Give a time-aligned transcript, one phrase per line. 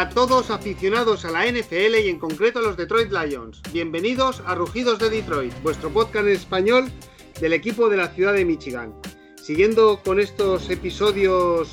[0.00, 3.60] A todos aficionados a la NFL y en concreto a los Detroit Lions.
[3.70, 6.90] Bienvenidos a Rugidos de Detroit, vuestro podcast en español
[7.38, 8.94] del equipo de la ciudad de Michigan.
[9.36, 11.70] Siguiendo con estos episodios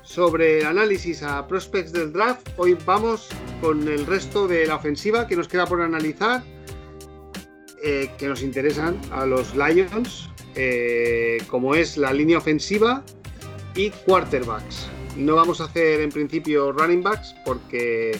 [0.00, 3.28] sobre el análisis a prospects del draft, hoy vamos
[3.60, 6.42] con el resto de la ofensiva que nos queda por analizar,
[7.84, 13.04] eh, que nos interesan a los Lions, eh, como es la línea ofensiva
[13.74, 14.88] y quarterbacks.
[15.16, 18.18] No vamos a hacer en principio running backs porque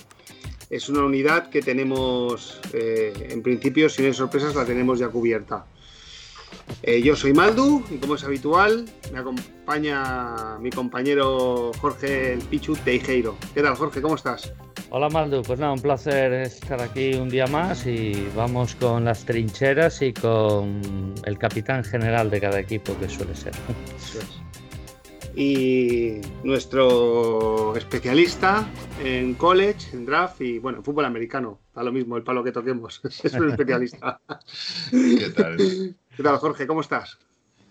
[0.69, 5.67] es una unidad que tenemos, eh, en principio, sin hay sorpresas, la tenemos ya cubierta.
[6.83, 12.77] Eh, yo soy Maldu y como es habitual, me acompaña mi compañero Jorge el Pichu
[12.77, 13.37] Teijeiro.
[13.55, 14.03] ¿Qué tal, Jorge?
[14.03, 14.53] ¿Cómo estás?
[14.91, 19.25] Hola Maldu, pues nada, un placer estar aquí un día más y vamos con las
[19.25, 23.55] trincheras y con el capitán general de cada equipo que suele ser.
[23.97, 24.43] Eso es
[25.35, 28.69] y nuestro especialista
[29.03, 31.61] en college, en draft y bueno, en fútbol americano.
[31.75, 33.01] Da lo mismo el palo que toquemos.
[33.23, 34.21] es un especialista.
[34.91, 35.57] ¿Qué tal?
[36.17, 36.67] ¿Qué tal, Jorge?
[36.67, 37.19] ¿Cómo estás?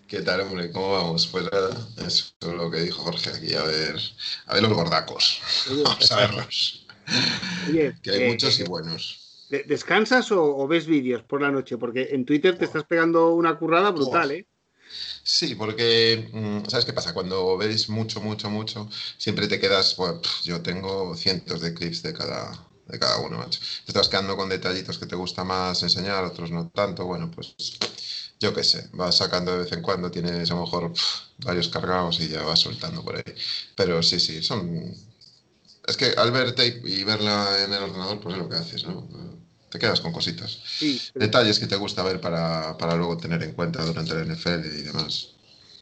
[0.08, 0.70] ¿Qué tal, hombre?
[0.72, 1.26] ¿Cómo vamos?
[1.28, 1.70] Pues nada,
[2.06, 3.96] eso es lo que dijo Jorge aquí, a ver,
[4.46, 5.40] a ver los gordacos.
[5.84, 6.86] vamos a verlos.
[8.02, 9.46] que hay eh, muchos y buenos.
[9.66, 11.76] ¿Descansas o, ves vídeos por la noche?
[11.76, 14.46] Porque en Twitter te estás pegando una currada brutal, ¿eh?
[15.24, 17.14] Sí, porque, mm, ¿sabes qué pasa?
[17.14, 22.12] Cuando veis mucho, mucho, mucho, siempre te quedas, bueno, yo tengo cientos de clips de
[22.12, 22.52] cada,
[22.86, 23.60] de cada uno, macho.
[23.60, 27.54] Te estás quedando con detallitos que te gusta más enseñar, otros no tanto, bueno, pues
[28.40, 30.92] yo qué sé, vas sacando de vez en cuando, tienes a lo mejor
[31.38, 33.34] varios cargados y ya vas soltando por ahí.
[33.76, 34.92] Pero sí, sí, son...
[35.86, 38.84] Es que al ver tape y verla en el ordenador, pues es lo que haces,
[38.84, 39.08] ¿no?
[39.72, 40.62] Te quedas con cositas.
[41.14, 45.34] Detalles que te gusta ver para, luego tener en cuenta durante el NFL y demás.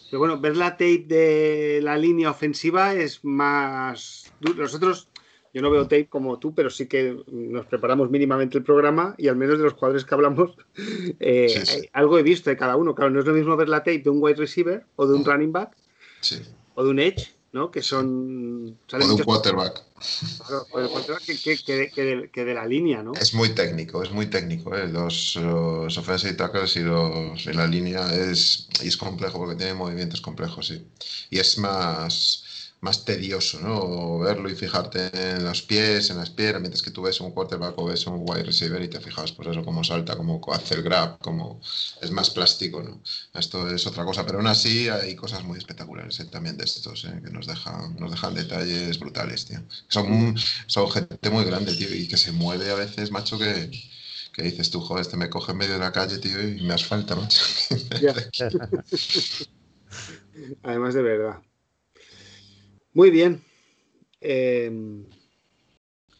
[0.09, 5.09] Pero bueno, ver la tape de la línea ofensiva es más Nosotros,
[5.53, 9.27] yo no veo tape como tú, pero sí que nos preparamos mínimamente el programa y
[9.27, 10.53] al menos de los cuadros que hablamos,
[11.21, 12.95] eh, algo he visto de cada uno.
[12.95, 15.25] Claro, no es lo mismo ver la tape de un wide receiver o de un
[15.25, 15.77] running back
[16.75, 17.71] o de un edge ¿no?
[17.71, 18.79] Que son.
[18.93, 19.83] O de un quarterback.
[21.63, 23.13] que, de, la línea, ¿no?
[23.15, 24.75] Es muy técnico, es muy técnico.
[24.77, 24.89] ¿eh?
[24.89, 29.75] Los, los offensive tackles y, los, en la línea es, y es complejo porque tiene
[29.75, 30.87] movimientos complejos, sí.
[31.31, 32.45] Y es más
[32.81, 34.19] más tedioso, ¿no?
[34.21, 37.79] Verlo y fijarte en los pies, en las piernas, mientras que tú ves un quarterback
[37.79, 40.83] o ves un wide receiver y te fijas, pues eso, cómo salta, cómo hace el
[40.83, 41.61] grab, cómo
[42.01, 43.03] es más plástico, ¿no?
[43.35, 46.25] Esto es otra cosa, pero aún así hay cosas muy espectaculares ¿eh?
[46.27, 47.21] también de estos, ¿eh?
[47.23, 49.61] que nos dejan, nos dejan detalles brutales, tío.
[49.89, 50.35] Son,
[50.67, 53.71] son gente muy grande, tío, y que se mueve a veces, macho, que,
[54.33, 56.75] que dices tú, joder, este me coge en medio de la calle, tío, y me
[56.75, 57.43] asfalta, macho.
[60.63, 61.43] Además de verdad.
[62.93, 63.43] Muy bien.
[64.21, 65.05] Em,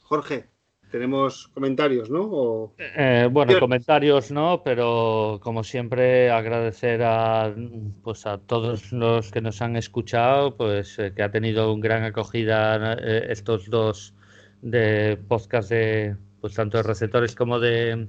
[0.03, 0.47] Jorge,
[0.91, 2.73] tenemos comentarios, ¿no?
[2.79, 7.55] Eh, bueno, comentarios no, pero como siempre agradecer a,
[8.03, 12.05] pues a todos los que nos han escuchado, pues eh, que ha tenido una gran
[12.05, 14.15] acogida eh, estos dos
[14.63, 18.09] de podcast de pues tanto de receptores como de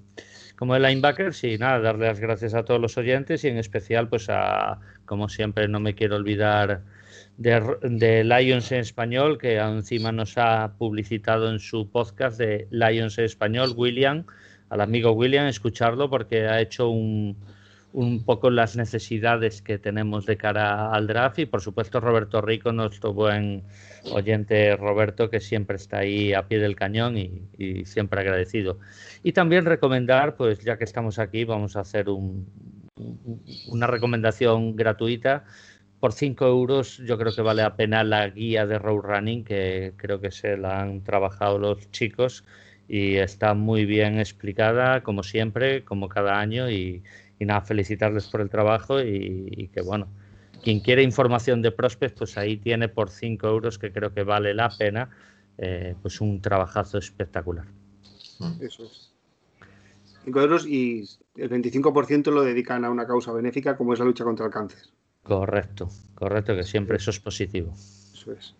[0.55, 4.09] como de linebackers y nada, darle las gracias a todos los oyentes y en especial
[4.09, 6.81] pues a como siempre no me quiero olvidar
[7.41, 13.25] de, Lions en español, que encima nos ha publicitado en su podcast de Lions en
[13.25, 14.25] español, William,
[14.69, 17.35] al amigo William, escucharlo porque ha hecho un,
[17.93, 22.71] un poco las necesidades que tenemos de cara al draft y por supuesto Roberto Rico,
[22.71, 23.63] nuestro buen
[24.11, 28.79] oyente Roberto que siempre está ahí a pie del cañón y, y, siempre agradecido.
[29.23, 32.45] Y también recomendar, pues ya que estamos aquí, vamos a hacer un,
[33.67, 35.43] una recomendación gratuita
[36.01, 39.93] por 5 euros yo creo que vale la pena la guía de road running que
[39.97, 42.43] creo que se la han trabajado los chicos
[42.87, 47.03] y está muy bien explicada como siempre, como cada año y,
[47.39, 50.07] nada, felicitarles por el trabajo y, que bueno,
[50.63, 54.55] quien quiere información de prospects pues ahí tiene por 5 euros que creo que vale
[54.55, 55.09] la pena
[55.59, 57.65] eh, pues un trabajazo espectacular.
[58.59, 59.11] Eso es.
[60.25, 64.23] 5 euros y el 25% lo dedican a una causa benéfica como es la lucha
[64.23, 64.79] contra el cáncer.
[65.23, 67.73] Correcto, correcto, que siempre eso es positivo.
[68.13, 68.55] Eso es.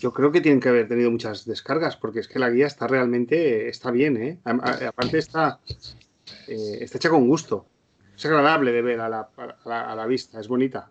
[0.00, 2.86] Yo creo que tienen que haber tenido muchas descargas, porque es que la guía está
[2.86, 4.38] realmente, está bien, ¿eh?
[4.44, 5.60] Aparte está,
[6.46, 7.66] eh, está hecha con gusto.
[8.16, 9.28] Es agradable de ver a la,
[9.64, 10.90] a la, vista, es bonita.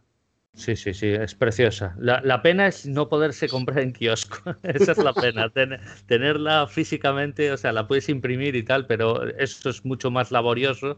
[0.56, 1.96] Sí, sí, sí, es preciosa.
[2.00, 4.56] La, pena es no poderse comprar en kiosco.
[4.64, 5.50] Esa es la pena.
[6.08, 10.98] tenerla físicamente, o sea, la puedes imprimir y tal, pero esto es mucho más laborioso.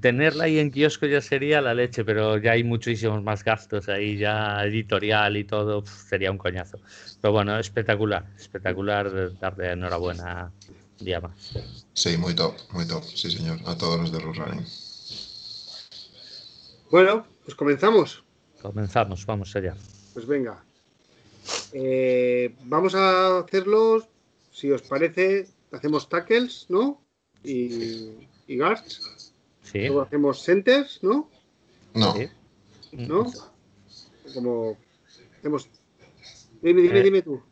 [0.00, 4.18] Tenerla ahí en kiosco ya sería la leche, pero ya hay muchísimos más gastos ahí,
[4.18, 6.78] ya editorial y todo, sería un coñazo.
[7.20, 10.52] Pero bueno, espectacular, espectacular darle enhorabuena
[11.22, 11.52] más.
[11.94, 14.66] Sí, muy top, muy top, sí señor, a todos los de Root Running.
[16.90, 18.22] Bueno, pues comenzamos.
[18.62, 19.74] Comenzamos, vamos allá.
[20.12, 20.62] Pues venga.
[21.72, 24.04] Eh, vamos a hacerlos,
[24.52, 27.00] si os parece, hacemos tackles, ¿no?
[27.42, 28.10] Y,
[28.46, 29.32] y guards.
[29.62, 29.80] Sí.
[29.86, 31.30] Luego hacemos centers, ¿no?
[31.94, 32.14] No.
[32.92, 33.32] ¿No?
[34.34, 34.76] Como
[35.38, 35.68] hacemos.
[36.60, 37.02] Dime, dime, Eh.
[37.02, 37.42] dime tú.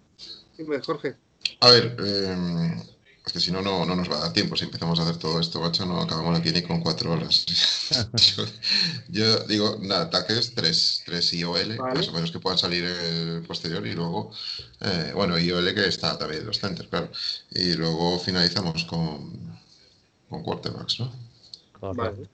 [0.57, 1.15] Dime, Jorge.
[1.61, 2.83] A ver, eh,
[3.29, 4.57] es que si no, no, no nos va a dar tiempo.
[4.57, 7.45] Si empezamos a hacer todo esto, macho, no acabamos aquí ni con cuatro horas.
[8.37, 8.45] yo,
[9.09, 11.95] yo digo, nada, ataques, tres, tres IOL, Vale.
[11.95, 14.33] más o menos que puedan salir el posterior y luego,
[14.81, 17.11] eh, bueno, IOL que está también los centers, claro.
[17.51, 19.59] Y luego finalizamos con,
[20.31, 21.13] con quarterbacks, ¿no?
[21.81, 22.23] Vale.
[22.23, 22.31] Era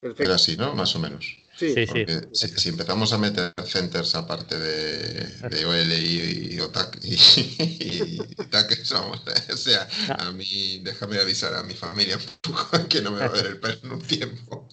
[0.00, 0.34] Perfecto.
[0.34, 0.74] así, ¿no?
[0.74, 1.36] Más o menos.
[1.58, 1.74] Sí.
[1.86, 7.14] Sí, si, si empezamos a meter centers aparte de, de OL y, y, OTAC y,
[7.14, 9.22] y, y taques, vamos,
[9.52, 9.88] o sea,
[10.18, 12.22] a mí, déjame avisar a mi familia un
[12.54, 14.68] poco que no me va a ver el pelo en un tiempo.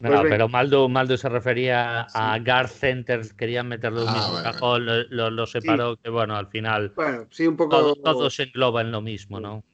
[0.00, 4.18] No, Pues pero Maldo, Maldo se refería a Guard Centers, querían meterlo en el Ah,
[4.18, 7.70] mismo vale, cajón, lo, lo- lo separó, que bueno, al final Bueno, sí, un poco.
[7.70, 9.64] todo, todo se engloba en lo mismo, ¿no?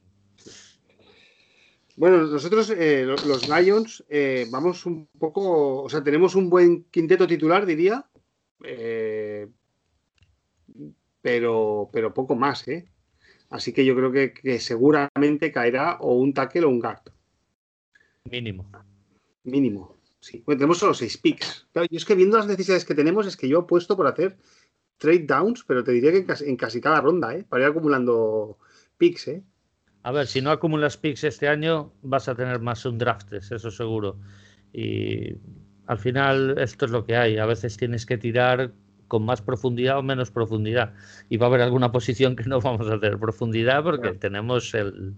[1.98, 5.82] Bueno, nosotros, eh, lo- los Lions, eh, vamos un poco.
[5.82, 8.06] O sea, tenemos un buen quinteto titular, diría.
[8.64, 9.48] eh,
[11.20, 12.88] pero, pero poco más, ¿eh?
[13.50, 17.02] Así que yo creo que, que seguramente caerá o un tackle o un guard.
[18.30, 18.70] Mínimo.
[19.44, 19.96] Mínimo.
[20.20, 20.42] Sí.
[20.44, 21.66] Bueno, tenemos solo seis picks.
[21.72, 24.36] Claro, yo es que viendo las necesidades que tenemos, es que yo apuesto por hacer
[24.98, 27.44] trade downs, pero te diría que en casi, en casi cada ronda, ¿eh?
[27.48, 28.58] Para ir acumulando
[28.98, 29.42] picks, ¿eh?
[30.08, 33.70] A ver, si no acumulas picks este año, vas a tener más un draftes, eso
[33.70, 34.16] seguro.
[34.72, 35.36] Y
[35.84, 37.36] al final esto es lo que hay.
[37.36, 38.72] A veces tienes que tirar
[39.06, 40.94] con más profundidad o menos profundidad.
[41.28, 45.14] Y va a haber alguna posición que no vamos a tener profundidad porque tenemos el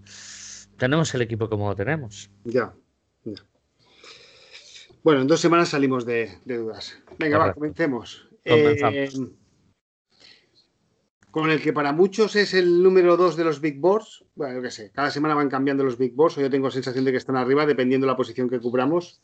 [0.75, 2.29] tenemos el equipo como lo tenemos.
[2.43, 2.73] Ya.
[5.03, 7.01] Bueno, en dos semanas salimos de, de dudas.
[7.17, 8.27] Venga, va, comencemos.
[8.45, 8.93] Comenzamos.
[8.93, 9.09] Eh,
[11.31, 14.25] con el que para muchos es el número dos de los Big Boards.
[14.35, 17.05] Bueno, yo qué sé, cada semana van cambiando los Big Boards, o yo tengo sensación
[17.05, 19.21] de que están arriba, dependiendo de la posición que cubramos.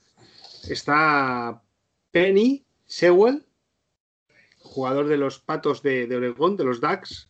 [0.69, 1.61] Está
[2.11, 3.45] Penny Sewell,
[4.61, 7.29] jugador de los Patos de, Oregón, de los Ducks.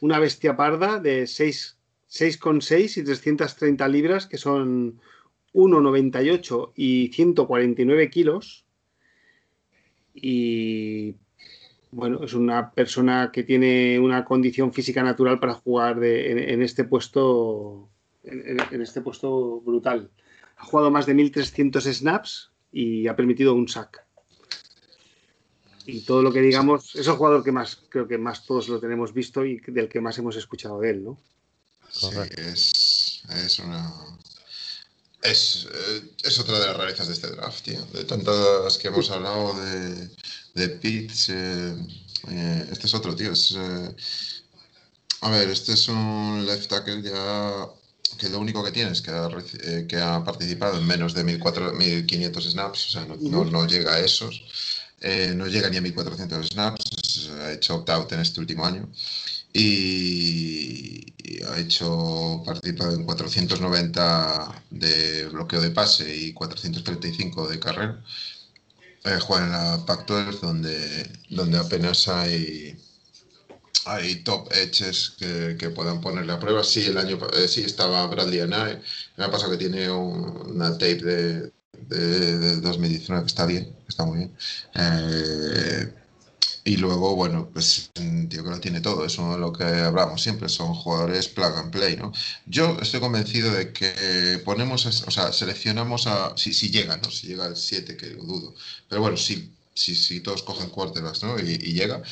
[0.00, 1.78] Una bestia parda de 6
[2.10, 5.00] 6,6 y 330 libras, que son
[5.52, 8.64] 1,98 y 149 kilos.
[10.14, 11.16] Y
[11.94, 16.62] bueno, es una persona que tiene una condición física natural para jugar de- en, en
[16.62, 17.88] este puesto
[18.24, 20.10] en, este puesto brutal.
[20.56, 24.02] Ha jugado más de 1.300 snaps y ha permitido un sack.
[25.86, 28.80] Y todo lo que digamos, es el jugador que más, creo que más todos lo
[28.80, 31.18] tenemos visto y del que más hemos escuchado de él, ¿no?
[31.90, 32.08] Sí,
[32.38, 33.92] es, es una.
[35.22, 37.82] Es, eh, es otra de las rarezas de este draft, tío.
[37.92, 40.08] De tantas que hemos hablado de,
[40.54, 41.76] de Pitts, eh,
[42.30, 43.32] eh, este es otro, tío.
[43.32, 43.94] Es, eh,
[45.22, 47.66] a ver, este es un left tackle ya
[48.18, 49.28] que lo único que tiene es que ha,
[49.64, 53.66] eh, que ha participado en menos de 1400 1500 snaps, o sea, no, no, no
[53.66, 54.42] llega a esos.
[55.00, 58.88] Eh, no llega ni a 1400 snaps, ha hecho opt-out en este último año
[59.52, 68.02] y, y ha hecho participado en 490 de bloqueo de pase y 435 de carrera.
[69.04, 72.76] Eh, juega en la Pac-12 donde, donde apenas hay
[73.86, 76.64] hay top edges que, que puedan ponerle a prueba.
[76.64, 78.80] Sí, el año eh, sí estaba Bradley Anay.
[79.16, 81.52] Me ha pasado que tiene un- una tape de,
[81.88, 84.36] de, de 2019 que está bien, está muy bien.
[84.74, 85.92] Eh,
[86.64, 90.48] y luego, bueno, pues un tío que tiene todo, eso es lo que hablamos siempre,
[90.48, 92.10] son jugadores plug and play, ¿no?
[92.46, 97.10] Yo estoy convencido de que ponemos, o sea, seleccionamos a, si, si llega, ¿no?
[97.10, 98.54] Si llega al 7, que lo dudo,
[98.88, 101.38] pero bueno, si, si, si todos cogen quarterbacks, ¿no?
[101.38, 102.02] Y, y llega,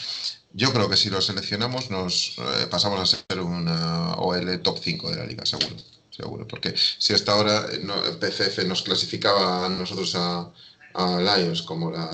[0.52, 5.10] yo creo que si lo seleccionamos nos eh, pasamos a ser una OL top 5
[5.10, 5.76] de la liga, seguro,
[6.10, 10.52] seguro, porque si hasta ahora eh, no, PFF nos clasificaba a nosotros a,
[10.94, 12.10] a Lions como la,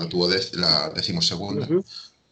[0.53, 1.83] la decimosegunda, Ujú.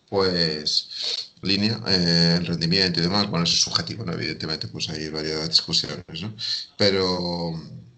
[0.10, 4.14] Pues línea, eh, el rendimiento y demás, bueno, eso es subjetivo, ¿no?
[4.14, 6.36] Evidentemente, pues hay varias discusiones, ¿no?
[6.78, 7.54] Pero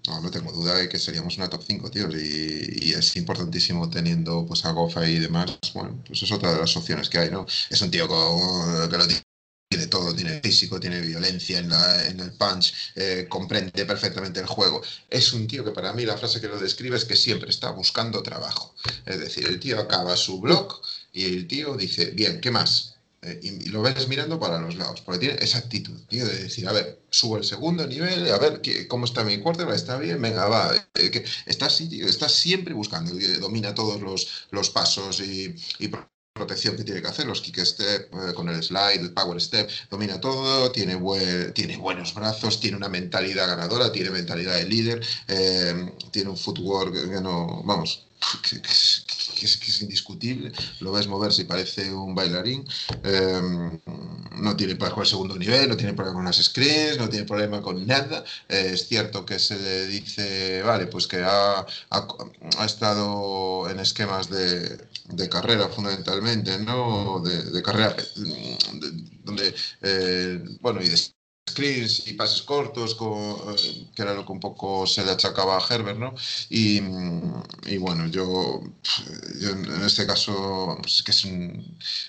[0.08, 2.10] No, no tengo duda de que seríamos una top 5, tío.
[2.10, 5.58] Y, es importantísimo teniendo pues a Goff y demás.
[5.74, 7.46] Bueno, pues es otra de las opciones que hay, ¿no?
[7.70, 12.32] Es un tío que lo tiene todo, tiene físico, tiene violencia en, la, en el
[12.34, 14.82] punch, eh, comprende perfectamente el juego.
[15.10, 17.70] Es un tío que para mí la frase que lo describe es que siempre está
[17.72, 18.74] buscando trabajo.
[19.06, 20.82] Es decir, el tío acaba su blog
[21.14, 23.00] y el tío dice, bien, ¿qué más?
[23.22, 26.68] Eh, y, lo ves mirando para los lados, porque tiene esa actitud, tío, de decir,
[26.70, 30.48] a ver, subo el segundo nivel, a ver cómo está mi quarterback, está bien, venga,
[30.48, 33.12] va, eh, que está, está siempre buscando,
[33.42, 35.56] domina todos los, los pasos y,
[36.34, 39.70] protección que tiene que hacer, los kick step, eh, con el slide, el power step,
[39.90, 40.98] domina todo, tiene,
[41.54, 45.06] tiene buenos brazos, tiene una mentalidad ganadora, tiene mentalidad de líder,
[46.12, 48.08] tiene un footwork que no, vamos,
[48.50, 48.62] que
[49.46, 52.66] es, indiscutible, lo ves mover si parece un bailarín,
[53.04, 53.80] em,
[54.42, 57.62] no tiene con el segundo nivel, no tiene problema con las screens, no tiene problema
[57.62, 58.24] con nada.
[58.48, 64.30] Eh, es cierto que se le dice, vale, pues que ha, ha, estado en esquemas
[64.30, 67.22] de, de, carrera fundamentalmente, ¿no?
[67.22, 67.96] De, carrera,
[69.24, 71.19] donde, eh, bueno, y de
[71.50, 75.66] screens y pases cortos, eh, que era lo que un poco se le achacaba a
[75.68, 76.14] Herbert, ¿no?
[76.50, 76.82] Y,
[77.66, 78.62] y bueno, yo,
[79.40, 81.26] yo, en este caso pues es que es,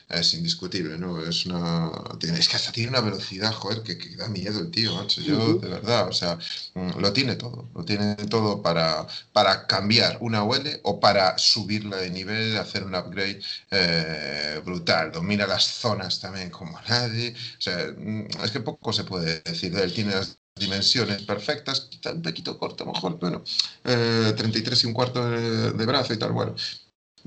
[0.09, 1.23] es, indiscutible, ¿no?
[1.23, 5.20] Es, una, es que hasta tiene una velocidad, joder, que, da miedo el tío, macho.
[5.20, 6.38] Yo, de verdad, o sea,
[6.75, 11.97] mm, lo tiene todo, lo tiene todo para, para cambiar una OL o para subirla
[11.99, 15.12] de nivel, hacer un upgrade eh, brutal.
[15.12, 17.35] Domina las zonas también como nadie.
[17.59, 21.88] O sea, mm, es que poco se puede es decir, él tiene las dimensiones perfectas,
[21.90, 23.42] quizá un poquito corto, mejor, bueno,
[23.82, 26.54] 33 eh, y un cuarto de, brazo y tal, bueno.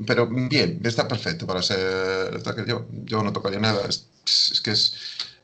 [0.08, 4.96] Pero bien, está perfecto para ser yo, yo no tocaría nada, es, que es,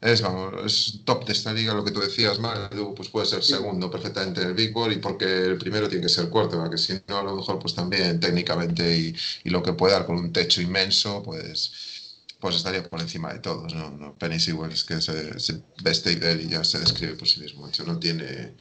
[0.01, 3.43] es, vamos, es top de esta liga, lo que tú decías, Manu, pues puede ser
[3.43, 6.77] segundo perfectamente en el Big Board y porque el primero tiene que ser cuarto, que
[6.77, 10.17] si no, a lo mejor pues también técnicamente y, y lo que puede dar con
[10.17, 11.71] un techo inmenso, pues
[12.39, 13.91] pues estaría por encima de todos, ¿no?
[13.91, 17.67] no Penny es que se, se veste y ya se describe por sí mismo.
[17.67, 18.53] Hecho, no tiene.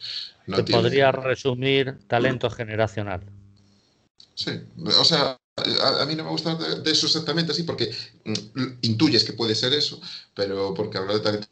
[0.46, 3.20] No podría resumir talento generacional.
[4.34, 4.52] Sí,
[4.84, 7.92] o sea, a, mí no me gusta de, eso exactamente así porque
[8.24, 10.00] mm, intuyes que puede ser eso,
[10.34, 11.48] pero porque hablar de talento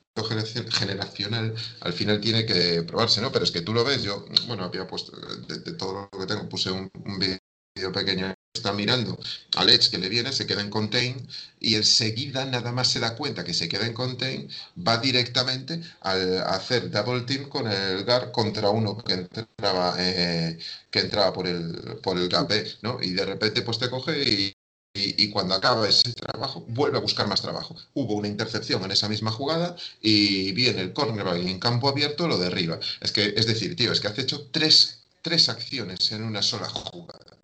[0.71, 3.31] generacional al final tiene que probarse, ¿no?
[3.33, 5.13] Pero es que tú lo ves, yo, bueno, había puesto,
[5.47, 9.19] de, todo lo que tengo, puse un, un vídeo pequeño está mirando
[9.57, 11.27] al Edge que le viene, se queda en contain
[11.61, 14.49] y enseguida nada más se da cuenta que se queda en contain,
[14.87, 16.13] va directamente a
[16.55, 20.59] hacer double team con el guard contra uno que entraba, eh,
[20.91, 22.51] que entraba por el, por el gap,
[22.83, 22.99] ¿no?
[23.03, 24.57] Y de repente pues te coge y,
[24.97, 27.77] y, cuando acaba ese trabajo, vuelve a buscar más trabajo.
[27.95, 32.39] Hubo una intercepción en esa misma jugada y viene el cornerback en campo abierto, lo
[32.39, 32.79] derriba.
[33.01, 36.69] Es que, es decir, tío, es que has hecho tres, tres acciones en una sola
[36.69, 37.36] jugada.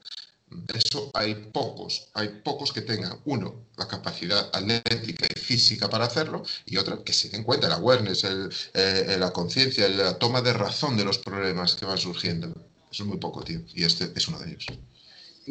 [0.75, 6.43] Eso hay pocos, hay pocos que tengan, uno, la capacidad atlética y física para hacerlo,
[6.67, 10.53] y otro, que se den cuenta el awareness, el, eh, la conciencia, la toma de
[10.53, 12.49] razón de los problemas que van surgiendo.
[12.91, 14.67] Eso es muy poco, tío, y este es uno de ellos.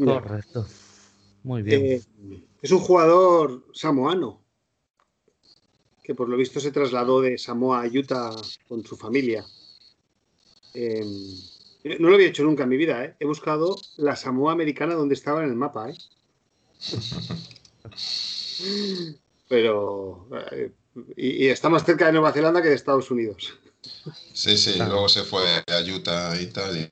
[0.03, 0.67] Correcto.
[1.43, 1.85] Muy bien.
[1.85, 2.01] Eh,
[2.61, 4.41] es un jugador samoano,
[6.03, 8.35] que por lo visto se trasladó de Samoa a Utah
[8.67, 9.45] con su familia.
[10.73, 11.05] Eh,
[11.83, 13.15] no lo había hecho nunca en mi vida, ¿eh?
[13.19, 15.95] He buscado la Samoa americana donde estaba en el mapa, ¿eh?
[19.47, 20.27] Pero.
[20.51, 20.71] Eh,
[21.15, 23.57] y, está más cerca de Nueva Zelanda que de Estados Unidos.
[24.33, 26.89] Sí, sí, luego se fue a Utah y tal,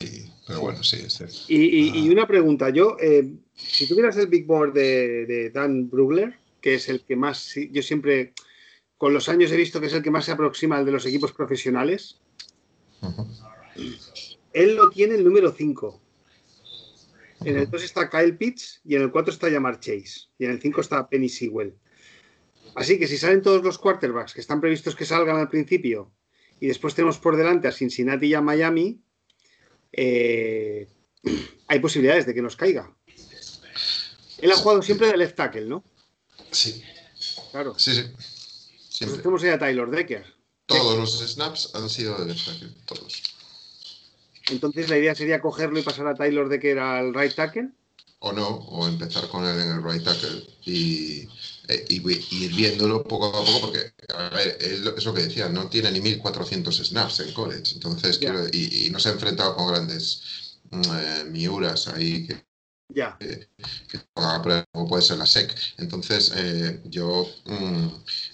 [0.48, 1.36] pero bueno, sí, es cierto.
[1.48, 2.12] Y, ah.
[2.12, 7.02] una pregunta, yo, eh, si tuvieras el Big Board de, Dan Brugler, que es el
[7.02, 8.34] que más, yo siempre,
[8.98, 11.06] con los años he visto que es el que más se aproxima al de los
[11.06, 12.18] equipos profesionales,
[14.54, 16.02] él lo tiene el número 5.
[17.46, 20.28] En el 2 está Kyle Pitts y en el 4 está Yamar Chase.
[20.38, 21.74] Y en el 5 está Penny Sewell.
[22.76, 26.12] Así que si salen todos los quarterbacks que están previstos que salgan al principio
[26.60, 29.02] y después tenemos por delante a Cincinnati y a Miami,
[29.92, 30.88] eh,
[31.68, 32.94] hay posibilidades de que nos caiga.
[34.38, 35.84] Él ha jugado siempre de left tackle, ¿no?
[36.52, 36.82] Sí.
[37.52, 37.78] Claro.
[37.78, 38.04] Sí, sí.
[38.90, 39.22] Siempre.
[39.22, 40.26] tenemos ahí a Tyler Decker.
[40.66, 43.24] Todos los snaps han sido de left tackle, todos.
[44.52, 47.70] Entonces la idea sería cogerlo y pasar a Taylor de que era el right tackle.
[48.20, 51.28] O no, o empezar con él en el right tackle y,
[51.68, 55.92] e, ir viéndolo poco a poco, porque a ver, es lo que decía, no tiene
[55.92, 60.82] ni 1400 snaps en college, entonces quiero, y, no se ha enfrentado con grandes mm,
[60.82, 62.49] eh, miuras ahí que,
[62.90, 63.18] Ya.
[63.20, 64.00] que
[64.74, 65.56] como puede ser la SEC.
[65.78, 67.88] Entonces, eh, yo, mm,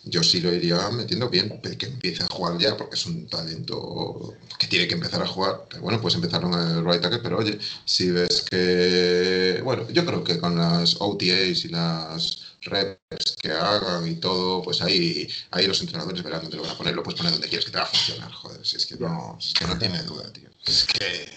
[0.05, 4.33] yo sí lo iría metiendo bien, que empiece a jugar ya, porque es un talento
[4.57, 5.65] que tiene que empezar a jugar.
[5.69, 9.61] Pero bueno, pues empezaron el right tackle, pero oye, si ves que.
[9.63, 14.81] Bueno, yo creo que con las OTAs y las reps que hagan y todo, pues
[14.81, 17.65] ahí, ahí los entrenadores verán dónde lo van a poner, lo puedes poner donde quieres
[17.65, 20.01] que te va a funcionar, joder, si es que no, si es que no tiene
[20.03, 20.54] duda, tío.
[20.65, 21.35] Es que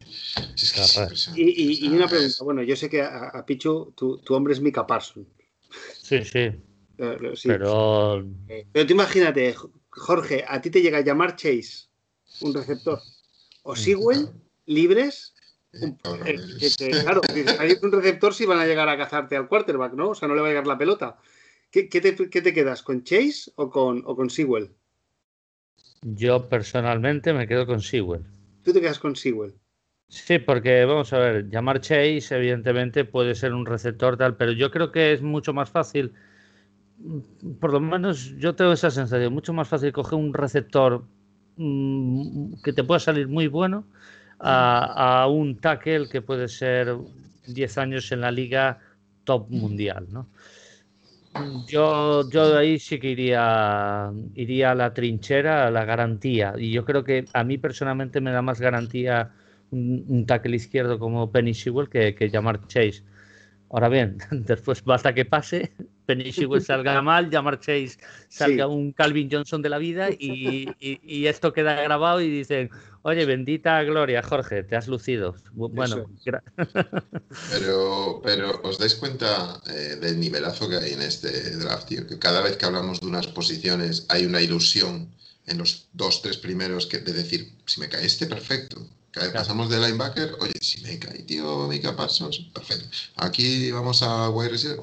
[1.36, 5.26] y, una pregunta, bueno, yo sé que a, Pichu, tu, hombre es Mika Parson.
[6.00, 6.52] Sí, sí.
[6.96, 8.20] Pero...
[8.48, 9.54] Eh, pero tú imagínate,
[9.90, 11.88] Jorge, a ti te llega a llamar Chase,
[12.40, 13.00] un receptor,
[13.62, 14.30] o Sewell,
[14.66, 15.34] libres,
[17.02, 17.20] claro,
[17.58, 20.10] hay un receptor si van a llegar a cazarte al quarterback, ¿no?
[20.10, 21.18] O sea, no le va a llegar la pelota.
[21.70, 22.82] ¿Qué, te, quedas?
[22.82, 24.70] ¿Con Chase o con, o con Sewell?
[26.02, 28.24] Yo personalmente me quedo con Sewell.
[28.68, 29.54] ¿Tú te quedas con Sewell?
[30.08, 34.70] Sí, porque vamos a ver, llamar Chase evidentemente puede ser un receptor tal, pero yo
[34.70, 36.12] creo que es mucho más fácil,
[37.60, 41.02] por lo menos yo tengo esa sensación, mucho más fácil coger un receptor
[41.56, 43.86] mm, que te pueda salir muy bueno
[44.38, 46.94] a, un tackle que puede ser
[47.46, 48.80] 10 años en la liga
[49.24, 50.26] top mundial, ¿no?
[51.66, 56.54] Yo, yo ahí sí que iría, iría a la trinchera, a la garantía.
[56.56, 59.32] Y yo creo que a mí personalmente me da más garantía
[59.70, 63.02] un, tackle izquierdo como Penny Sewell que, que llamar Chase.
[63.70, 65.72] Ahora bien, después basta que pase,
[66.06, 71.26] Penny Sewell salga mal, llamar Chase salga un Calvin Johnson de la vida y, y,
[71.26, 72.70] esto queda grabado y dicen,
[73.08, 75.34] oye, bendita gloria, Jorge, te has lucido.
[75.52, 76.06] Bueno,
[77.50, 82.18] pero, pero os dais cuenta eh, del nivelazo que hay en este draft, tío, que
[82.18, 85.10] cada vez que hablamos de unas posiciones hay una ilusión
[85.46, 88.86] en los dos, tres primeros que, de decir, si me cae este, perfecto
[89.32, 92.88] Pasamos de linebacker, oye, si me cae, tío, Mika Parsons, perfecto.
[93.16, 94.80] Aquí vamos a wide receiver,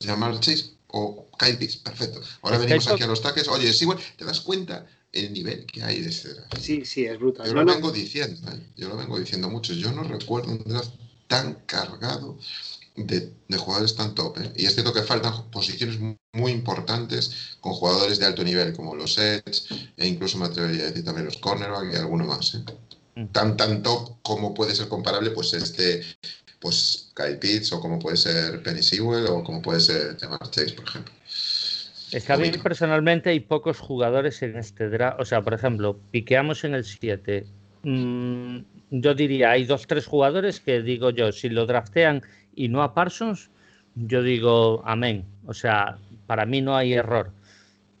[0.00, 2.20] llamar Chase o Kyle Pitts, perfecto.
[2.42, 5.82] Ahora venimos aquí a los taques, oye, sí, bueno, te das cuenta el nivel que
[5.82, 6.58] hay de este draft.
[6.58, 7.46] Sí, sí, es brutal.
[7.46, 8.60] Yo lo vengo diciendo, ¿eh?
[8.76, 9.72] yo lo vengo diciendo mucho.
[9.72, 10.92] Yo no recuerdo un draft
[11.26, 12.38] tan cargado
[12.96, 14.38] de, jugadores tan top.
[14.38, 14.52] ¿eh?
[14.56, 15.98] Y es cierto que faltan posiciones
[16.32, 19.62] muy, importantes con jugadores de alto nivel, como los Edge,
[19.96, 22.54] e incluso me atrevería a decir también los cornerback y alguno más.
[22.54, 22.64] ¿eh?
[23.32, 26.02] tan tanto como puede ser comparable pues este
[26.58, 30.72] pues Kyle Pitts o como puede ser Penny Sewell o como puede ser Jamar Chase
[30.72, 31.12] por ejemplo
[32.12, 35.98] es que a mí personalmente hay pocos jugadores en este draft o sea por ejemplo
[36.10, 37.46] piqueamos en el 7
[37.82, 38.58] mm,
[38.90, 42.22] yo diría hay dos tres jugadores que digo yo si lo draftean
[42.54, 43.50] y no a Parsons
[43.94, 45.24] yo digo amén.
[45.46, 45.98] O sea
[46.30, 47.32] para mí no hay error.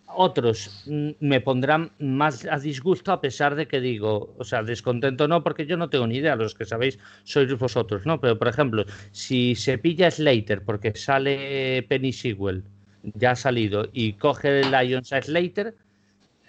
[0.06, 5.26] Otros mm, me pondrán más a disgusto a pesar de que digo, o sea, descontento
[5.26, 8.20] no, porque yo no tengo ni idea, los que sabéis sois vosotros, ¿no?
[8.20, 12.64] Pero, por ejemplo, si se pilla Slater porque sale Penny Sewell,
[13.02, 15.74] ya ha salido, y coge el Lions a Slater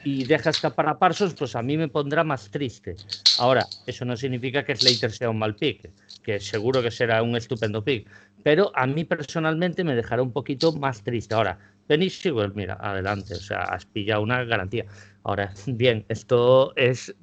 [0.04, 2.96] y deja escapar a Parsons, pues a mí me pondrá más triste.
[3.38, 5.92] Ahora, eso no significa que Slater sea un mal pick,
[6.24, 8.10] que seguro que será un estupendo pick,
[8.44, 11.36] pero a mí personalmente me dejará un poquito más triste.
[11.36, 14.86] Ahora, Penny pues mira, adelante, o sea, has pillado una garantía.
[15.24, 17.14] Ahora, bien, esto es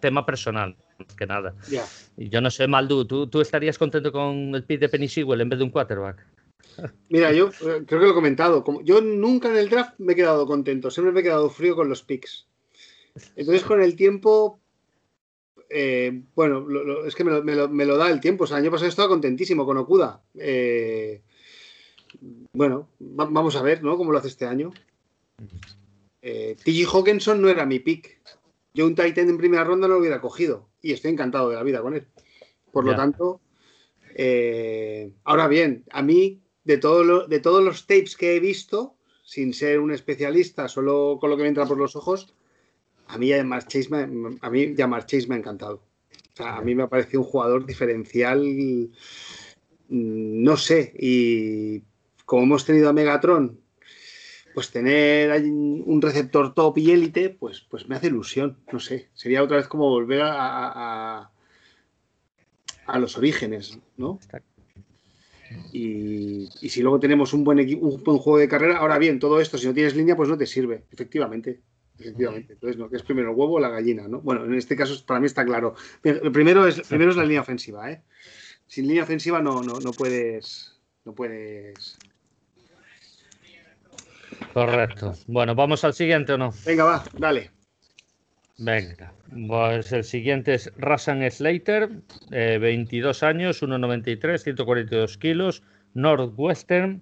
[0.00, 1.54] tema personal, más que nada.
[2.16, 5.48] Yo no sé, Maldu, ¿tú, ¿tú estarías contento con el pick de Penny Sewell en
[5.48, 6.26] vez de un quarterback?
[7.08, 8.62] Mira, yo eh, creo que lo he comentado.
[8.64, 11.74] Como, yo nunca en el draft me he quedado contento, siempre me he quedado frío
[11.74, 12.46] con los picks.
[13.36, 14.60] Entonces, con el tiempo,
[15.68, 16.66] eh, bueno,
[17.06, 18.44] es que me lo, me lo, da el tiempo.
[18.44, 20.22] O sea, el año pasado estaba contentísimo con Okuda.
[20.34, 21.22] Eh,
[22.52, 23.96] bueno, vamos a ver, ¿no?
[23.96, 24.72] Cómo lo hace este año.
[26.22, 28.20] Eh, TG Hawkinson no era mi pick.
[28.74, 30.68] Yo un Titan en primera ronda no lo hubiera cogido.
[30.80, 32.06] Y estoy encantado de la vida con él.
[32.72, 33.40] Por lo tanto,
[35.24, 39.90] ahora bien, a mí, de, de todos los tapes que he visto, sin ser un
[39.90, 42.34] especialista, solo con lo que me entra por los ojos,
[43.08, 45.82] a mí Jamar Chase me, a mí Chase me ha encantado.
[46.34, 48.86] O sea, a mí me ha parecido un jugador diferencial, mm,
[49.88, 51.82] no sé, y
[52.26, 53.58] como hemos tenido a Megatron,
[54.52, 59.42] pues tener un receptor top y élite, pues, pues me hace ilusión, no sé, sería
[59.42, 61.30] otra vez como volver a,
[62.86, 64.18] a, los orígenes, ¿no?
[65.72, 69.58] Y, si luego tenemos un buen, un buen juego de carrera, ahora bien, todo esto,
[69.58, 71.60] si no tienes línea, pues no te sirve, efectivamente.
[71.98, 72.52] Efectivamente.
[72.52, 72.88] Entonces, ¿no?
[72.88, 74.06] ¿qué es primero el huevo o la gallina?
[74.06, 74.20] ¿no?
[74.20, 75.74] Bueno, en este caso para mí está claro.
[76.00, 78.02] Primero es, primero es la línea ofensiva, ¿eh?
[78.66, 80.78] Sin línea ofensiva no, no, no puedes.
[81.04, 81.98] No puedes
[84.52, 85.14] Correcto.
[85.26, 86.52] Bueno, ¿vamos al siguiente o no?
[86.64, 87.50] Venga, va, dale.
[88.60, 89.14] Venga,
[89.46, 91.90] pues el siguiente es Rasan Slater,
[92.30, 95.62] 22 eh, años, 1,93, 142 kilos,
[95.94, 97.00] Northwestern,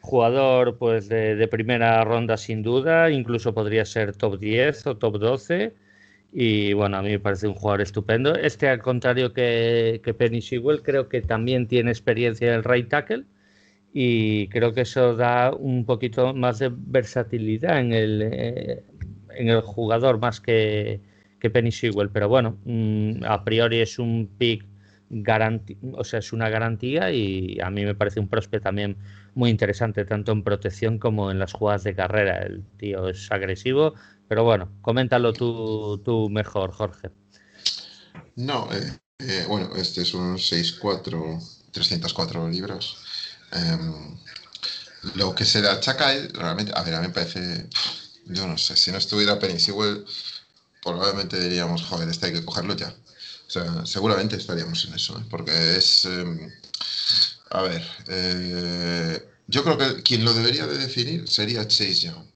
[0.00, 5.74] jugador pues de, primera ronda sin duda, incluso podría ser top 10 o top 12.
[6.32, 8.36] Y bueno, a mí me parece un jugador estupendo.
[8.36, 12.88] Este, al contrario que, que Penny Sewell, creo que también tiene experiencia en el right
[12.88, 13.24] tackle
[13.92, 18.82] y creo que eso da un poquito más de versatilidad en el, eh,
[19.36, 21.00] en el jugador más que,
[21.40, 22.10] que Penny Sewell.
[22.10, 24.64] Pero bueno, mm, a priori es un pick
[25.92, 28.96] o sea, es una garantía y a mí me parece un prospect también
[29.34, 32.38] muy interesante, tanto en protección como en las jugadas de carrera.
[32.42, 33.94] El tío es agresivo,
[34.28, 37.10] pero bueno, coméntalo tú, tú mejor, Jorge.
[38.36, 41.38] No, eh, eh, bueno, este es un 6'4,
[41.72, 42.96] 304 libras.
[43.52, 44.16] Em,
[45.16, 47.68] lo que se le achaca realmente, a ver, a mí me parece,
[48.26, 50.04] yo no sé, si no estuviera Penny Sewell,
[50.82, 52.94] probablemente diríamos, joder, este hay que cogerlo ya.
[53.46, 55.24] O sea, seguramente estaríamos en eso, ¿eh?
[55.30, 56.50] porque es, em,
[57.50, 62.31] a ver, eh, yo creo que quien lo debería de definir sería Chase Young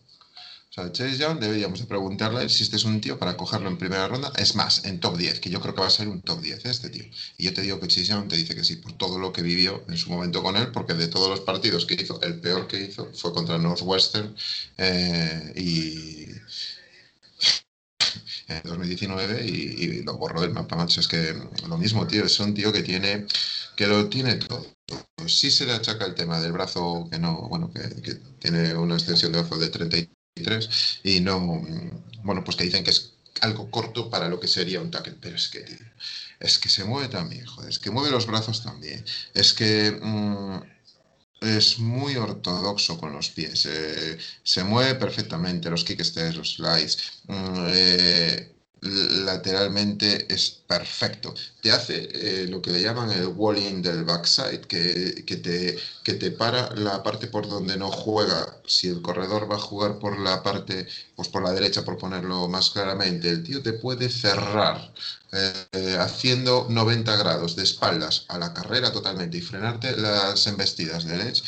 [0.76, 4.06] sea, Chase Young deberíamos de preguntarle si este es un tío para cogerlo en primera
[4.08, 4.32] ronda.
[4.36, 6.64] Es más, en top 10, que yo creo que va a ser un top 10
[6.66, 7.04] este tío.
[7.38, 9.42] Y yo te digo que Chase Young te dice que sí, por todo lo que
[9.42, 12.66] vivió en su momento con él, porque de todos los partidos que hizo, el peor
[12.68, 14.34] que hizo fue contra Northwestern
[14.76, 16.26] eh, y
[18.48, 21.00] en 2019 y, lo borró del mapa, macho.
[21.00, 21.34] Es que
[21.68, 23.26] lo mismo, tío, es un tío que tiene,
[23.76, 24.66] que lo tiene todo.
[25.26, 27.80] Sí se le achaca el tema del brazo que no, bueno, que,
[28.38, 30.10] tiene una extensión de brazo de 30 y
[31.20, 31.62] no,
[32.22, 35.36] bueno, pues que dicen que es algo corto para lo que sería un tackle, pero
[35.36, 35.64] es que,
[36.40, 40.60] es que se mueve también, joder, es que mueve los brazos también, es que mm,
[41.40, 46.98] es muy ortodoxo con los pies, eh, se mueve perfectamente, los kicksters, los slides,
[48.86, 51.34] lateralmente es perfecto.
[51.60, 56.14] Te hace eh, lo que le llaman el walling del backside, que, que, te, que
[56.14, 58.56] te para la parte por donde no juega.
[58.66, 62.48] Si el corredor va a jugar por la parte, pues por la derecha, por ponerlo
[62.48, 64.92] más claramente, el tío te puede cerrar
[65.32, 71.20] eh, haciendo 90 grados de espaldas a la carrera totalmente y frenarte las embestidas del
[71.20, 71.42] edge.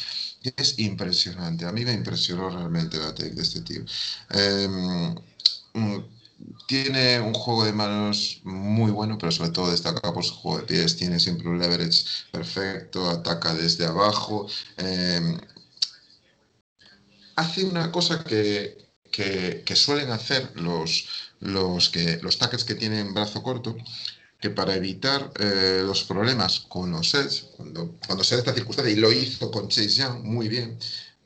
[0.57, 1.65] Es impresionante.
[1.67, 3.83] A mí me impresionó realmente la tech de este tío.
[4.31, 5.15] Em,
[6.67, 10.65] tiene un juego de manos muy bueno, pero sobre todo destaca por su juego de
[10.67, 10.97] pies.
[10.97, 14.47] Tiene siempre un leverage perfecto, ataca desde abajo.
[14.77, 15.39] Em,
[17.37, 18.87] hace una cosa que,
[19.75, 21.09] suelen hacer los,
[21.41, 23.77] los, que, los tackles que tienen brazo corto,
[24.41, 28.93] que para evitar eh, los problemas con los sets, cuando, cuando se da esta circunstancia,
[28.93, 30.79] y lo hizo con Chase Young muy bien,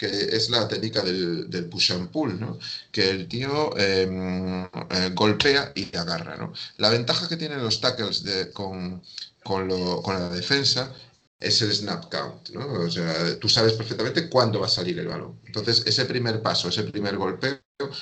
[0.02, 2.58] que es la técnica del, push and pull, ¿no?
[2.90, 6.36] que el tío em, eh, golpea y agarra.
[6.36, 6.52] ¿no?
[6.78, 9.00] La ventaja que tienen los tackles con,
[9.44, 10.92] con, la defensa
[11.38, 12.48] es el snap count.
[12.50, 12.66] ¿no?
[12.82, 15.38] O sea, tú sabes perfectamente cuándo va a salir el balón.
[15.46, 17.60] Entonces, ese primer paso, ese primer golpeo,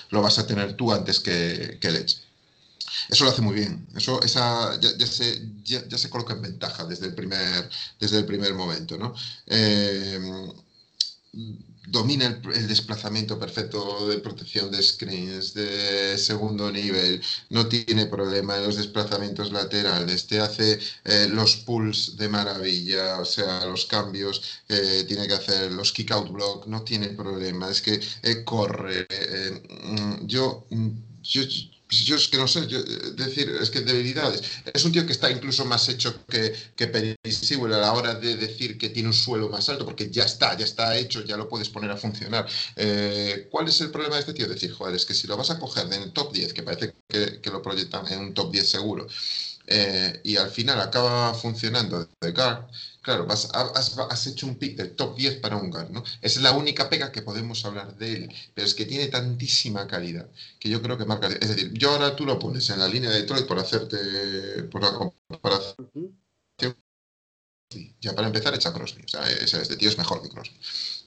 [0.08, 2.16] lo vas a tener tú antes que, que el edge.
[3.10, 3.86] Eso lo hace muy bien.
[3.94, 7.68] Eso, esa, ya, se, coloca en ventaja desde el primer,
[8.00, 8.96] desde el primer momento.
[8.96, 9.14] ¿no?
[9.46, 10.18] Eh,
[11.86, 18.64] domina el, desplazamiento perfecto de protección de screens de segundo nivel, no tiene problema en
[18.64, 25.26] los desplazamientos laterales, te hace eh, los pulls de maravilla, o sea, los cambios tiene
[25.26, 29.06] que hacer, los kick out block, no tiene problema, es que eh, corre.
[29.08, 30.66] Eh, mm, yo,
[31.22, 31.42] yo
[31.90, 32.84] pues yo es que no sé, eh,
[33.16, 34.42] decir, es que debilidades.
[34.72, 38.78] Es un tío que está incluso más hecho que, que a la hora de decir
[38.78, 41.68] que tiene un suelo más alto, porque ya está, ya está hecho, ya lo puedes
[41.68, 42.46] poner a funcionar.
[42.76, 44.46] Eh, ¿Cuál es el problema de este tío?
[44.46, 46.94] Decir, joder, es que si lo vas a coger en el top 10, que parece
[47.08, 49.08] que, que lo proyectan en un top 10 seguro,
[49.66, 52.66] eh, y al final acaba funcionando de guard,
[53.02, 56.04] claro, has, hecho un pick del top 10 para un guard, ¿no?
[56.20, 60.28] Es la única pega que podemos hablar de él, pero es que tiene tantísima calidad
[60.58, 61.28] que yo creo que marca.
[61.28, 64.82] Es decir, yo ahora tú lo pones en la línea de Detroit por hacerte, por
[64.82, 65.90] la comparación.
[68.00, 69.02] Ya para empezar, echa Crosby.
[69.04, 70.56] O sea, este tío es mejor que Crosby.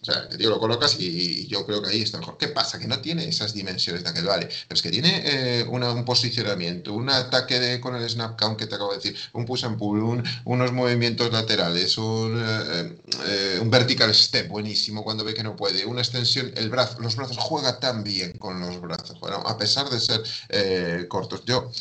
[0.03, 2.37] O sea, que tío lo colocas y, yo creo que ahí está mejor.
[2.37, 2.77] ¿Qué pasa?
[2.77, 6.93] Que no tiene esas dimensiones de aquel vale, pero es que tiene eh, un posicionamiento,
[6.93, 10.21] un ataque con el snap count que te acabo de decir, un push and pull,
[10.43, 15.85] unos movimientos laterales, un, eh, eh, un, vertical step buenísimo cuando ve que no puede,
[15.85, 20.01] una extensión, el brazo, los brazos, juega tan bien con los brazos, a pesar de
[20.01, 21.43] ser cortos.
[21.45, 21.71] Yo,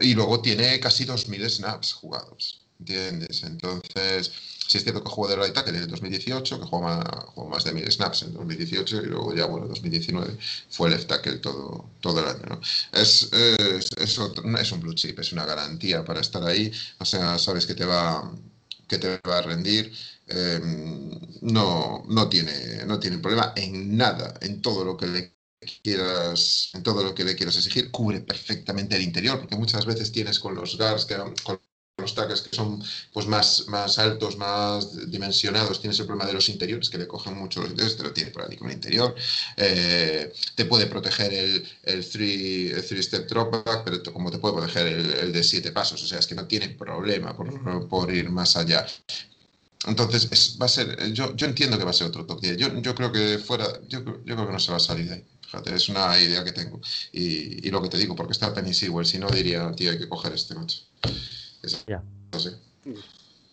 [0.00, 2.60] y luego tiene casi 2.000 snaps jugados.
[2.78, 3.42] ¿entiendes?
[3.42, 4.30] Entonces,
[4.68, 7.04] si es cierto que jugó de right tackle en el 2018, que jugó más,
[7.48, 10.36] más de mil snaps en 2018 y luego ya, bueno, 2019
[10.70, 12.60] fue left tackle todo, todo el año, ¿no?
[12.92, 14.18] Es, es, es,
[14.60, 17.84] es un blue chip, es una garantía para estar ahí, o sea, sabes que te
[17.86, 18.30] va,
[18.86, 19.92] que te va a rendir.
[20.30, 20.60] Eh,
[21.42, 25.34] no, no, tiene, no tiene problema en nada, en todo lo que le
[25.82, 30.12] quieras, en todo lo que le quieras exigir, cubre perfectamente el interior, porque muchas veces
[30.12, 31.58] tienes con los guards, que, con
[31.98, 32.82] los tackles que son
[33.12, 37.36] pues más, más altos, más dimensionados, tienes el problema de los interiores, que le cogen
[37.36, 39.14] mucho los interiores, te lo tiene por ahí con el interior,
[39.56, 41.32] eh, te puede proteger
[41.82, 46.06] el, three, step drop back, pero como te puede proteger el, de siete pasos, o
[46.06, 48.86] sea, es que no tiene problema por, por ir más allá.
[49.86, 52.56] Entonces, es, va a ser, yo, yo entiendo que va a ser otro top 10.
[52.56, 55.14] Yo, yo creo que fuera, yo, yo creo que no se va a salir de
[55.14, 55.24] ahí.
[55.42, 56.80] Fíjate, es una idea que tengo.
[57.12, 59.98] Y, y lo que te digo, porque está Penny Sewell, si no diría, tío, hay
[59.98, 60.80] que coger este macho.
[61.62, 62.02] Es, Ya.
[62.32, 62.50] no sé.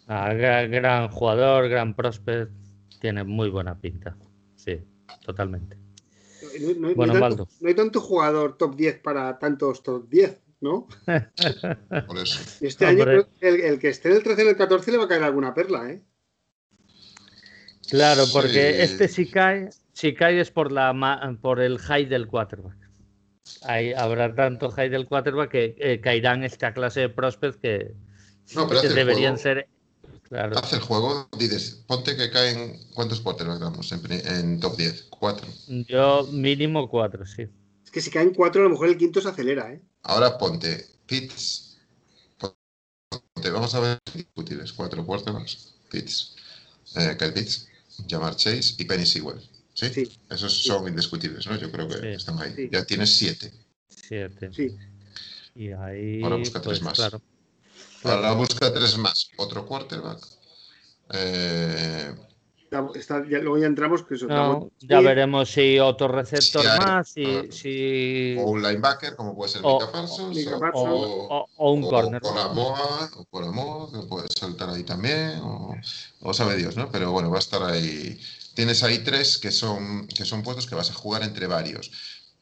[0.07, 2.51] Ah, gra- gran jugador, gran prospect,
[2.99, 4.15] tiene muy buena pinta.
[4.55, 4.79] Sí,
[5.25, 5.77] totalmente.
[5.77, 7.37] No, no- no Bueno, hay Baldo.
[7.45, 10.87] tanto, no hay tanto jugador top 10 para tantos top 10, ¿no?
[12.07, 12.39] Por eso.
[12.61, 13.25] Este año Hombre.
[13.39, 15.07] que el, el que esté en el 13 y en el 14 le va a
[15.07, 16.01] caer alguna perla, ¿eh?
[17.89, 18.81] Claro, porque Sí.
[18.81, 22.77] este si cae, si cae es por la ma- por el high del quarterback.
[23.97, 27.93] Habrá tanto high del quarterback que eh, caerán esta clase de prospects que,
[28.55, 29.43] No, pero que hace el deberían juego.
[29.43, 29.67] ser.
[30.23, 32.79] Claro, Hace el juego, dices, ponte que caen.
[32.95, 35.03] ¿Cuántos quarterbacks damos en, en top 10?
[35.11, 35.47] Cuatro.
[35.87, 37.43] yo mínimo cuatro, sí.
[37.83, 39.81] Es que si caen cuatro, a lo mejor el quinto se acelera, ¿eh?
[40.01, 41.77] Ahora ponte Pitts.
[42.37, 43.99] Ponte, vamos a ver
[44.35, 44.73] útiles.
[44.73, 45.75] Cuatro quarterbacks.
[45.89, 46.35] Pitts.
[46.95, 47.67] Eh, Kyle Pitts,
[48.09, 49.39] Jamar Chase y Penny Sewell.
[49.75, 49.89] ¿Sí?
[49.93, 50.19] Sí.
[50.29, 51.57] Esos son indiscutibles, ¿no?
[51.57, 52.07] Yo creo que Sí.
[52.07, 52.53] están ahí.
[52.55, 52.69] Sí.
[52.71, 53.51] Ya tienes siete.
[53.89, 54.49] Siete.
[54.53, 54.75] Sí.
[55.53, 56.23] Y ahí.
[56.23, 56.93] Ahora busca tres pues, más.
[56.97, 57.21] Claro.
[58.03, 59.29] Ahora busca tres más.
[59.37, 60.25] Otro quarterback.
[61.13, 62.15] Eh,
[62.95, 64.25] Está- ya- luego ya entramos que eso.
[64.27, 66.79] No, estamos- ya Sí, veremos si otro receptor Sí hay.
[66.79, 67.43] más, si, Ah.
[67.49, 70.37] si- o un linebacker, como puede ser O- Mika Parsons.
[70.73, 72.21] O- o- o, o un o corner.
[72.21, 72.77] por amor,
[73.15, 75.73] o por amor, que puede saltar ahí también, o,
[76.21, 76.91] o sabe Dios, ¿no?
[76.91, 78.19] Pero bueno, va a estar ahí.
[78.55, 81.91] Tienes ahí tres que son, que son puestos que vas a jugar entre varios.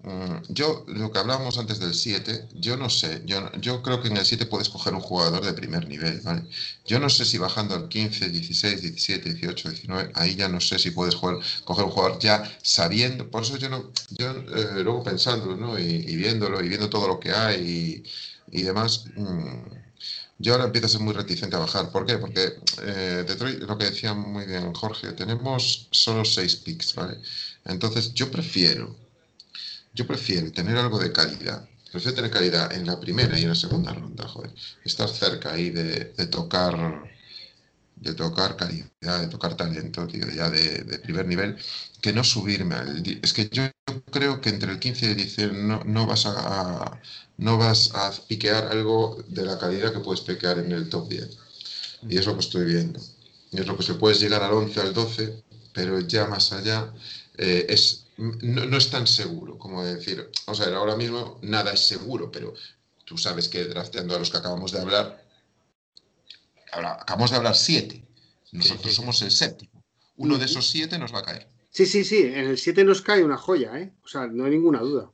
[0.03, 4.09] Mm, Yo, lo que hablábamos antes del 7, yo no sé, yo, yo creo que
[4.09, 6.43] en el 7 puedes coger un jugador de primer nivel, ¿vale?
[6.85, 10.77] Yo no sé si bajando al 15, 16, 17, 18, 19, ahí ya no sé
[10.79, 15.03] si puedes jugar, coger un jugador ya sabiendo, por eso yo no, yo eh, luego
[15.03, 15.79] pensándolo, ¿no?
[15.79, 18.03] Y, y viéndolo y viendo todo lo que hay
[18.51, 19.82] y, y demás, mm,
[20.43, 21.89] yo ahora empiezo a ser muy reticente a bajar.
[21.89, 22.17] ¿Por qué?
[22.17, 22.53] Porque
[22.83, 27.17] eh, Detroit, lo que decía muy bien Jorge, tenemos solo seis picks, ¿vale?
[27.63, 28.93] Entonces yo prefiero,
[29.93, 31.65] yo prefiero tener algo de calidad.
[31.89, 34.53] Prefiero tener calidad en la primera y en la segunda ronda, joder.
[34.83, 37.12] Estar cerca ahí de, de tocar
[37.95, 41.57] de tocar calidad, de tocar talento, tío, ya de, de primer nivel,
[42.01, 43.03] que no subirme al...
[43.21, 43.63] Es que yo
[44.11, 46.99] creo que entre el 15 y el 16 no, no vas a,
[47.37, 51.37] no vas a piquear algo de la calidad que puedes piquear en el top 10.
[52.09, 52.99] Y es lo que estoy viendo.
[53.51, 56.91] Y es lo que se puedes llegar al 11, al 12, pero ya más allá
[57.37, 61.87] eh, es, no, no es tan seguro como decir, o sea, ahora mismo nada es
[61.87, 62.53] seguro, pero
[63.05, 65.22] tú sabes que drafteando a los que acabamos de hablar,
[66.73, 68.05] ahora, acabamos de hablar siete,
[68.51, 68.95] nosotros sí, sí.
[68.95, 69.83] somos el séptimo.
[70.15, 71.47] Uno de esos siete nos va a caer.
[71.73, 72.21] Sí, sí, sí.
[72.21, 73.91] En el 7 nos cae una joya, ¿eh?
[74.03, 75.11] O sea, no hay ninguna duda.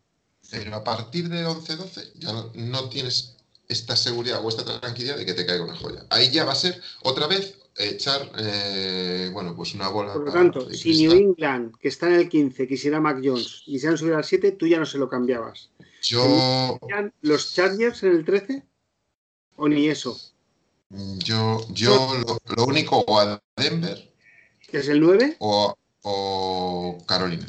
[0.52, 3.38] Pero a partir del 11-12 ya no, no tienes
[3.70, 6.06] esta seguridad o esta tranquilidad de que te caiga una joya.
[6.10, 10.12] Ahí ya va a ser otra vez echar, eh, bueno, pues una bola.
[10.12, 11.08] Por lo tanto, de si cristal.
[11.08, 14.52] New England, que está en el 15, quisiera Mac Jones y quisieran subir al 7,
[14.52, 15.70] tú ya no se lo cambiabas.
[16.02, 18.66] Yo, ¿Querían ¿Los Chargers en el 13?
[19.56, 20.20] ¿O ni eso?
[20.90, 24.12] Yo, yo lo, lo único o a Denver
[24.70, 25.38] ¿Que es el 9?
[25.40, 27.46] o, o Carolina.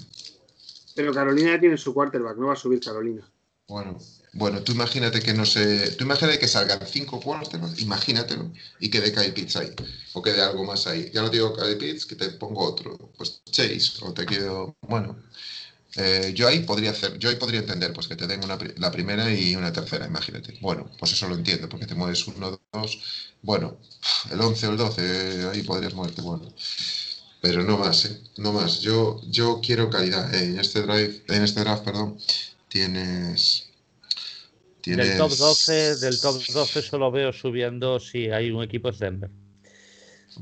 [0.95, 3.27] Pero Carolina ya tiene su quarterback, no va a subir Carolina.
[3.69, 3.99] Bueno,
[4.33, 9.01] bueno, tú imagínate que no sé, tú imagínate que salgan cinco quarterbacks, imagínatelo, y que
[9.01, 9.73] de Kyle Pitts ahí,
[10.13, 11.11] o que de algo más ahí.
[11.13, 15.17] Ya no digo Kyle Pitts, que te pongo otro, pues Chase, o te quedo, bueno,
[15.97, 18.91] eh, yo ahí podría hacer, yo ahí podría entender, pues que te den una, la
[18.91, 20.59] primera y una tercera, imagínate.
[20.61, 23.01] Bueno, pues eso lo entiendo, porque te mueves uno, dos,
[23.43, 23.79] bueno,
[24.31, 26.53] el 11 o el 12, eh, ahí podrías moverte, bueno.
[27.41, 28.21] Pero no más, ¿eh?
[28.39, 28.81] No más.
[28.81, 30.35] Yo, yo quiero calidad.
[30.35, 32.19] En este drive, en este draft, perdón,
[32.69, 33.67] tienes.
[34.83, 35.07] Tienes.
[35.07, 39.31] Del top 12, del top 12 solo veo subiendo si hay un equipo es Denver.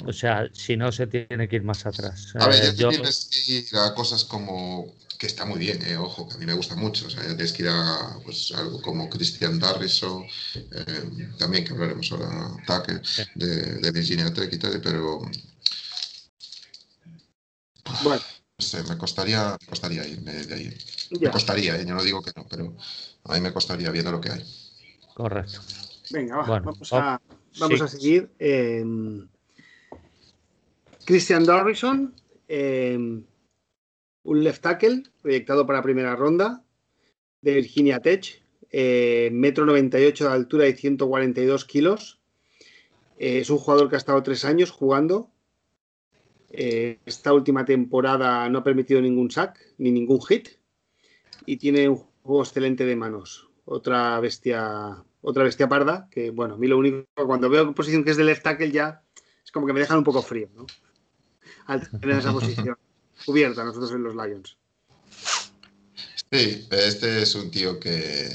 [0.07, 2.35] O sea, si no se tiene que ir más atrás.
[2.39, 5.85] A ver, ya te yo- tienes que ir a cosas como que está muy bien,
[5.85, 7.07] eh, ojo, que a mí me gusta mucho.
[7.09, 12.11] O sea, tienes que ir a pues, algo como Christian Darriso, eh, también que hablaremos
[12.13, 13.03] ahora, Tucker,
[13.35, 15.21] de, de, Virginia Tech y tal, pero.
[18.05, 18.23] Bueno.
[18.61, 20.79] No sé, me costaría, me costaría irme de ahí.
[21.21, 21.85] Me costaría, ¿eh?
[21.87, 22.77] yo no digo que no, pero
[23.25, 24.45] a mí me costaría viendo lo que hay.
[25.15, 25.61] Correcto.
[26.11, 27.21] Venga, vamos, a,
[27.59, 28.31] vamos a seguir.
[31.05, 32.15] Christian Darrison,
[32.49, 33.25] em,
[34.23, 36.63] un left tackle proyectado para primera ronda
[37.41, 42.21] de Virginia Tech, eh, metro 98 de altura y 142 kilos.
[43.19, 45.31] Eh, es un jugador que ha estado tres años jugando.
[46.51, 50.49] Eh, esta última temporada no ha permitido ningún sack ni ningún hit
[51.45, 53.49] y tiene un juego excelente de manos.
[53.65, 58.13] Otra bestia, otra bestia parda que, bueno, a mí lo único, cuando veo posición que
[58.13, 59.03] es de left tackle ya
[59.45, 60.67] es como que me dejan un poco frío, ¿no?
[61.67, 62.77] Al tener esa posición
[63.25, 64.57] cubierta nosotros en los Lions.
[66.31, 68.29] Sí, este es un tío que,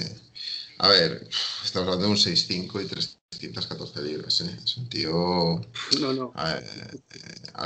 [0.80, 1.28] a ver,
[1.63, 4.58] estamos hablando de un 6'5 y 314 libras, ¿eh?
[4.63, 5.62] Es un tío...
[6.00, 6.34] No, no.
[6.36, 6.54] A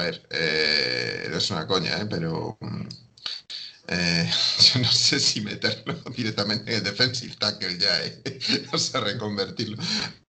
[0.03, 2.07] ver, eh, no es una coña, ¿eh?
[2.09, 2.57] Pero...
[3.87, 4.29] Eh,
[4.73, 8.21] yo no sé si meterlo directamente en el defensive tackle ya, ¿eh?
[8.73, 9.77] o sea, reconvertirlo.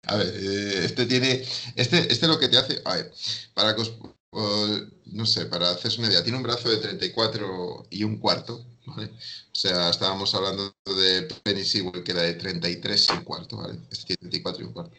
[0.07, 3.12] A ver, eh, este tiene, este, este lo que te hace, a ver,
[3.55, 3.92] para que os,
[4.33, 9.07] no sé, para hacerse una idea, tiene un brazo de 34 y un cuarto, ¿vale?
[9.07, 13.79] O sea, estábamos hablando de Penny Sewell, que era de 33 y un cuarto, ¿vale?
[13.91, 14.97] Este tiene 34 y un cuarto.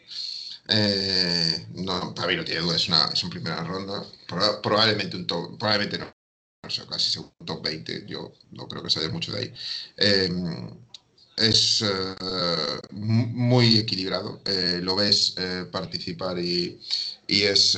[0.70, 4.06] Eh, no, para mí no tiene duda, es una, es una primera ronda.
[4.62, 6.13] probablemente un top, probablemente no,
[6.65, 9.54] o sea, casi segundo top 20, yo no creo que se dé mucho de ahí.
[9.98, 10.30] Eh,
[11.39, 16.80] es uh, muy equilibrado, eh, lo ves eh, participar y,
[17.28, 17.78] y es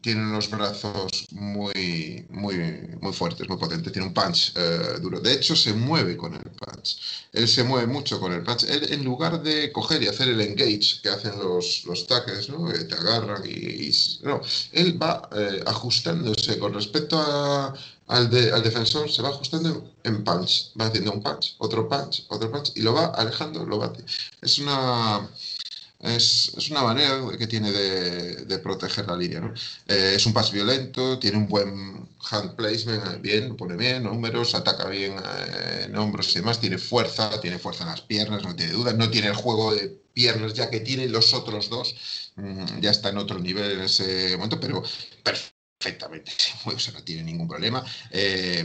[0.00, 2.56] tiene unos brazos muy, muy,
[3.00, 5.20] muy fuertes, muy potentes, tiene un punch eh, duro.
[5.20, 6.98] De hecho, se mueve con el punch.
[7.32, 8.64] Él se mueve mucho con el punch.
[8.64, 12.66] Él, en lugar de coger y hacer el engage que hacen los, los tackles, ¿no?
[12.66, 13.90] Que te agarran y,
[14.22, 14.40] No,
[14.72, 17.74] él va eh, ajustándose con respecto a,
[18.06, 20.72] al, de, al defensor, se va ajustando en punch.
[20.80, 24.04] Va haciendo un punch, otro punch, otro punch, y lo va alejando, lo bate.
[24.40, 25.28] Es una
[26.02, 29.40] es, es, una manera que tiene de, de proteger la línea.
[29.40, 29.52] ¿no?
[29.86, 34.88] Eh, es un pass violento, tiene un buen hand placement, bien, pone bien números, ataca
[34.88, 38.72] bien eh, en hombros y demás, tiene fuerza, tiene fuerza en las piernas, no tiene
[38.72, 41.94] duda, no tiene el juego de piernas ya que tiene los otros dos,
[42.36, 44.82] mm, ya está en otro nivel en ese momento, pero
[45.22, 47.84] perfectamente se mueve, o sea, no tiene ningún problema.
[48.10, 48.64] Eh,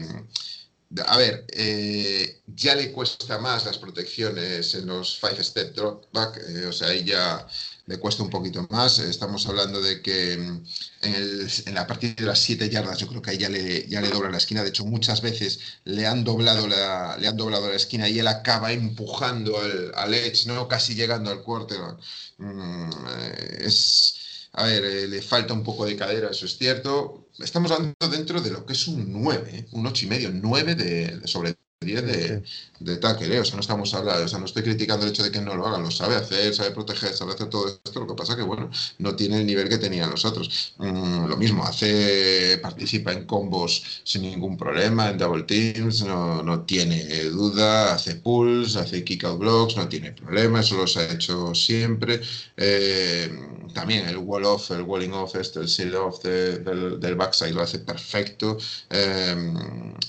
[1.06, 6.38] a ver, eh, ya le cuesta más las protecciones en los five step drop back,
[6.48, 7.45] eh, o sea, ahí ya
[7.88, 9.00] le cuesta un poquito más.
[9.00, 10.65] Estamos hablando de que mm,
[11.02, 13.88] en, el, en la partida de las siete yardas, yo creo que ahí ya le,
[13.88, 14.63] ya le dobla la esquina.
[14.63, 18.28] De hecho, muchas veces le han doblado la, le han doblado la esquina y él
[18.28, 20.67] acaba empujando al, al edge, ¿no?
[20.67, 22.00] casi llegando al quarterback.
[22.38, 24.15] Mm, eh, es
[24.58, 27.28] a ver, eh, le falta un poco de cadera, eso es cierto.
[27.39, 29.65] Estamos hablando dentro de lo que es un 9, ¿eh?
[29.74, 32.43] un 8,5, 9 de, de sobre 10 de,
[32.80, 33.39] de tackle, ¿eh?
[33.39, 35.56] o sea, no estamos hablando, o sea, no estoy criticando el hecho de que no
[35.56, 38.41] lo haga, lo sabe hacer, sabe proteger, sabe hacer todo esto, lo que pasa que,
[38.41, 38.69] bueno,
[39.00, 40.74] no tiene el nivel que tenían los otros.
[40.78, 46.62] Mm, lo mismo, hace, participa en combos sin ningún problema, en double teams, no, no
[46.62, 51.56] tiene duda, hace pulls, hace kick out blocks, no tiene problema, eso lo ha hecho
[51.56, 52.21] siempre.
[52.58, 53.30] Eh,
[53.74, 57.62] también el wall off, el walling off, este, el seal off del, del backside lo
[57.62, 58.58] hace perfecto.
[58.89, 59.36] Eh,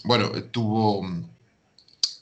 [0.05, 1.03] bueno, tuvo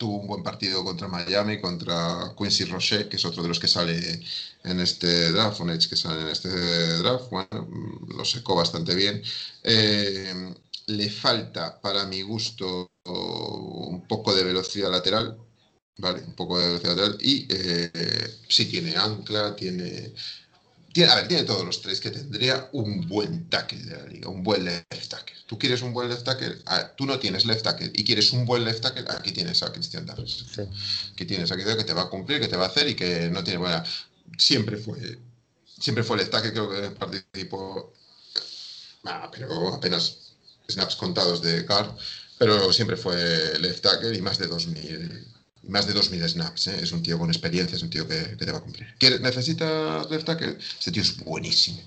[0.05, 3.69] tuvo un buen partido contra Miami, contra Quincy Roche, que es otro de los que
[3.69, 4.21] sale
[4.63, 6.51] en este draft, un edge que sale en este
[6.99, 7.67] draft, bueno,
[8.09, 9.23] lo secó bastante bien.
[9.63, 10.55] Eh,
[10.89, 15.39] le falta, para mi gusto, un poco de velocidad lateral,
[15.97, 16.21] ¿vale?
[16.23, 17.91] Un poco de velocidad lateral y eh,
[18.47, 20.13] sí tiene ancla, tiene
[20.95, 24.29] tiene, a ver, tiene todos los tres que tendría un buen tackle de la liga,
[24.29, 25.35] un buen left tackle.
[25.45, 28.47] Tú quieres un buen left tackle, ah, tú no tienes left tackle y quieres un
[28.47, 30.45] buen left tackle, aquí tienes a Christian Darris.
[30.55, 30.63] Sí.
[31.13, 33.29] Aquí tienes a que te va a cumplir, que te va a hacer y que
[33.29, 33.83] no tiene buena.
[34.39, 35.19] Siempre fue,
[35.81, 37.93] siempre fue left tackle, creo que participó,
[39.03, 40.35] ah, pero apenas
[40.69, 41.93] snaps contados de Carr,
[42.39, 45.34] pero siempre fue left tackle y más de 2000
[45.69, 46.67] más de 2.000 snaps.
[46.69, 46.77] ¿eh?
[46.83, 48.87] Es un tío con experiencia, es un tío que, que te va a cumplir.
[49.21, 50.57] ¿Necesita left tackle?
[50.59, 51.79] Este tío es buenísimo.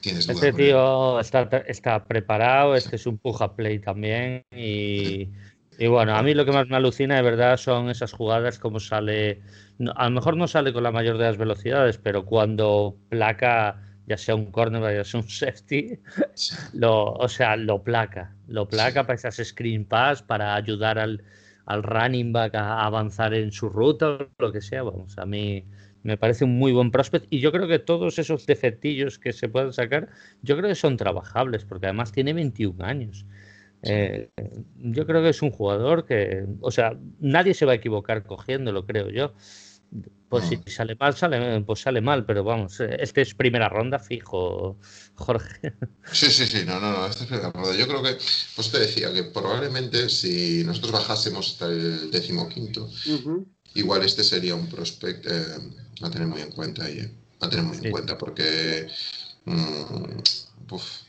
[0.00, 4.44] ¿Tienes este tío está, está, preparado, este es un puja play también.
[4.54, 5.30] Y,
[5.78, 8.80] y, bueno, a mí lo que más me alucina de verdad son esas jugadas como
[8.80, 9.40] sale.
[9.96, 14.18] A lo mejor no sale con la mayor de las velocidades, pero cuando placa ya
[14.18, 15.98] sea un cornerback, ya sea un safety,
[16.74, 21.24] lo, o sea, lo placa, lo placa para esas screen pass, para ayudar al,
[21.66, 25.64] al running back a avanzar en su ruta, lo que sea, vamos, a mí
[26.02, 29.48] me parece un muy buen prospect y yo creo que todos esos defectillos que se
[29.48, 30.08] pueden sacar,
[30.42, 33.26] yo creo que son trabajables, porque además tiene 21 años.
[33.82, 34.30] Eh,
[34.76, 38.86] yo creo que es un jugador que, o sea, nadie se va a equivocar cogiéndolo,
[38.86, 39.34] creo yo.
[40.34, 43.98] Pues si sale mal, sale, pues sale mal, pero vamos, eh, este es primera ronda
[43.98, 44.78] fijo,
[45.14, 45.74] Jorge.
[46.12, 47.74] Sí, sí, sí, no, no, no, este es primera ronda.
[47.76, 48.16] Yo creo que,
[48.56, 52.90] pues te decía que probablemente si nosotros bajásemos hasta el décimo quinto,
[53.74, 55.44] igual este sería un prospect eh,
[56.02, 57.00] a tener muy en cuenta ahí,
[57.40, 58.88] a tener muy en cuenta, porque
[59.44, 60.18] mm,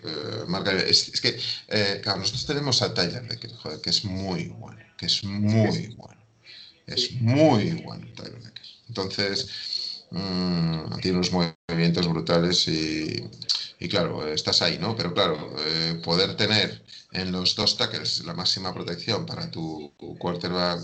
[0.03, 4.81] eh, es, que, eh, claro, nosotros tenemos a Tyler Decker, joder, que es muy bueno,
[4.97, 6.21] que es muy bueno.
[6.87, 8.64] Es muy bueno Tyler Decker.
[8.87, 13.29] Entonces, mm, tiene unos movimientos brutales y,
[13.79, 14.95] y, claro, estás ahí, ¿no?
[14.95, 20.81] Pero claro, eh, poder tener en los dos tackles la máxima protección para tu, quarterback,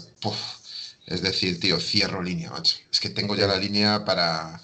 [1.05, 2.77] es decir, tío, cierro línea, macho.
[2.91, 4.61] Es que tengo ya la línea para,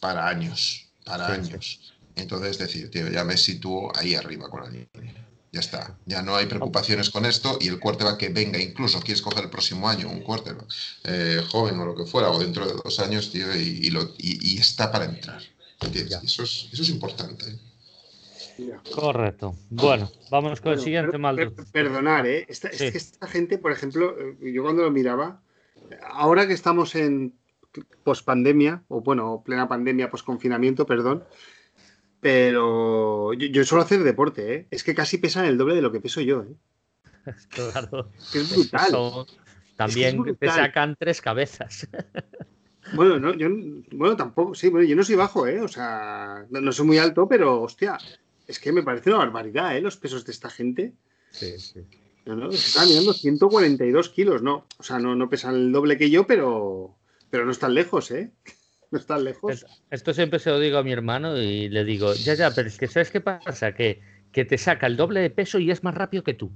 [0.00, 1.94] para años, para años.
[2.16, 5.29] Entonces, decir, tío, ya me sitúo ahí arriba con la línea.
[5.52, 5.96] Ya está.
[6.06, 9.50] Ya no hay preocupaciones con esto y el quarterback que venga, incluso quieres coger el
[9.50, 10.66] próximo año un quarterback
[11.04, 14.58] eh, joven o lo que fuera, o dentro de dos años, tío, y, lo, y,
[14.58, 15.42] está para entrar.
[16.22, 17.44] Eso es, eso es importante.
[18.94, 19.56] Correcto.
[19.70, 21.52] Bueno, vamos con el siguiente mal.
[21.72, 22.46] perdonar, ¿eh?
[22.48, 25.40] Esta, Es que esta gente, por ejemplo, eh, yo cuando lo miraba,
[26.12, 27.34] ahora que estamos en
[28.04, 31.24] pospandemia, o bueno, plena pandemia, posconfinamiento, perdón,
[32.20, 34.66] pero yo, suelo hacer deporte, ¿eh?
[34.70, 36.54] Es que casi pesan el doble de lo que peso yo, ¿eh?
[37.50, 38.10] Claro.
[38.34, 39.26] Es brutal.
[39.76, 41.88] también te sacan tres cabezas.
[42.94, 43.48] Bueno, no, yo
[43.92, 45.60] bueno, tampoco, sí, bueno, yo no soy bajo, ¿eh?
[45.60, 47.98] O sea, no, soy muy alto, pero hostia,
[48.48, 49.80] es que me parece una barbaridad, ¿eh?
[49.80, 50.94] Los pesos de esta gente.
[51.30, 51.80] Sí, sí.
[52.26, 54.66] No, no, están mirando 142 kilos, ¿no?
[54.78, 56.96] O sea, no, no pesan el doble que yo, pero,
[57.30, 58.32] pero no están lejos, ¿eh?
[58.92, 59.66] no están lejos.
[59.90, 62.76] Esto siempre se lo digo a mi hermano y le digo, ya, ya, pero es
[62.76, 63.72] que ¿sabes qué pasa?
[63.72, 64.00] Que,
[64.32, 66.50] que te saca el doble de peso y es más rápido que tú.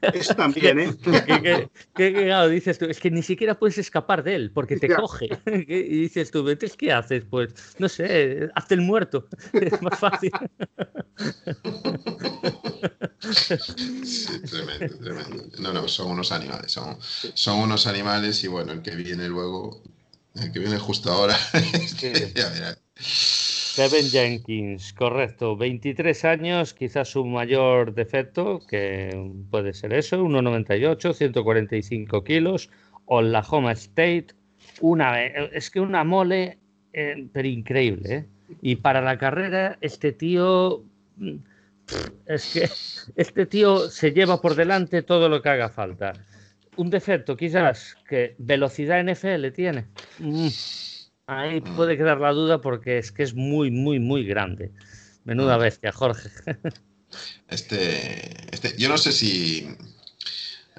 [0.00, 0.94] Eso también, ¿eh?
[1.94, 5.28] que, claro, dices tú, es que ni siquiera puedes escapar de él porque te coge.
[5.46, 7.24] y dices tú, ¿entonces qué haces?
[7.28, 9.26] Pues, no sé, hazte el muerto.
[9.52, 10.30] Es más fácil.
[13.20, 15.44] Sí, tremendo, tremendo.
[15.58, 19.82] No, no, son unos animales, son, son unos animales y bueno, el que viene luego
[20.34, 21.36] el que viene justo ahora.
[23.76, 25.56] Kevin Jenkins, correcto.
[25.56, 32.70] 23 años, quizás su mayor defecto, que puede ser eso, 1,98, 145 kilos.
[33.06, 34.28] Oklahoma State,
[34.80, 36.58] una, es que una mole,
[36.92, 38.14] eh, pero increíble.
[38.14, 38.26] ¿eh?
[38.62, 40.84] Y para la carrera, este tío,
[41.16, 41.36] mm,
[42.26, 42.70] es que
[43.20, 46.12] este tío se lleva por delante todo lo que haga falta
[46.76, 49.86] un defecto quizás que velocidad NFL tiene.
[50.18, 50.48] Mm,
[51.26, 54.72] ahí puede quedar la duda porque es que es muy, muy, muy grande.
[55.24, 55.60] Menuda mm.
[55.60, 56.30] bestia, Jorge.
[57.48, 59.66] Este, este, yo no sé si,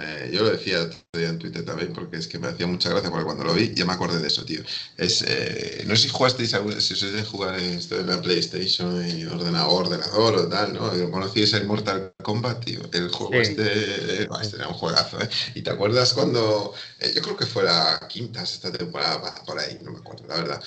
[0.04, 3.26] eh, yo lo decía en Twitter también porque es que me hacía mucha gracia porque
[3.26, 4.62] cuando lo vi ya me acordé de eso, tío.
[4.98, 9.26] Es, eh, no sé si jugasteis, si sois de jugar esto en la PlayStation y
[9.26, 11.12] ordenador, ordenador o tal, ¿no?
[11.12, 12.82] Conocíais el Mortal Kombat, tío.
[12.94, 15.30] El juego este, este, era un juegazo, ¿eh?
[15.56, 19.78] Y te acuerdas cuando, eh, yo creo que fue la quinta, esta temporada, por ahí,
[19.82, 20.64] no me acuerdo, la verdad.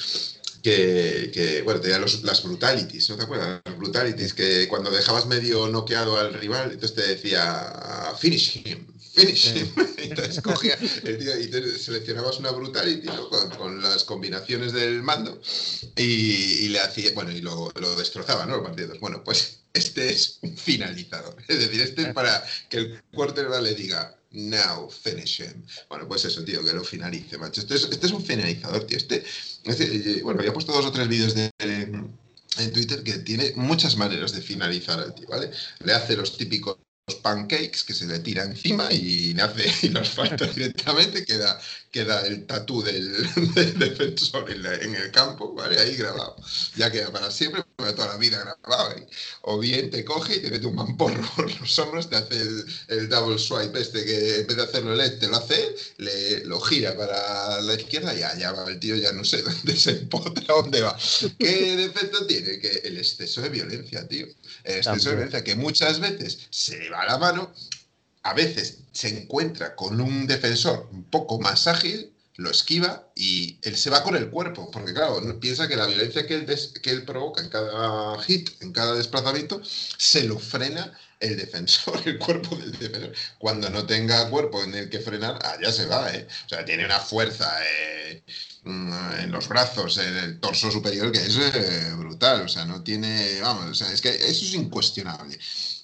[0.62, 3.60] Que, que, bueno, tenía los, las brutalities, ¿no te acuerdas?
[3.64, 9.54] Las brutalities, que cuando dejabas medio noqueado al rival, entonces te decía, finish him, finish
[9.98, 13.08] Entonces cogía el tío y te seleccionabas una brutality
[13.58, 15.40] con, las combinaciones del mando
[15.96, 18.56] y, le hacía, bueno, y lo, lo destrozaba, ¿no?
[18.56, 19.00] Los partidos.
[19.00, 21.36] Bueno, pues este es un finalizador.
[21.48, 25.64] Es decir, este es para que el quarterback le diga, now finish him.
[25.88, 27.60] Bueno, pues eso, tío, que lo finalice, macho.
[27.60, 28.96] Este es, este es un finalizador, tío.
[28.96, 29.24] Este,
[29.64, 34.32] este, bueno, había puesto dos o tres vídeos de, en Twitter que tiene muchas maneras
[34.32, 35.50] de finalizar al tío, ¿vale?
[35.84, 40.08] Le hace los típicos los pancakes que se le tira encima y, hace, y los
[40.10, 41.60] falta directamente, queda,
[41.94, 43.06] queda el tatú del,
[43.78, 45.78] defensor en, el campo, ¿vale?
[45.78, 46.34] Ahí grabado.
[46.74, 48.96] Ya queda para siempre, para toda la vida grabado.
[48.96, 49.06] ¿eh?
[49.42, 52.42] O bien te coge y te mete un mamporro por los hombros, te hace
[52.88, 56.60] el, double swipe este que en vez de hacerlo LED te lo hace, le, lo
[56.60, 60.42] gira para la izquierda y allá va el tío, ya no sé dónde se empotra,
[60.48, 60.98] dónde va.
[61.38, 62.58] ¿Qué defecto tiene?
[62.58, 64.26] Que el exceso de violencia, tío.
[64.64, 67.52] El exceso de violencia, que muchas veces se a la mano,
[68.24, 73.76] a veces se encuentra con un defensor un poco más ágil, lo esquiva y él
[73.76, 77.04] se va con el cuerpo, porque claro, piensa que la violencia que él, que él
[77.04, 82.72] provoca en cada hit, en cada desplazamiento, se lo frena el defensor, el cuerpo del
[82.72, 83.12] defensor.
[83.38, 86.26] Cuando no tenga cuerpo en el que frenar, allá se va, ¿eh?
[86.46, 88.22] O sea, tiene una fuerza eh,
[88.64, 92.42] mm, en los brazos, en el torso superior, que es eh, brutal.
[92.42, 95.38] O sea, no tiene, vamos, o sea, es que eso es incuestionable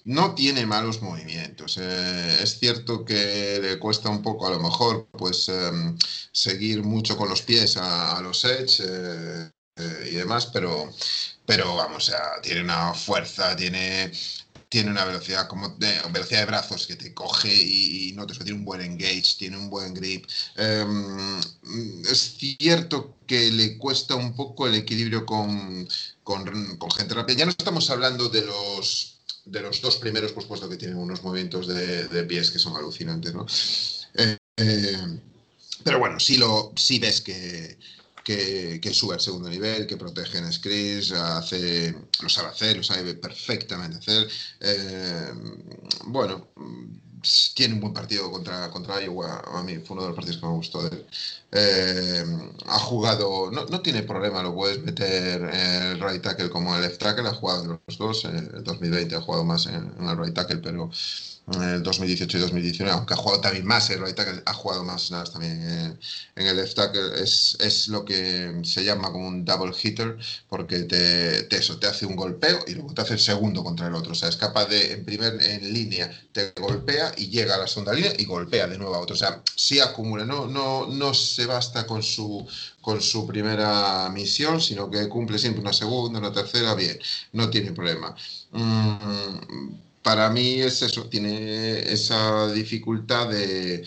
[0.04, 1.78] no tiene malos movimientos.
[1.80, 5.96] Eh, es cierto que le cuesta un poco, a lo mejor, pues em,
[6.32, 10.90] seguir mucho con los pies a, los edge eh, eh, y demás, pero,
[11.46, 14.10] pero vamos, tiene una fuerza, tiene,
[14.68, 18.52] tiene una velocidad como de, velocidad de brazos que te coge y, no te tiene
[18.52, 20.26] un buen engage, tiene un buen grip.
[20.56, 21.40] Em,
[22.10, 25.88] es cierto que le cuesta un poco el equilibrio con,
[26.22, 27.38] con gente rápida.
[27.38, 29.09] Ya no estamos hablando de los
[29.44, 33.34] de los dos primeros, por supuesto que tienen unos movimientos de, pies que son alucinantes,
[33.34, 33.46] ¿no?
[34.14, 35.20] Eh, eh,
[35.82, 37.78] pero bueno, sí, lo, sí ves que,
[38.24, 43.14] que, sube al segundo nivel, que protege en screens, hace, lo sabe hacer, lo sabe
[43.14, 44.28] perfectamente hacer.
[44.60, 45.32] Eh,
[46.06, 46.48] bueno,
[47.54, 49.42] tiene un buen partido contra, contra Iowa.
[49.54, 51.06] A mí fue uno de los partidos que me gustó de él.
[51.52, 52.24] Eh,
[52.66, 57.00] ha jugado, no, no, tiene problema, lo puedes meter el right tackle como el left
[57.00, 57.28] tackle.
[57.28, 58.24] Ha jugado los dos.
[58.24, 60.90] En el 2020 ha jugado más en, en el right tackle, pero
[61.58, 65.10] el 2018 y 2019, aunque ha jugado también más el right tackle, ha jugado más
[65.10, 65.98] nada, también
[66.36, 70.16] en, el left tackle, es, es, lo que se llama como un double hitter,
[70.48, 73.94] porque te, eso, te hace un golpeo y luego te hace el segundo contra el
[73.94, 77.58] otro, o sea, es capaz de, en primer en línea, te golpea y llega a
[77.58, 80.86] la segunda línea y golpea de nuevo a otro, o sea, sí acumula, no, no,
[80.86, 82.46] no se basta con su,
[82.80, 86.98] con su primera misión, sino que cumple siempre una segunda, una tercera, bien,
[87.32, 88.14] no tiene problema.
[88.52, 93.84] Mm, para mí es eso, tiene esa dificultad de,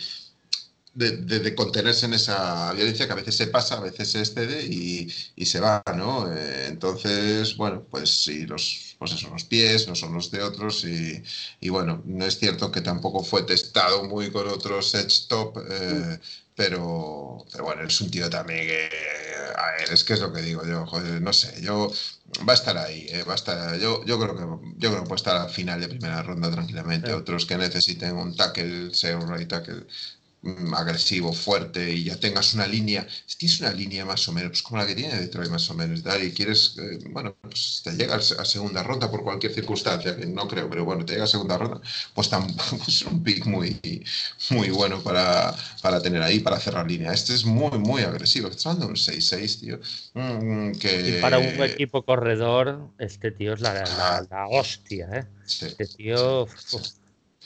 [0.94, 5.08] de, contenerse en esa violencia que a veces se pasa, a veces se excede y,
[5.44, 6.32] se va, ¿no?
[6.32, 10.84] Eh, entonces, bueno, pues sí, los, pues eso, los pies no son los de otros
[10.84, 16.20] y, bueno, no es cierto que tampoco fue testado muy con otros edge top, eh,
[16.54, 18.88] pero, pero bueno, es un tío también que,
[19.56, 21.90] a ver, es que es lo que digo yo, joder, no sé, yo
[22.48, 24.42] va a estar ahí, eh, va a estar, yo, yo creo que
[24.78, 28.36] yo creo que puede estar al final de primera ronda tranquilamente, otros que necesiten un
[28.36, 29.86] tackle, sea un right tackle,
[30.76, 34.62] agresivo, fuerte y ya tengas una línea, si tienes una línea más o menos, pues
[34.62, 38.16] como la que tiene Detroit más o menos, y quieres, eh, bueno, pues te llega
[38.16, 41.56] a segunda ronda por cualquier circunstancia, que no creo, pero bueno, te llega a segunda
[41.56, 41.80] ronda,
[42.14, 43.80] pues tampoco es un pick muy,
[44.50, 47.12] muy bueno para, para tener ahí, para cerrar línea.
[47.12, 49.80] Este es muy, muy agresivo, estás dando un 6-6, tío.
[50.14, 51.18] Mm, que...
[51.18, 53.72] Y para un equipo corredor, este tío es la,
[54.30, 55.24] la, hostia, ¿eh?
[55.46, 56.46] Este tío...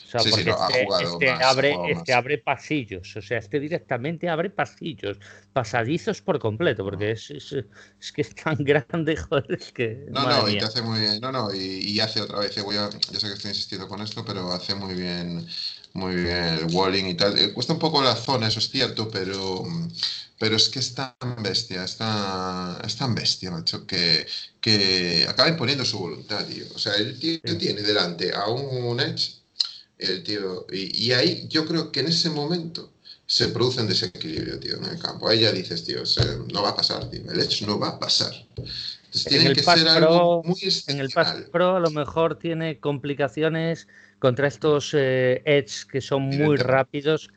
[0.09, 5.17] sea, porque este, este abre, este abre pasillos, o sea, este directamente abre pasillos,
[5.53, 10.07] pasadizos por completo, porque es, es, que es tan grande, joder, que.
[10.09, 12.89] No, no, y te hace muy bien, no, no, y, hace otra vez, voy a,
[12.89, 15.45] yo sé que estoy insistiendo con esto, pero hace muy bien,
[15.93, 17.37] muy bien el walling y tal.
[17.37, 19.63] Eh, cuesta un poco la zona, eso es cierto, pero
[20.39, 24.25] pero es que es tan bestia, es tan, es tan bestia, macho, que,
[24.61, 26.63] que acaba imponiendo su voluntad, tío.
[26.73, 29.38] O sea, el tío tiene delante a un Edge
[29.99, 30.65] el tío.
[30.71, 32.93] Y, ahí yo creo que en ese momento
[33.25, 35.29] se produce un desequilibrio, tío, en el campo.
[35.29, 36.01] Ahí ya dices, tío,
[36.51, 37.31] no va a pasar, tío.
[37.31, 38.33] El hecho no va a pasar.
[38.55, 43.87] Entonces tiene que ser algo muy En el Pass Pro a lo mejor tiene complicaciones
[44.19, 47.29] contra estos eh, Edge que son muy rápidos.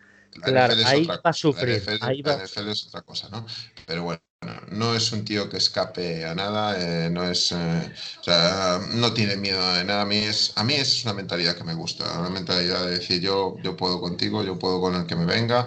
[0.42, 1.82] claro, ahí va a sufrir.
[2.00, 2.42] ahí va...
[2.42, 3.46] es otra cosa, ¿no?
[3.86, 4.20] Pero bueno
[4.70, 9.12] no es un tío que escape a nada, eh, no es, eh, o sea, no
[9.12, 10.02] tiene miedo de nada.
[10.02, 13.20] A mí es, a mí es una mentalidad que me gusta, una mentalidad de decir
[13.20, 15.66] yo, yo puedo contigo, yo puedo con el que me venga.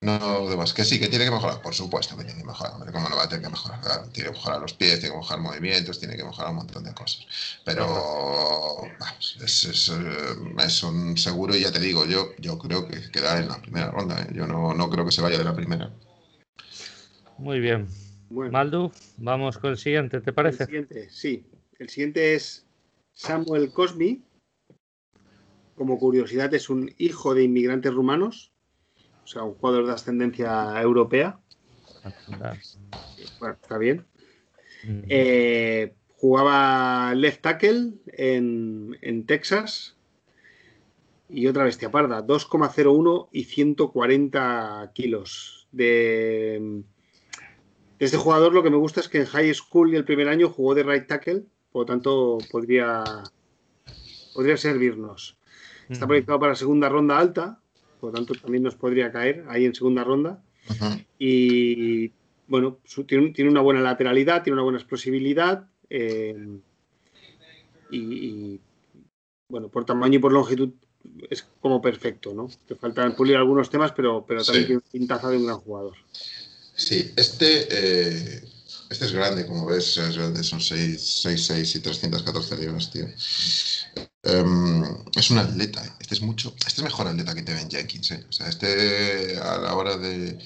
[0.00, 3.08] No demás, que sí, que tiene que mejorar, por supuesto que tiene que mejorar, ¿cómo
[3.08, 3.80] no va a tener que mejorar?
[4.12, 6.92] tiene que mejorar los pies, tiene que mejorar movimientos, tiene que mejorar un montón de
[6.92, 7.26] cosas.
[7.64, 7.86] Pero
[9.00, 13.10] vamos, es, es, eh, es, un seguro y ya te digo, yo, yo creo que
[13.10, 15.90] queda en la primera ronda, yo no, no creo que se vaya de la primera.
[17.38, 17.88] Muy bien,
[18.34, 20.64] Maldu, vamos con el siguiente, ¿te parece?
[20.64, 21.46] El siguiente, sí.
[21.78, 22.66] El siguiente es
[23.12, 24.22] Samuel Cosmi.
[25.74, 28.52] Como curiosidad, es un hijo de inmigrantes rumanos,
[29.24, 31.40] o sea, un jugador de ascendencia europea.
[33.40, 34.06] Bueno, está bien.
[35.08, 39.96] Eh, jugaba left tackle en, en Texas
[41.28, 46.84] y otra bestia parda, 2,01 y 140 kilos de
[47.98, 50.48] este jugador lo que me gusta es que en high school y el primer año
[50.48, 53.04] jugó de right tackle, por lo tanto podría,
[54.34, 55.36] podría servirnos.
[55.88, 57.60] Está proyectado para segunda ronda alta,
[58.00, 60.42] por lo tanto también nos podría caer ahí en segunda ronda.
[61.18, 62.12] Y
[62.46, 65.68] bueno, tiene, una buena lateralidad, tiene una buena explosibilidad.
[65.90, 66.58] Eh,
[67.90, 68.60] y,
[69.48, 70.70] bueno, por tamaño y por longitud
[71.30, 72.48] es como perfecto, ¿no?
[72.66, 75.94] Te faltan pulir algunos temas, pero, pero también tiene pintaza de un gran jugador.
[76.76, 78.44] Sí, este, eh,
[78.90, 83.06] este es grande, como ves, es grande, son 6, 6, 6 y 314 libras, tío.
[84.24, 88.24] Um, es un atleta, este es mucho, este es mejor atleta que Teven Jenkins, ¿eh?
[88.28, 90.38] O sea, este a la hora de,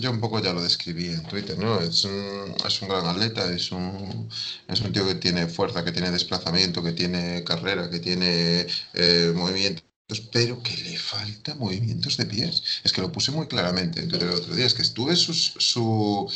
[0.00, 1.80] yo un poco ya lo describí en Twitter, ¿no?
[1.80, 4.28] Es un, es un gran atleta, es un,
[4.68, 9.32] es un tío que tiene fuerza, que tiene desplazamiento, que tiene carrera, que tiene eh,
[9.34, 9.84] movimientos
[10.20, 12.62] pero que le falta movimientos de pies.
[12.84, 16.30] Es que lo puse muy claramente el otro día, es que estuve su, su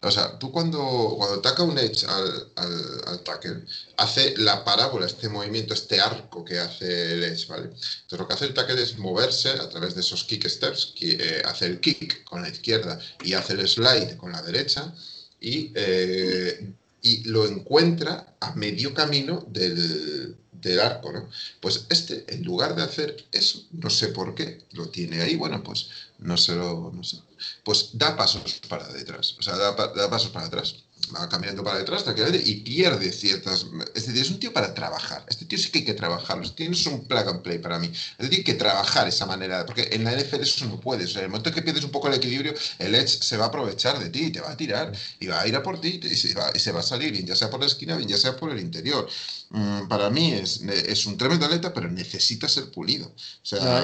[0.00, 3.64] o sea, tú cuando, cuando ataca un edge al, al, al, tackle,
[3.96, 7.64] hace la parábola, este movimiento, este arco que hace el edge, ¿vale?
[7.64, 11.16] Entonces lo que hace el tackle es moverse a través de esos kick steps, que,
[11.18, 14.94] eh, hace el kick con la izquierda y hace el slide con la derecha
[15.40, 21.28] y, eh, y lo encuentra a medio camino del, del arco, ¿no?
[21.60, 25.62] Pues este, en lugar de hacer eso, no sé por qué, lo tiene ahí, bueno,
[25.62, 25.88] pues
[26.18, 27.18] no se lo, no sé,
[27.64, 29.76] pues da pasos para detrás, o sea, da,
[30.10, 30.76] pasos para atrás
[31.14, 32.04] va caminando para detrás
[32.44, 33.66] y pierde ciertas.
[33.94, 35.24] Es decir, es un tío para trabajar.
[35.28, 36.44] Este tío sí que hay que trabajarlo.
[36.44, 37.86] Este tío no es un plug and play para mí.
[37.86, 39.64] Es decir, hay que trabajar esa manera.
[39.66, 41.14] Porque en la NFL eso no puedes.
[41.16, 43.98] En el momento que pierdes un poco el equilibrio, el Edge se va a aprovechar
[43.98, 44.92] de ti y te va a tirar.
[45.20, 47.12] Y va a ir a por ti y se va, y se va a salir,
[47.12, 49.08] bien ya sea por la esquina, bien ya sea por el interior.
[49.50, 53.06] Mm, para mí es, es, un tremendo atleta, pero necesita ser pulido.
[53.06, 53.82] O sea...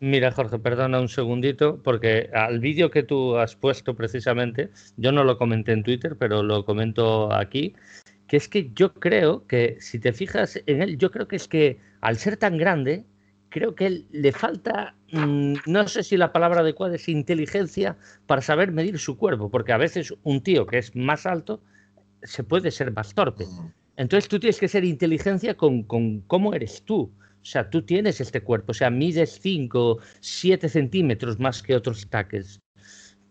[0.00, 5.24] mira, Jorge, perdona un segundito, porque al vídeo que tú has puesto precisamente, yo no
[5.24, 7.74] lo comenté en Twitter pero lo comento aquí,
[8.28, 11.48] que es que yo creo que, si te fijas en él, yo creo que es
[11.48, 13.04] que al ser tan grande,
[13.48, 17.96] creo que le falta, mm, no sé si la palabra adecuada es inteligencia
[18.26, 21.62] para saber medir su cuerpo, porque a veces un tío que es más alto
[22.22, 23.46] se puede ser más torpe.
[23.96, 27.12] Entonces tú tienes que ser inteligencia con, con cómo eres tú.
[27.42, 32.08] O sea, tú tienes este cuerpo, o sea, mides 5, 7 centímetros más que otros
[32.08, 32.60] tackles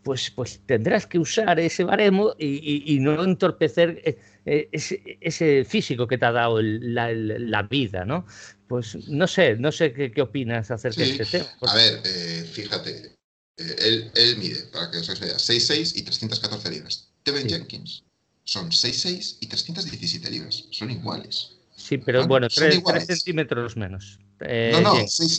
[0.03, 4.69] pues, pues tendrás que usar ese baremo y, no entorpecer eh, eh,
[5.21, 8.25] ese, físico que te ha dado la, vida, ¿no?
[8.67, 11.49] Pues no sé, no sé qué, opinas acerca de este tema.
[11.61, 13.15] A ver, eh, fíjate,
[13.57, 17.11] él, mide, para que os hagáis idea, 6'6 y 314 libras.
[17.23, 18.03] Tevin Jenkins
[18.49, 21.51] son 6'6 y 317 libras, son iguales.
[21.75, 24.19] Sí, pero bueno, 3, centímetros menos.
[24.39, 24.95] no, no,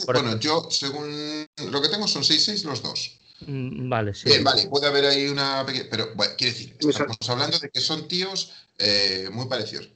[0.07, 3.19] bueno, yo según lo que tengo son 6'6 los dos.
[3.47, 4.31] Mm, vale, sí.
[4.43, 5.87] vale, puede haber ahí una pequeña.
[5.91, 9.89] Pero, bueno, quiere decir, estamos hablando de que son tíos eh, muy parecidos.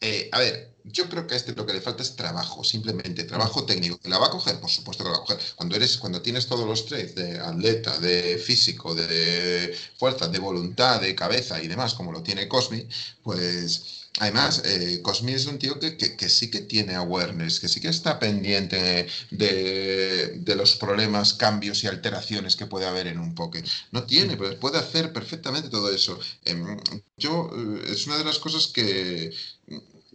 [0.00, 3.24] Eh, a ver, yo creo que a este lo que le falta es trabajo, simplemente
[3.24, 3.98] trabajo técnico.
[3.98, 4.60] ¿Que la va a coger?
[4.60, 5.40] Por supuesto que la va a coger.
[5.56, 11.00] Cuando, eres, cuando tienes todos los traits de atleta, de físico, de fuerza, de voluntad,
[11.00, 12.86] de cabeza y demás, como lo tiene Cosmi,
[13.22, 17.88] pues Además, eh, Cosmi es un tío que, sí que tiene awareness, que sí que
[17.88, 23.64] está pendiente de, los problemas, cambios y alteraciones que puede haber en un pocket.
[23.92, 26.18] No tiene, pero puede hacer perfectamente todo eso.
[26.44, 26.78] Em,
[27.18, 29.32] yo, eh, es una de las cosas que,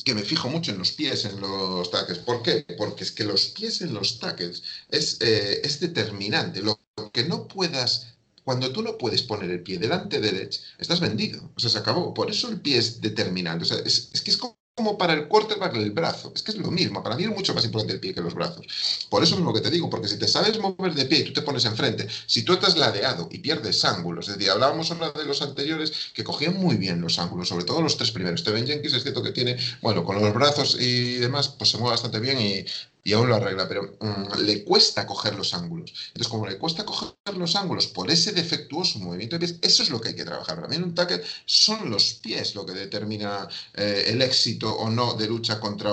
[0.04, 2.20] que me fijo mucho en los pies, en los tackles.
[2.20, 2.66] ¿Por qué?
[2.78, 6.62] Porque es que los pies en los tackles es, eh, es determinante.
[6.62, 6.80] Lo
[7.14, 8.08] que no puedas
[8.44, 11.52] cuando tú no puedes poner el pie delante del edge, estás vendido.
[11.56, 12.14] O sea, se acabó.
[12.14, 13.64] Por eso el pie es determinante.
[13.64, 16.32] O sea, es, que es como como para el quarterback el brazo.
[16.34, 17.04] Es que es lo mismo.
[17.04, 18.66] Para mí es mucho más importante el pie que los brazos.
[19.10, 21.24] Por eso es lo que te digo, porque si te sabes mover de pie y
[21.26, 25.12] tú te pones enfrente, si tú estás ladeado y pierdes ángulos, es decir, hablábamos ahora
[25.12, 28.40] de los anteriores que cogían muy bien los ángulos, sobre todo los tres primeros.
[28.40, 31.92] Steven Jenkins es cierto que tiene, bueno, con los brazos y demás, pues se mueve
[31.92, 32.66] bastante bien y,
[33.04, 35.94] y aún lo arregla, pero mm, le cuesta coger los ángulos.
[36.08, 39.90] Entonces, como le cuesta coger los ángulos por ese defectuoso movimiento de pies, eso es
[39.90, 40.62] lo que hay que trabajar.
[40.62, 45.28] Para un tackle son los pies lo que determina eh, el éxito o no de
[45.28, 45.92] lucha contra,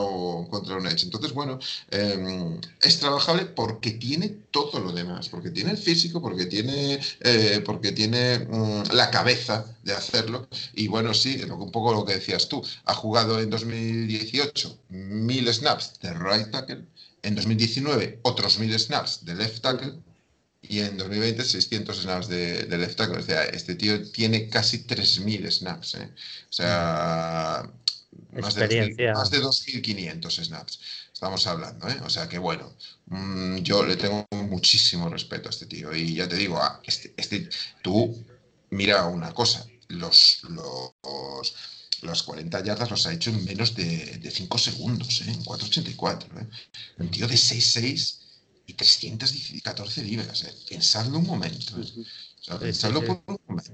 [0.50, 1.04] contra un edge.
[1.04, 1.58] Entonces, bueno,
[1.90, 7.62] em, es trabajable porque tiene todo lo demás, porque tiene el físico, porque tiene, eh,
[7.64, 10.48] porque tiene mm, la cabeza de hacerlo.
[10.74, 16.00] Y bueno, sí, un poco lo que decías tú, ha jugado en 2018 mil snaps
[16.00, 16.84] de right tackle
[17.22, 19.94] en 2019, otros 1000 snaps de left tackle.
[20.60, 23.18] Y en 2020, 600 snaps de, left tackle.
[23.18, 25.94] O sea, este tío tiene casi 3000 snaps.
[25.94, 26.10] ¿eh?
[26.48, 27.70] O sea,
[28.32, 30.80] más de, 2500 snaps.
[31.12, 32.00] Estamos hablando, ¿eh?
[32.04, 32.74] O sea que bueno,
[33.06, 35.94] mm, yo le tengo muchísimo respeto a este tío.
[35.94, 37.48] Y ya te digo, este, este,
[37.82, 38.24] tú
[38.70, 41.54] mira una cosa, los, los
[42.02, 45.30] las 40 yardas los ha hecho en menos de, 5 segundos, ¿eh?
[45.30, 46.24] en 4.84.
[46.40, 46.46] ¿eh?
[46.98, 48.18] Un tío de 6'6
[48.66, 50.44] y 314 libras.
[50.44, 50.54] ¿eh?
[50.68, 51.74] Pensadlo un momento.
[52.60, 53.72] pensadlo por un momento.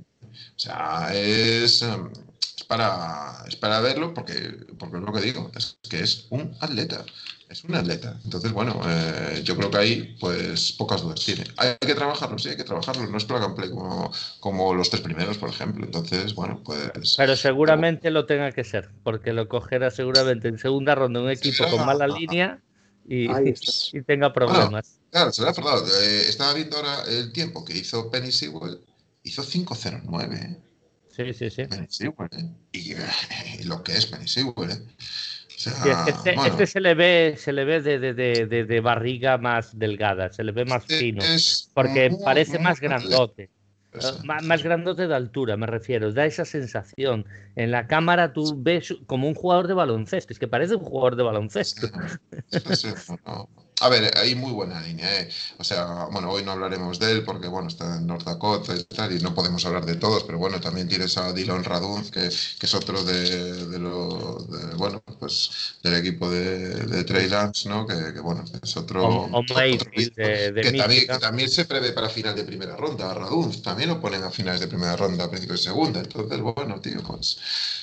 [0.56, 2.10] O sea, es, em,
[2.56, 4.34] es, para, es para verlo porque,
[4.78, 7.04] porque es lo que digo, es que es un atleta.
[7.48, 8.18] Es un atleta.
[8.24, 11.44] Entonces, bueno, eh, yo creo que ahí, pues, pocas dudas tiene.
[11.56, 13.06] Hay que trabajarlo, sí, hay que trabajarlo.
[13.06, 15.84] No es plug and play como, como los tres primeros, por ejemplo.
[15.84, 17.14] Entonces, bueno, pues.
[17.16, 21.68] Pero seguramente lo tenga que ser, porque lo cogerá seguramente en segunda ronda un equipo
[21.68, 22.60] con mala línea
[23.06, 23.28] y,
[23.92, 25.00] y tenga problemas.
[25.10, 25.86] claro, se lo ha acordado.
[25.86, 28.80] Eh, estaba viendo ahora el tiempo que hizo Penny Sewell.
[29.22, 30.60] Hizo 5.09, ¿eh?
[31.10, 31.64] Sí, sí, sí.
[31.66, 32.50] Penny Sewell, ¿eh?
[32.72, 32.94] Y,
[33.60, 34.82] y, lo que es Penny Sewell, ¿eh?
[35.66, 40.32] Este, este, se le ve, se le ve de, de, de, de, barriga más delgada,
[40.32, 41.22] se le ve más este fino,
[41.74, 43.50] porque parece más grandote.
[44.24, 47.26] Más, grandote de altura, me refiero, da esa sensación.
[47.54, 51.14] En la cámara tú ves como un jugador de baloncesto, es que parece un jugador
[51.14, 51.86] de baloncesto.
[53.80, 55.28] A ver, hay muy buena línea, ¿eh?
[55.58, 58.84] O sea, bueno, hoy no hablaremos de él porque, bueno, está en North Dakota y
[58.84, 62.20] tal, y no podemos hablar de todos, pero bueno, también tienes a Dylan Radunz, que,
[62.20, 67.68] que es otro de, de lo, de, bueno, pues del equipo de, de Trey Lance,
[67.68, 67.84] ¿no?
[67.84, 69.04] Que, que, bueno, es otro...
[69.04, 73.10] O, o otro de que, también, que, también, se prevé para final de primera ronda,
[73.10, 76.40] a Radunz, también lo ponen a finales de primera ronda, a principios de segunda, entonces,
[76.40, 77.38] bueno, tío, pues...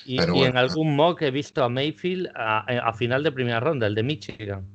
[0.06, 3.32] Y, pero y bueno, en algún mock he visto a Mayfield a, a final de
[3.34, 4.66] primera ronda, el de Michigan.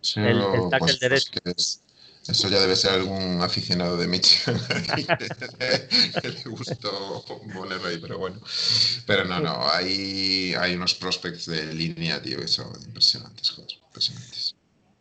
[0.00, 1.30] Sí, el, el tackle pues, derecho.
[1.42, 1.82] Pues
[2.28, 4.60] eso ya debe ser algún aficionado de Michigan
[6.20, 7.24] que le gustó
[7.54, 8.38] ponerlo ahí, pero bueno.
[9.06, 14.54] Pero no, no, hay, hay unos prospects de línea, tío, que son impresionantes, joder, impresionantes.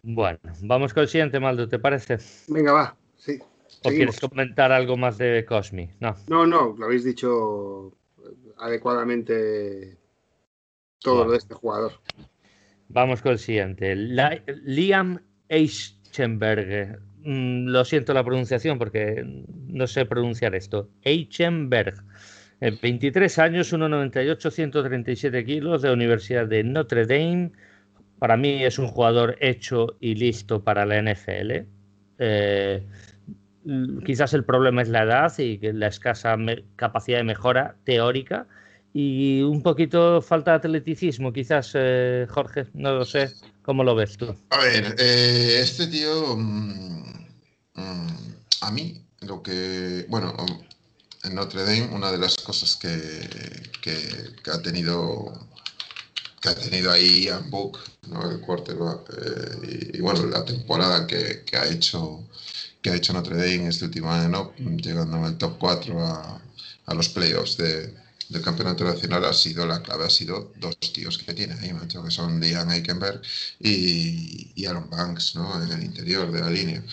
[0.03, 2.17] Bueno, vamos con el siguiente, Maldo, ¿te parece?
[2.47, 3.39] Venga, va, sí.
[3.83, 5.89] ¿O quieres comentar algo más de Cosmi?
[5.99, 6.15] No.
[6.27, 7.91] No, no, lo habéis dicho
[8.57, 9.97] adecuadamente
[10.99, 11.93] todo lo de este jugador.
[12.89, 13.95] Vamos con el siguiente.
[13.95, 15.19] Liam
[15.49, 16.99] Eichenberg.
[17.23, 19.23] Mm, lo siento la pronunciación porque
[19.67, 20.89] no sé pronunciar esto.
[21.03, 21.95] Eichenberg.
[22.59, 27.51] 23 años, 1,98, 137 kilos, de Universidad de Notre Dame.
[28.17, 31.65] Para mí es un jugador hecho y listo para la NFL.
[32.17, 32.83] Eh,
[34.05, 36.35] quizás el problema es la edad y la escasa
[36.75, 38.47] capacidad de mejora teórica,
[38.99, 43.31] y un poquito falta de atleticismo, quizás, eh, Jorge, no lo sé.
[43.61, 44.35] ¿Cómo lo ves tú?
[44.49, 47.03] A ver, eh, este tío, mmm,
[47.75, 48.07] mmm,
[48.61, 50.35] a mí, lo que, bueno,
[51.23, 52.97] en Notre Dame, una de las cosas que,
[53.83, 55.47] que, ha tenido
[56.41, 57.77] que ha tenido ahí Ian Book,
[58.07, 58.31] ¿no?
[58.31, 62.27] el quarterback, eh, y, bueno, la temporada que, que, ha hecho
[62.81, 64.53] que ha hecho Notre Dame este último año, ¿no?
[64.77, 66.41] llegando el top 4 a,
[66.87, 71.17] a los playoffs de, del campeonato nacional ha sido la clave, ha sido dos tíos
[71.17, 73.21] que tiene ahí, macho, que son Diane Eikenberg
[73.59, 75.63] y, y, Aaron Banks, ¿no?
[75.63, 76.83] En el interior de la línea.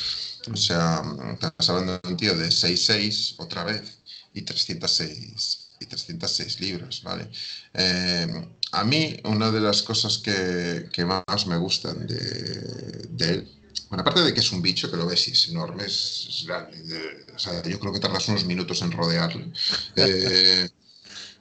[0.52, 3.98] O sea, estás hablando de un tío de 6'6 otra vez
[4.32, 7.28] y 306 y 306 libras, ¿vale?
[7.72, 13.54] Eh, a mí, una de las cosas que, que más me gustan de, de él
[13.88, 16.46] bueno, aparte de que es un bicho que lo ves y es enorme, es, es
[16.46, 16.82] grande.
[16.82, 19.52] De, o sea, yo creo que tardas unos minutos en rodearle.
[19.96, 20.68] Eh,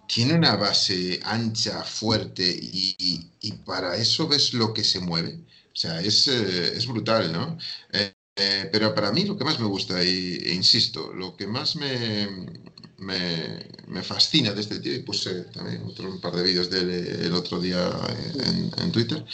[0.08, 2.96] tiene una base ancha, fuerte y,
[3.42, 5.40] y, para eso ves lo que se mueve.
[5.74, 7.58] O sea, es, eh, es brutal, ¿no?
[7.92, 11.48] Eh, eh, pero para mí lo que más me gusta, y, e insisto, lo que
[11.48, 12.28] más me,
[12.98, 16.80] me, me, fascina de este tío, y puse también otro, un par de vídeos de
[16.80, 16.90] él
[17.26, 17.92] el otro día
[18.46, 19.26] en, en Twitter,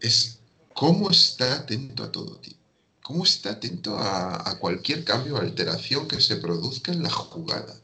[0.00, 0.38] es
[0.72, 2.63] cómo está atento a todo, tío
[3.04, 7.74] cómo está atento a, a, cualquier cambio o alteración que se produzca en la jugada.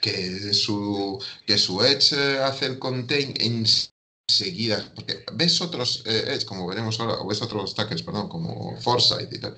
[0.00, 2.12] Que su, que su edge
[2.42, 7.76] hace el contain enseguida, porque ves otros eh, edge, como veremos ahora, o ves otros
[7.76, 9.56] tackles, perdón, como Foresight y tal,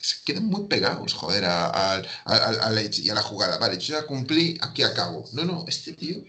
[0.00, 3.58] se quedan muy pegados, joder, al edge y a la jugada.
[3.58, 5.28] Vale, yo ya cumplí, aquí acabo.
[5.32, 6.24] No, no, este tío...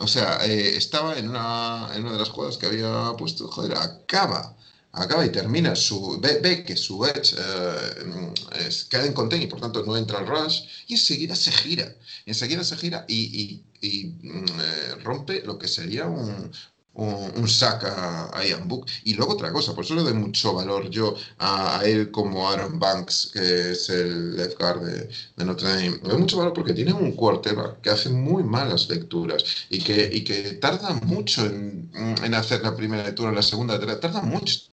[0.00, 3.76] O sea, eh, estaba en una, en una de las jugadas que había puesto, joder,
[3.76, 4.56] acaba
[4.92, 9.84] acaba y termina su ve, que su edge eh, queda en contain y por tanto
[9.84, 11.94] no entra al rush y enseguida se gira.
[12.26, 16.50] Enseguida se gira y, y, y mm, eh, rompe lo que sería un,
[16.98, 18.86] un, un sack a, Ian Book.
[19.04, 22.78] Y luego otra cosa, por eso le doy mucho valor yo a, él como Aaron
[22.78, 26.00] Banks, que es el left guard de, de, Notre Dame.
[26.02, 30.10] Le doy mucho valor porque tiene un quarterback que hace muy malas lecturas y que,
[30.12, 34.70] y que tarda mucho en, en hacer la primera lectura, la segunda, tarda mucho.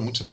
[0.00, 0.26] Mucho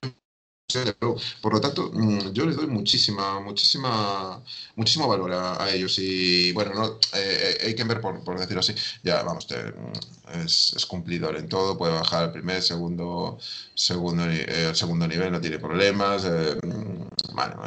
[1.42, 4.42] por lo tanto, mm, yo le doy muchísima, muchísima,
[4.76, 5.98] muchísimo valor a, ellos.
[6.00, 11.38] Y bueno, no, eh, que ver, por, por, decirlo así, ya vamos, mm, es, cumplidor
[11.38, 13.40] en todo, puede bajar al primer, segundo,
[13.74, 16.26] segundo, eh, segundo nivel, no tiene problemas.
[16.26, 17.62] Eh, mm, bueno,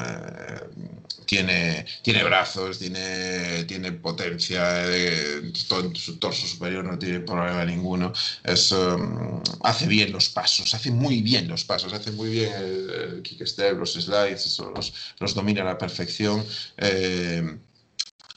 [1.33, 4.85] tiene, tiene brazos, tiene, tiene potencia,
[5.67, 8.13] todo su torso superior no tiene problema ninguno.
[8.45, 8.75] Es,
[9.63, 13.47] hace bien los pasos, hace muy bien los pasos, hace muy bien el el kick
[13.47, 16.45] step, los slides, eso los, los domina a la perfección.
[16.77, 17.59] Eh,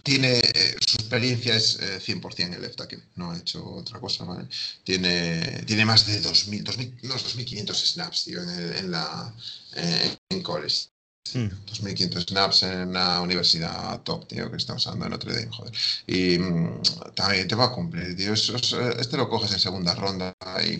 [0.02, 4.24] tiene eh, su experiencia es 100% en el left tackle, no ha hecho otra cosa,
[4.24, 4.48] ¿vale?
[4.86, 9.34] Tiene, tiene más de 2.000, 2.000 no, 2.500 snaps, tío, en, en la
[10.30, 10.95] en college.
[11.34, 12.20] 2.500 hmm.
[12.20, 15.74] snaps en una universidad top, tío, que está usando en Notre Dame, joder.
[16.08, 16.82] Y mm,
[17.16, 18.34] también te va a cumplir, tío.
[18.34, 20.78] este lo coges en segunda ronda y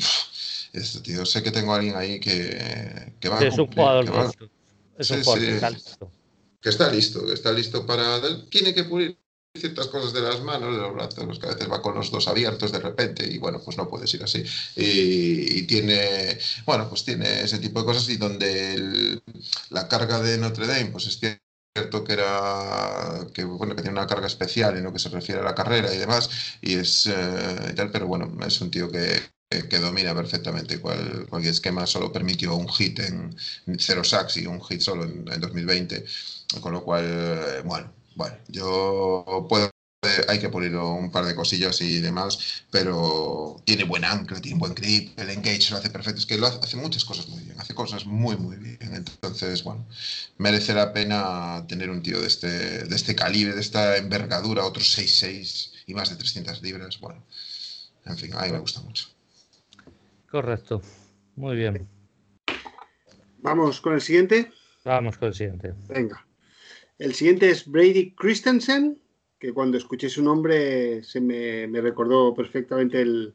[0.78, 4.34] esto, tío, sé que tengo a alguien ahí que, que va a Es un jugador
[4.98, 6.12] Es un jugador que está listo.
[6.62, 8.20] Que está listo, que está listo para.
[8.50, 9.18] Tiene que pulir
[9.56, 12.28] ciertas cosas de las manos, de los brazos, que a veces va con los dos
[12.28, 14.44] abiertos de repente y bueno, pues no puedes ir así.
[14.76, 19.22] Y, tiene, bueno, pues tiene ese tipo de cosas y donde
[19.70, 24.08] la carga de Notre Dame, pues es cierto que era que bueno que tiene una
[24.08, 26.30] carga especial en lo que se refiere a la carrera y demás
[26.62, 31.54] y es eh, tal pero bueno es un tío que, que domina perfectamente cual, cualquier
[31.54, 33.36] esquema, solo permitió un hit en
[33.78, 36.06] cero sacks y un hit solo en, 2020,
[36.62, 39.70] con lo cual, eh, bueno, bueno, yo puedo
[40.28, 44.76] hay que poner un par de cosillas y demás, pero tiene buen ancla, tiene buen
[44.76, 47.74] grip, el engage lo hace perfecto, es que lo hace, muchas cosas muy bien, hace
[47.74, 49.86] cosas muy muy bien, entonces bueno,
[50.38, 54.98] merece la pena tener un tío de este, de este calibre, de esta envergadura, otros
[54.98, 57.24] 6'6 y más de 300 libras, bueno,
[58.06, 59.08] en fin, a mí me gusta mucho.
[60.30, 60.82] Correcto.
[61.36, 61.88] Muy bien.
[63.40, 64.52] Vamos con el siguiente.
[64.84, 65.74] Vamos con el siguiente.
[65.88, 66.25] Venga.
[66.98, 68.98] El siguiente es Brady Christensen,
[69.38, 73.34] que cuando escuché su nombre se me, recordó perfectamente el,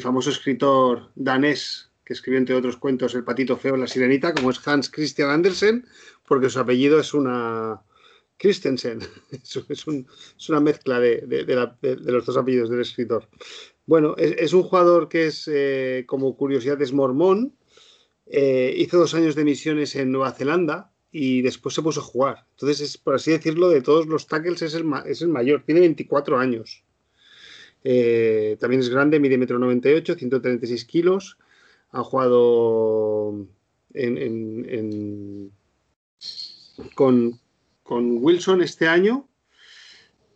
[0.00, 4.66] famoso escritor danés que escribió entre otros cuentos El patito feo, la sirenita, como es
[4.66, 5.86] Hans Christian Andersen,
[6.26, 7.82] porque su apellido es una
[8.38, 9.00] Christensen.
[9.68, 11.22] Es, una mezcla de,
[12.04, 13.28] los dos apellidos del escritor.
[13.86, 17.54] Bueno, es, un jugador que es, eh, como curiosidad, es mormón.
[18.26, 22.44] Eh, hizo dos años de misiones en Nueva Zelanda y después se puso a jugar.
[22.50, 25.62] Entonces, es, por así decirlo, de todos los tackles es el, es el mayor.
[25.64, 26.82] Tiene 24 años.
[27.84, 31.38] Eh, también es grande, mide 1,98 m, 136 kilos.
[31.92, 33.46] Ha jugado
[36.96, 37.40] con,
[37.84, 39.28] con Wilson este año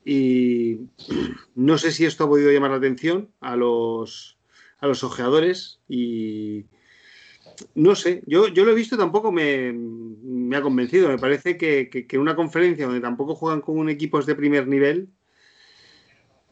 [0.04, 0.82] y
[1.56, 4.38] no sé si esto ha podido llamar la atención a los,
[4.78, 6.66] a los ojeadores y
[7.74, 9.74] no sé, yo, yo lo he visto tampoco me,
[10.56, 11.08] ha convencido.
[11.08, 15.08] Me parece que, que, una conferencia donde tampoco juegan con equipos de primer nivel,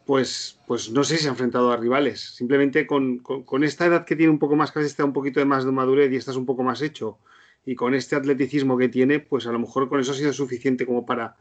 [0.04, 2.20] pues, pues no sé si se ha enfrentado a rivales.
[2.20, 3.22] Simplemente con,
[3.62, 6.12] esta edad que tiene un poco más, casi está un poquito de más de madurez
[6.12, 7.18] y estás un poco más hecho,
[7.64, 10.86] y con este atleticismo que tiene, pues a lo mejor con eso ha sido suficiente
[10.86, 11.36] como para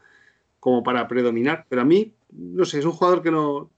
[0.66, 1.64] como para predominar.
[1.68, 3.70] Pero a mí, no sé, es un jugador que no.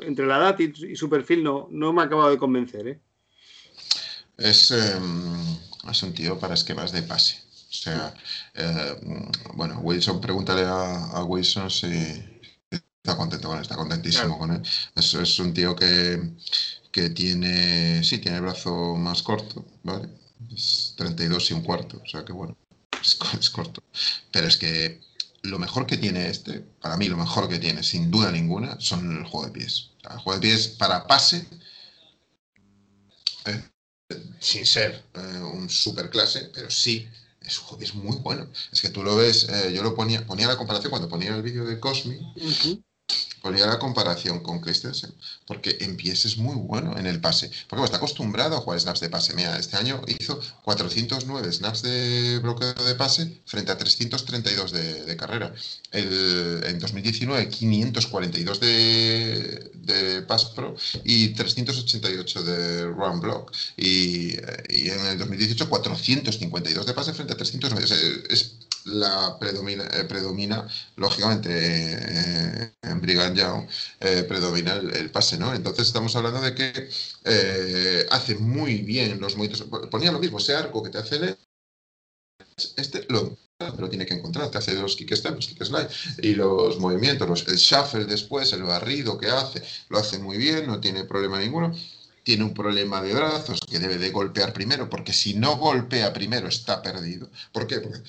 [0.00, 2.86] Entre la edad y, su perfil no, no me ha acabado de convencer.
[2.86, 3.00] ¿eh?
[4.40, 5.58] Es, em,
[5.90, 7.36] es un tío para esquemas de pase.
[7.68, 8.14] O sea,
[8.54, 8.96] eh,
[9.54, 11.86] bueno, Wilson, pregúntale a, Wilson si
[12.70, 14.62] está contento con él, está contentísimo con él.
[14.94, 16.32] Es, es, un tío que,
[16.90, 20.08] que tiene, sí, tiene el brazo más corto, ¿vale?
[20.52, 22.56] Es 32 y un cuarto, o sea que bueno,
[23.02, 23.82] es, es corto.
[24.32, 25.00] Pero es que
[25.42, 29.18] lo mejor que tiene este, para mí lo mejor que tiene, sin duda ninguna, son
[29.18, 29.90] el juego de pies.
[30.10, 31.46] el juego de pies para pase,
[33.46, 33.69] eh,
[34.40, 37.08] sin ser eh, un super clase, pero sí,
[37.40, 38.48] es pies muy bueno.
[38.72, 41.42] Es que tú lo ves, eh, yo lo ponía, ponía la comparación cuando ponía el
[41.42, 42.18] vídeo de Cosmi
[43.40, 45.12] ponía la comparación con Christensen,
[45.46, 47.50] porque en pies es muy bueno en el pase.
[47.68, 49.34] Porque está acostumbrado a jugar snaps de pase.
[49.34, 55.52] Mira, este año hizo 409 snaps de bloqueo de pase frente a 332 de, carrera.
[55.90, 63.52] El, en 2019, 542 de, de pass pro y 388 de run block.
[63.76, 68.24] Y, en el 2018, 452 de pase frente a 309.
[68.28, 68.52] es
[68.84, 70.66] la predomina, eh, predomina
[70.96, 73.66] lógicamente, eh, en Brigham
[74.00, 75.54] eh, predomina el, pase, ¿no?
[75.54, 79.66] Entonces estamos hablando de que hace muy bien los movimientos.
[79.90, 81.36] Ponía lo mismo, ese arco que te hace
[82.76, 85.62] este lo pero tiene que encontrar, te hace los kick step, los kick
[86.22, 90.80] y los movimientos, el shuffle después, el barrido que hace, lo hace muy bien, no
[90.80, 91.74] tiene problema ninguno.
[92.22, 96.48] tiene un problema de brazos que debe de golpear primero, porque si no golpea primero
[96.48, 97.30] está perdido.
[97.52, 97.80] ¿Por qué?
[97.80, 98.00] Porque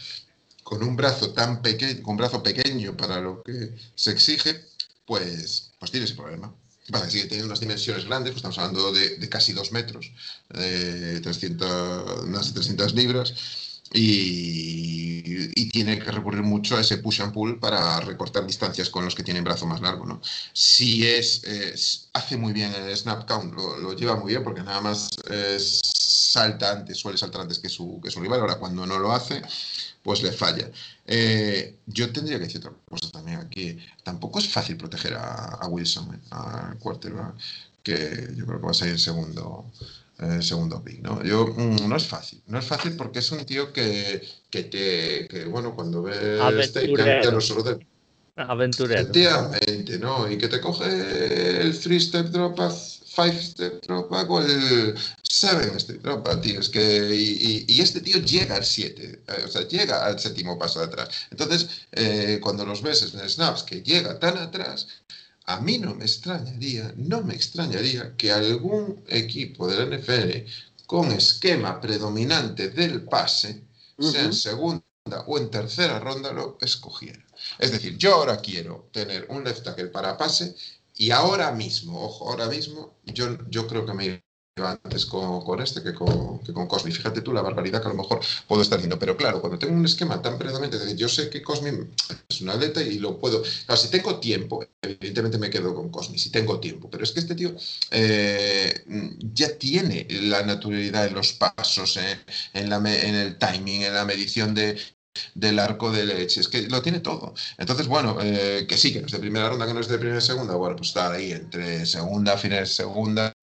[0.72, 4.63] con un brazo tan pequeño, con un brazo pequeño para lo que se exige,
[5.05, 6.55] pues, pues tiene ese problema.
[6.88, 10.09] Vale, sigue teniendo unas dimensiones grandes, pues estamos hablando de, casi dos metros,
[10.47, 13.34] de 300, unas 300 libras,
[13.93, 19.15] y, tiene que recurrir mucho a ese push and pull para recortar distancias con los
[19.15, 20.05] que tienen brazo más largo.
[20.05, 20.22] ¿no?
[20.53, 25.09] Si es, hace muy bien el snap count, lo, lleva muy bien porque nada más
[26.32, 29.41] salta antes, suele saltar antes que su, que su rival, ahora cuando no lo hace,
[30.03, 30.69] pues le falla.
[31.05, 33.77] Eh, yo tendría que decir otra cosa también aquí.
[34.03, 37.35] Tampoco es fácil proteger a, Wilson, eh, al quarterback,
[37.83, 39.65] que yo creo que va a salir el segundo,
[40.19, 41.23] eh, segundo pick, ¿no?
[41.23, 45.27] Yo, mm, no es fácil, no es fácil porque es un tío que, que te,
[45.27, 46.39] que, bueno, cuando ve
[47.23, 47.85] ya no solo de...
[48.37, 49.01] Aventurero.
[49.01, 50.31] Efectivamente, ¿no?
[50.31, 52.57] Y que te coge el three step drop
[53.16, 56.59] five step drop back o el seven step drop back, tío.
[56.59, 60.57] Es que, y, y, este tío llega al 7, eh, o sea, llega al séptimo
[60.57, 61.09] paso de atrás.
[61.30, 64.88] Entonces, eh, cuando los ves en snaps que llega tan atrás,
[65.45, 70.49] a mí no me extrañaría, no me extrañaría que algún equipo de la NFL
[70.86, 73.64] con esquema predominante del pase,
[73.99, 74.84] sea en segunda
[75.28, 77.24] o en tercera ronda, lo escogiera.
[77.59, 80.55] Es decir, yo ahora quiero tener un left tackle para pase
[81.01, 84.21] y ahora mismo, ojo, ahora mismo, yo, yo creo que me iba
[84.83, 86.91] antes con, con este que con, que con Cosmi.
[86.91, 88.99] Fíjate tú la barbaridad que a lo mejor puedo estar haciendo.
[88.99, 91.71] Pero claro, cuando tengo un esquema tan predominante, yo sé que Cosmi
[92.29, 93.41] es una atleta y lo puedo.
[93.65, 96.87] Claro, si tengo tiempo, evidentemente me quedo con Cosmi, si tengo tiempo.
[96.91, 97.55] Pero es que este tío
[97.89, 98.83] eh,
[99.33, 104.77] ya tiene la naturalidad en los pasos, en, en el timing, en la medición de,
[105.34, 106.41] del arco de leche.
[106.41, 107.34] Es que lo tiene todo.
[107.57, 109.97] Entonces, bueno, eh, que sí, que no es de primera ronda, que no es de
[109.97, 110.55] primera y segunda.
[110.55, 113.34] Bueno, pues está ahí entre segunda, final segunda,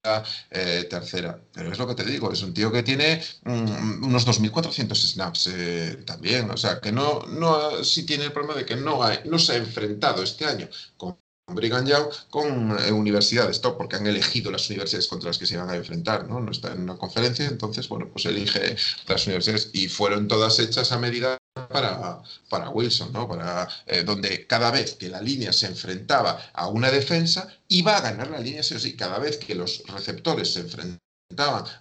[0.50, 1.40] eh, tercera.
[1.52, 5.50] Pero es lo que te digo, es un tío que tiene mm, unos 2.400 snaps
[5.52, 6.50] eh, también.
[6.50, 9.56] O sea, que no, no sí tiene el problema de que no, no se ha
[9.56, 15.28] enfrentado este año con Brigham Young con universidades top, porque han elegido las universidades contra
[15.28, 16.40] las que se iban a enfrentar, ¿no?
[16.40, 18.76] No está en una conferencia, entonces, bueno, pues elige
[19.06, 23.28] las universidades y fueron todas hechas a medida para, para Wilson, ¿no?
[23.28, 28.00] Para, eh, donde cada vez que la línea se enfrentaba a una defensa, iba a
[28.00, 28.96] ganar la línea sí sí.
[28.96, 30.98] Cada vez que los receptores se enfrentaban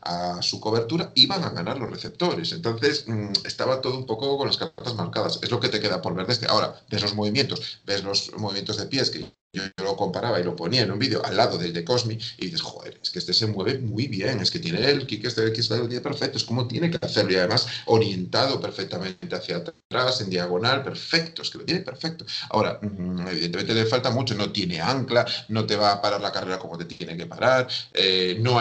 [0.01, 2.51] a su cobertura, iban a ganar los receptores.
[2.51, 5.39] Entonces, mm, estaba todo un poco con las cartas marcadas.
[5.41, 6.47] Es lo que te queda por ver de este.
[6.47, 10.55] Ahora, ves los movimientos, ves los movimientos de pies que yo, lo comparaba y lo
[10.55, 13.33] ponía en un vídeo al lado del de Cosmi y dices, joder, es que este
[13.33, 16.43] se mueve muy bien, es que tiene el kick este X lo tiene perfecto, es
[16.43, 21.59] como tiene que hacerlo y además orientado perfectamente hacia atrás, en diagonal, perfecto, es que
[21.59, 22.25] lo tiene perfecto.
[22.49, 26.31] Ahora, mm, evidentemente le falta mucho, no tiene ancla, no te va a parar la
[26.31, 28.59] carrera como te tiene que parar, eh, no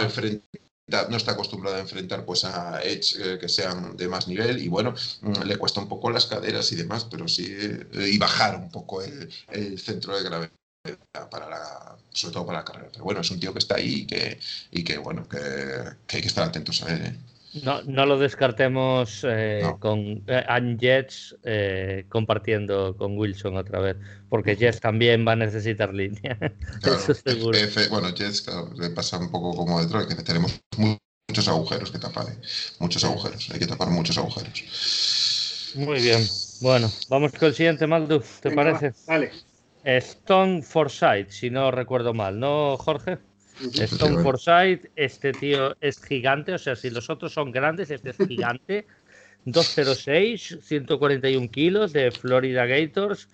[1.17, 4.95] está acostumbrado a enfrentar pues a Edge eh, que sean de más nivel y bueno,
[5.23, 8.71] mm, le cuesta un poco las caderas y demás, pero sí, eh, y bajar un
[8.71, 10.51] poco el centro de gravedad
[11.31, 12.89] para la, sobre todo para la carrera.
[12.93, 14.39] Pero bueno, es un tío que está ahí y que,
[14.71, 17.03] y que bueno, que, hay que estar atentos a él.
[17.07, 17.17] ¿eh?
[17.63, 23.97] No, no lo descartemos eh, con eh, Jets eh, compartiendo con Wilson otra vez,
[24.29, 26.39] porque Jets también va a necesitar línea.
[26.83, 27.59] Eso seguro.
[27.91, 32.27] bueno, Jets claro, le pasa un poco como Detroit, que tenemos muchos agujeros que tapar,
[32.79, 35.73] muchos agujeros, hay que tapar muchos agujeros.
[35.77, 36.27] Muy bien,
[36.61, 38.93] bueno, vamos con el siguiente, Maldu, ¿te parece?
[39.07, 39.33] vale.
[39.87, 43.19] Stone Forsyth, si no recuerdo mal, ¿no, Jorge?
[43.73, 48.17] Stone Forsyth, este tío es gigante, o sea, si los otros son grandes, este es
[48.17, 48.87] gigante.
[49.47, 53.29] 206, 141 kilos de Florida Gators.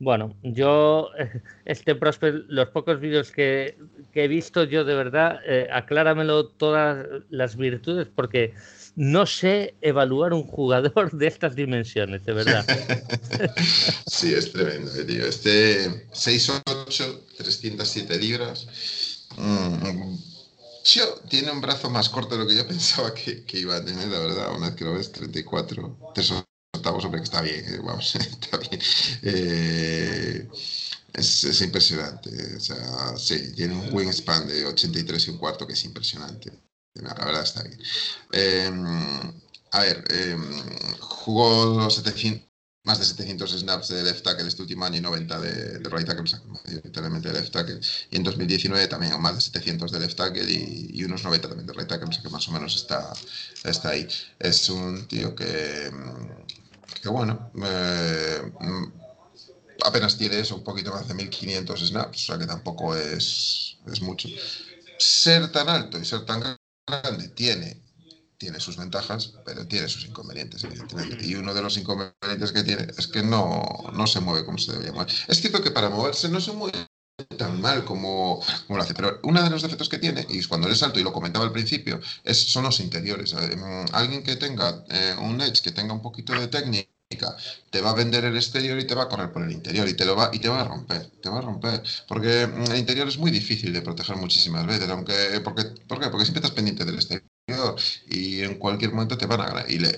[0.00, 1.10] Bueno, yo,
[1.64, 3.76] este prospect, los pocos vídeos que,
[4.12, 8.54] he visto, yo de verdad, eh, acláramelo todas las virtudes, porque
[8.94, 12.66] no sé evaluar un jugador de estas dimensiones, de verdad.
[14.06, 15.26] Sí, es tremendo, eh, tío.
[15.26, 18.68] Este 6'8, 307 libras.
[19.36, 20.16] Mm,
[21.28, 24.18] tiene un brazo más corto de lo que yo pensaba que, iba a tener, la
[24.20, 24.54] verdad.
[24.54, 26.32] Una vez que lo ves, 34, 3
[26.74, 28.80] octavos, hombre, que está bien, eh, vamos, está bien.
[29.22, 30.48] Eh,
[31.14, 32.30] es, es, impresionante.
[32.56, 36.52] O sea, sí, tiene un wingspan de 83 y un cuarto que es impresionante.
[36.94, 37.78] La verdad está bien.
[38.32, 39.32] Em,
[39.70, 42.48] a ver, em, jugó 700,
[42.84, 46.06] más de 700 snaps de left tackle este último año y 90 de, de right
[46.06, 46.24] tackle,
[46.84, 47.80] literalmente de left tackle.
[48.10, 51.72] Y en 2019 también más de 700 de left tackle y, unos 90 también de
[51.72, 53.12] right tackle, o sea que más o menos está,
[53.64, 54.06] está ahí.
[54.38, 55.90] Es un tío que,
[57.00, 58.52] que bueno, eh,
[59.84, 64.02] apenas tiene eso, un poquito más de 1500 snaps, o sea que tampoco es, es
[64.02, 64.28] mucho
[64.98, 66.42] ser tan alto y ser tan
[67.00, 67.82] grande tiene,
[68.38, 71.24] tiene sus ventajas, pero tiene sus inconvenientes, evidentemente.
[71.24, 73.62] Y uno de los inconvenientes que tiene es que no,
[73.92, 75.08] no se mueve como se debería mover.
[75.28, 76.86] Es cierto que para moverse no se mueve
[77.38, 78.94] tan mal como, como, lo hace.
[78.94, 81.52] Pero uno de los defectos que tiene, y cuando es alto, y lo comentaba al
[81.52, 83.32] principio, es, son los interiores.
[83.32, 86.91] Eh, mm, alguien que tenga eh, un Edge, que tenga un poquito de técnica,
[87.70, 89.94] te va a vender el exterior y te va a correr por el interior y
[89.94, 92.78] te lo va y te va a romper, te va a romper, porque mm, el
[92.78, 96.08] interior es muy difícil de proteger muchísimas veces, aunque porque ¿por qué?
[96.08, 97.32] Porque siempre estás pendiente del exterior
[98.08, 99.64] y en cualquier momento te van a.
[99.68, 99.96] Y le,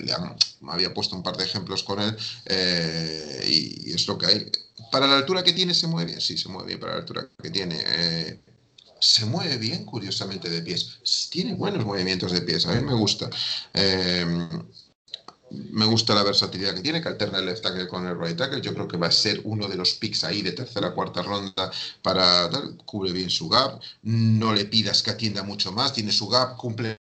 [0.60, 4.50] me había puesto un par de ejemplos con él eh, y, es lo que hay.
[4.90, 7.28] Para la altura que tiene se mueve bien, sí, se mueve bien para la altura
[7.42, 7.78] que tiene.
[7.86, 8.40] Eh,
[9.00, 10.98] se mueve bien, curiosamente, de pies.
[11.30, 13.28] Tiene buenos movimientos de pies, a mí me gusta.
[13.74, 14.48] Eh,
[15.70, 18.60] me gusta la versatilidad que tiene, que alterna el left tackle con el right tackle.
[18.60, 21.70] Yo creo que va a ser uno de los picks ahí de tercera cuarta ronda
[22.02, 22.50] para
[22.84, 23.80] cubre bien su gap.
[24.02, 26.96] No le pidas que atienda mucho más, tiene su gap, cumple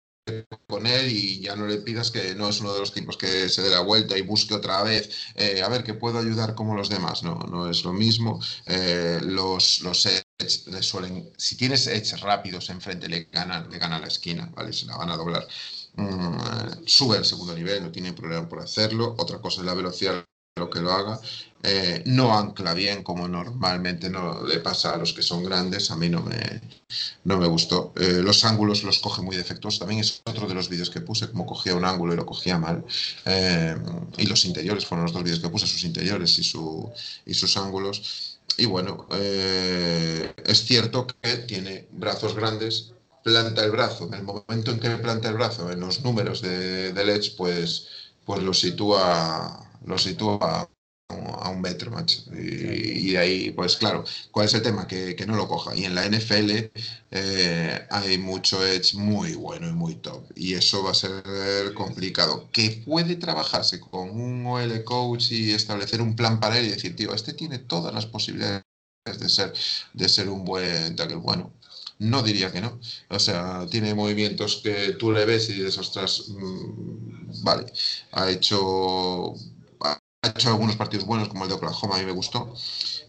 [0.69, 3.49] con él y ya no le pidas que no es uno de los tipos que
[3.49, 6.77] se dé la vuelta y busque otra vez, eh, a ver, que puedo ayudar como
[6.77, 7.23] los demás.
[7.23, 8.41] No, no es lo mismo.
[8.67, 10.25] Eh, los, los edge
[10.67, 14.73] le suelen, si tienes edge rápidos enfrente, le ganan, le ganan la esquina, ¿vale?
[14.73, 15.47] Se la van a doblar.
[15.95, 19.15] Mm, sube al segundo nivel, no tiene problema por hacerlo.
[19.19, 20.25] Otra cosa es la velocidad
[20.57, 21.19] lo que lo haga,
[21.63, 25.97] eh, no ancla bien como normalmente no le pasa a los que son grandes, a
[25.97, 26.61] mí no me,
[27.25, 27.95] no me gustó.
[27.97, 31.31] Eh, los ángulos los coge muy defectuosos, también es otro de los vídeos que puse,
[31.31, 32.85] como cogía un ángulo y lo cogía mal.
[33.25, 33.77] Eh,
[34.19, 36.91] y los interiores fueron los dos vídeos que puse, sus interiores y, su,
[37.25, 38.39] y sus ángulos.
[38.59, 44.81] Y bueno, es cierto que tiene brazos grandes, planta el brazo, en el momento en
[44.81, 47.89] que planta el brazo, en los números de, de Edge, pues,
[48.25, 50.69] pues lo sitúa lo sitúa
[51.09, 52.23] a un metro, macho.
[52.33, 54.87] Y, de ahí, pues claro, ¿cuál es el tema?
[54.87, 55.75] Que, no lo coja.
[55.75, 56.71] Y en la NFL
[57.11, 60.25] eh, hay mucho edge muy bueno y muy top.
[60.35, 62.49] Y eso va a ser complicado.
[62.53, 66.97] Que puede trabajarse con un OL coach y establecer un plan para él y decir,
[66.97, 68.65] tío, este tiene todas las posibilidades
[69.05, 69.53] de ser,
[69.93, 71.17] de ser un buen tackle.
[71.17, 71.53] Bueno,
[72.03, 72.81] no diría que no.
[73.09, 77.67] O sea, tiene movimientos que tú le ves y dices, ostras, mm, vale,
[78.13, 79.35] ha hecho
[80.25, 82.55] ha hecho algunos partidos buenos, como el de Oklahoma, a mí me gustó.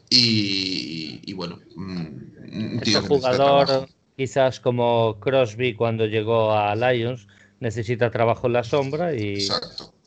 [0.10, 7.28] Y, bueno, un este jugador, quizás como Crosby cuando llegó a Lions,
[7.60, 9.48] necesita trabajo en la sombra y,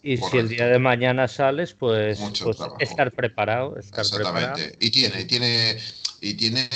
[0.02, 3.76] y si el día de mañana sales, pues, pues estar preparado.
[3.78, 4.76] Estar Exactamente.
[4.80, 5.76] Y tiene, tiene
[6.20, 6.68] y tiene,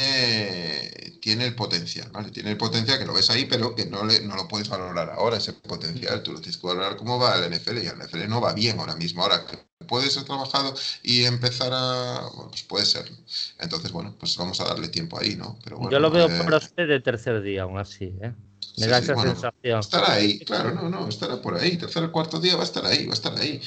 [1.21, 2.31] tiene el potencial, ¿vale?
[2.31, 5.11] Tiene el potencial que lo ves ahí, pero que no, le, no lo puedes valorar
[5.11, 6.23] ahora, ese potencial.
[6.23, 8.79] Tú lo tienes que valorar cómo va el NFL y el NFL no va bien
[8.79, 9.23] ahora mismo.
[9.23, 9.45] Ahora,
[9.87, 12.29] puede ser trabajado y empezar a.
[12.35, 13.11] Bueno, pues puede ser.
[13.59, 15.59] Entonces, bueno, pues vamos a darle tiempo ahí, ¿no?
[15.65, 16.57] Pero bueno, Yo lo veo eh...
[16.57, 18.33] usted de tercer día, aún así, ¿eh?
[18.79, 19.81] Me da esa sensación.
[19.81, 21.77] Estará ahí, claro, no, no, estará por ahí.
[21.77, 23.61] Tercer o cuarto día va a estar ahí, va a estar ahí.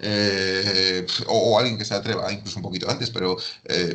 [0.00, 3.94] Eh, o, alguien que se atreva, incluso un poquito antes, pero eh,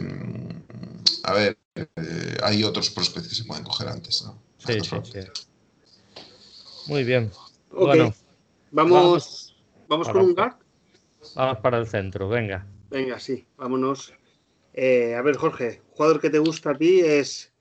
[1.24, 4.24] a ver, eh, hay otros prospectos que se pueden coger antes.
[4.24, 4.42] ¿no?
[4.58, 5.20] Sí, sí, sí.
[6.88, 7.32] Muy bien.
[7.72, 8.14] Bueno,
[8.72, 9.56] vamos,
[9.88, 10.56] vamos, con un guard.
[11.36, 12.68] Vamos para el centro, venga.
[12.90, 14.14] Venga, sí, vámonos.
[14.76, 17.54] a ver, Jorge, jugador que te gusta a ti es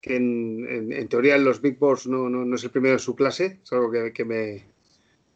[0.00, 3.60] que en, teoría en los Big Boss no, no, es el primero de su clase,
[3.64, 4.66] es algo que, que, me,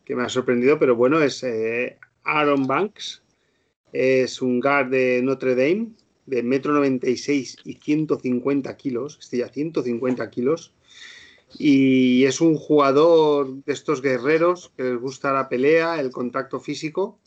[0.05, 1.45] que me, ha sorprendido, pero bueno, es
[2.25, 3.23] Aaron Banks.
[3.93, 5.91] Es un guard de Notre Dame,
[6.27, 10.73] de metro 96 y 150 kilos, este ya 150 kilos.
[11.59, 17.19] Y es un jugador de estos guerreros que les gusta la pelea, el contacto físico,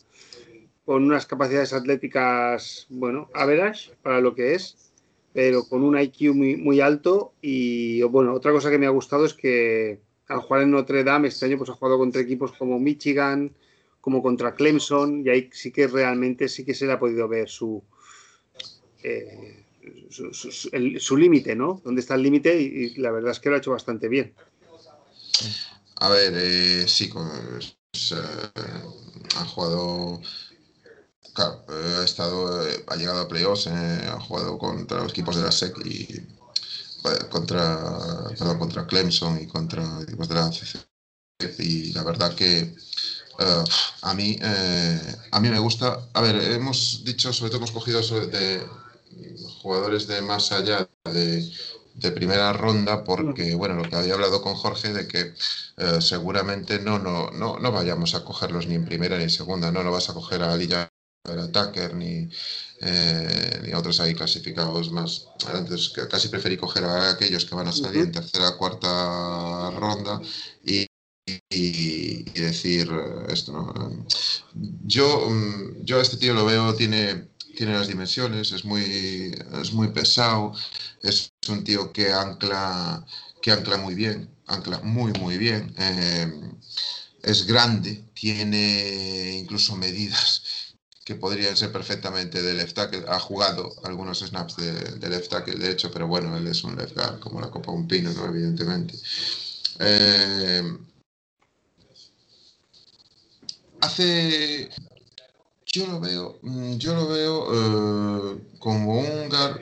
[0.86, 4.92] con unas capacidades atléticas, bueno, average para lo que es,
[5.34, 7.34] pero con un IQ muy, muy alto.
[7.42, 11.28] Y bueno, otra cosa que me ha gustado es que al jugar en Notre Dame
[11.28, 13.54] este año pues ha jugado contra equipos como Michigan,
[14.00, 17.50] como contra Clemson, y ahí sí que realmente sí que se le ha podido ver
[17.50, 17.84] su,
[19.04, 19.66] eh,
[21.00, 21.82] su, límite, ¿no?
[21.84, 22.60] ¿Dónde está el límite?
[22.60, 24.34] Y, la verdad es que lo ha hecho bastante bien.
[25.98, 27.76] A ver, eh, sí, pues,
[28.12, 28.52] eh,
[29.38, 30.22] ha jugado.
[31.34, 35.76] Claro, ha estado, ha llegado a playoffs, ha jugado contra los equipos de la SEC
[35.84, 36.22] y
[37.30, 40.80] contra, perdón, contra Clemson y contra equipos de la CC.
[41.58, 42.76] Y la verdad que
[43.40, 43.64] eh,
[44.02, 46.08] a, mí, eh, a mí me gusta.
[46.14, 48.64] A ver, hemos dicho, sobre todo hemos cogido de
[49.62, 51.52] jugadores de más allá de,
[52.12, 55.34] primera ronda, porque, bueno, lo que había hablado con Jorge de que
[55.78, 59.72] eh, seguramente no, no, no, no vayamos a cogerlos ni en primera ni en segunda,
[59.72, 60.90] no, no vas a coger a Lilla
[61.26, 62.30] a Tucker ni,
[62.82, 65.28] eh, ni a otros ahí clasificados más.
[65.54, 70.20] Entonces, casi preferí coger a aquellos que van a salir en tercera cuarta ronda
[70.66, 70.86] y,
[71.50, 72.90] y, decir
[73.30, 73.54] esto.
[73.54, 74.06] ¿no?
[74.86, 79.74] Yo, mm, yo a este tío lo veo, tiene, tiene las dimensiones, es muy, es
[79.74, 80.54] muy pesado,
[81.02, 83.06] es un tío que ancla,
[83.42, 85.74] que ancla muy bien, ancla muy, muy bien.
[85.78, 86.32] Eh,
[87.22, 90.44] es grande, tiene incluso medidas
[91.06, 93.06] que podrían ser perfectamente de left tackle.
[93.08, 96.96] Ha jugado algunos snaps de, left tackle, de hecho, pero bueno, él es un left
[96.96, 98.26] guard, como la Copa Un Pino, ¿no?
[98.26, 98.98] evidentemente.
[99.80, 100.78] Eh,
[103.82, 104.70] hace.
[105.74, 109.60] Yo lo veo, mm, yo lo veo eh, como un guard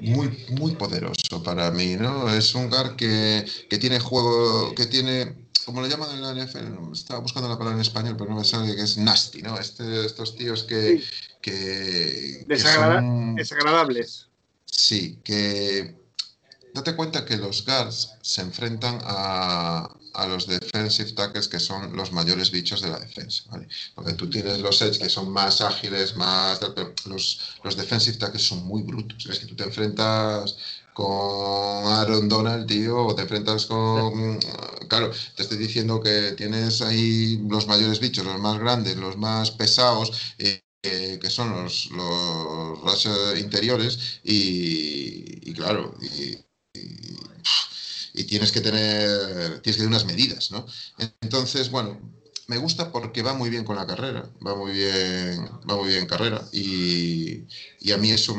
[0.00, 2.28] muy, muy poderoso para mí, ¿no?
[2.28, 6.92] Es un guard que, que tiene juego, que tiene como le llaman en la NFL,
[6.94, 9.58] estaba buscando la palabra en español, pero no me sale que es nasty, ¿no?
[9.58, 11.04] Este, estos tíos que.
[11.42, 12.46] que,
[13.36, 14.28] Desagradables.
[14.64, 15.94] Sí, que.
[16.72, 22.12] Date cuenta que los guards se enfrentan a, a los defensive tackles que son los
[22.12, 23.68] mayores bichos de la defensa, ¿vale?
[23.94, 26.58] Porque tú tienes los edge que son más ágiles, más...
[26.74, 29.26] Pero los, los defensive tackles son muy brutos.
[29.26, 30.56] Es que tú te enfrentas
[30.98, 34.38] con Aaron Donald, tío, o te enfrentas con...
[34.88, 39.52] Claro, te estoy diciendo que tienes ahí los mayores bichos, los más grandes, los más
[39.52, 43.08] pesados, eh, que son los, los
[43.38, 46.36] interiores, y, claro, y,
[48.12, 50.66] tienes que tener tienes que tener unas medidas, ¿no?
[51.20, 51.98] Entonces, bueno,
[52.48, 56.00] me gusta porque va muy bien con la carrera, va muy bien, va muy bien
[56.00, 57.44] en carrera y,
[57.78, 58.34] y a mí eso,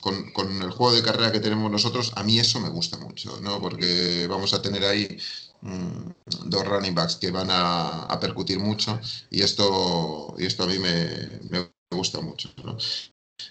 [0.00, 3.40] con, con, el juego de carrera que tenemos nosotros, a mí eso me gusta mucho,
[3.40, 3.60] ¿no?
[3.60, 5.16] Porque vamos a tener ahí
[5.62, 6.10] mmm,
[6.46, 9.00] dos running backs que van a, a, percutir mucho
[9.30, 12.50] y esto, y esto a mí me, me gusta mucho.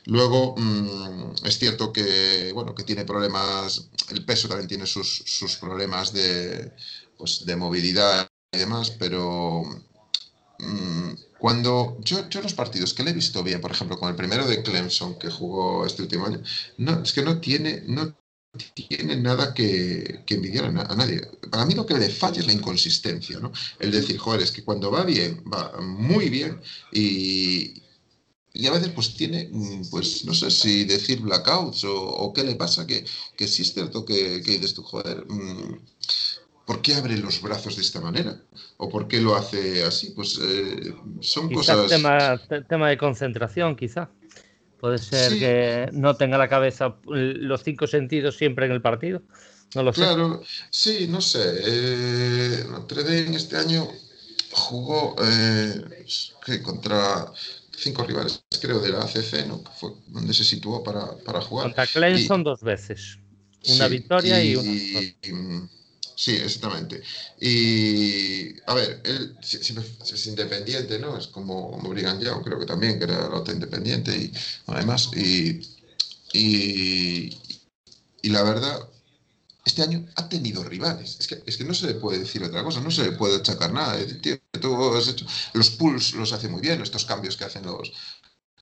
[0.05, 5.55] Luego, mmm, es cierto que, bueno, que tiene problemas, el peso también tiene sus, sus
[5.57, 6.73] problemas de,
[7.17, 9.63] pues, de movilidad y demás, pero
[10.59, 14.15] mmm, cuando yo, yo los partidos que le he visto bien, por ejemplo, con el
[14.15, 16.41] primero de Clemson que jugó este último año,
[16.77, 18.15] no, es que no tiene, no
[18.73, 21.21] tiene nada que, que envidiar a, a, nadie.
[21.51, 23.51] Para mí lo que le falla es la inconsistencia, ¿no?
[23.79, 26.59] El decir, joder, es que cuando va bien, va muy bien
[26.91, 27.81] y,
[28.53, 32.43] y a veces pues tiene, mm, pues no sé si decir blackouts o, o qué
[32.43, 33.05] le pasa, que,
[33.35, 35.79] que sí es cierto que, que dices tú, joder, mmm,
[36.65, 38.41] ¿por qué abre los brazos de esta manera?
[38.77, 40.11] ¿O por qué lo hace así?
[40.11, 41.89] Pues eh, son quizá cosas...
[41.89, 44.09] Tema, tema de concentración, quizá.
[44.79, 45.39] Puede ser sí.
[45.39, 49.23] que no tenga la cabeza los cinco sentidos siempre en el partido.
[49.75, 50.63] No lo claro, sé.
[50.69, 51.41] sí, no sé.
[51.65, 53.87] Eh, Notre Dame este año
[54.51, 56.05] jugó eh,
[56.63, 57.31] contra
[57.79, 59.63] cinco rivales, creo, de la ACC, ¿no?
[59.63, 61.67] Que fue donde se situó para, para jugar.
[61.67, 63.17] Contra Clemson dos veces.
[63.67, 64.71] Una sí, victoria y, y una.
[64.71, 65.69] Y,
[66.19, 67.01] Sí, exactamente.
[67.39, 71.17] Y, a ver, él siempre es independiente, ¿no?
[71.17, 74.33] Es como, como Brigham Young, creo que también, que era la otra independiente y
[74.67, 75.09] además.
[75.15, 75.61] Y,
[76.33, 77.37] y,
[78.21, 78.88] y, la verdad,
[79.65, 81.17] este año ha tenido rivales.
[81.19, 83.37] Es que, es que no se le puede decir otra cosa, no se le puede
[83.37, 83.97] achacar nada.
[84.21, 84.37] Tío,
[85.53, 87.91] los pulls los hace muy bien, estos cambios que hacen los,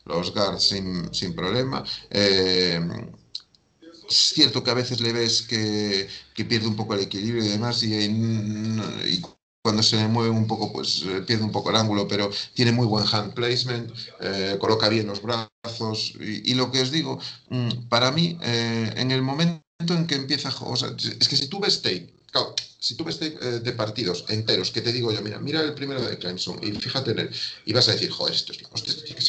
[0.05, 1.83] los guards sin, sin problema.
[2.09, 2.79] Eh,
[4.09, 7.49] es cierto que a veces le ves que, que pierde un poco el equilibrio y
[7.49, 9.21] demás, y,
[9.61, 12.85] cuando se mueve un poco, pues eh, pierde un poco el ángulo, pero tiene muy
[12.85, 13.91] buen hand placement,
[14.21, 16.13] eh, coloca bien los brazos.
[16.21, 17.19] Y, lo que os digo,
[17.49, 21.59] mm, para mí, en el momento en que empieza, o sea, es que si tú
[21.59, 25.39] ves tape, claro, si tú ves tape de partidos enteros, que te digo yo, mira,
[25.39, 27.29] mira el primero de Clemson y fíjate en él,
[27.65, 29.21] y vas a decir, joder, esto es tiene que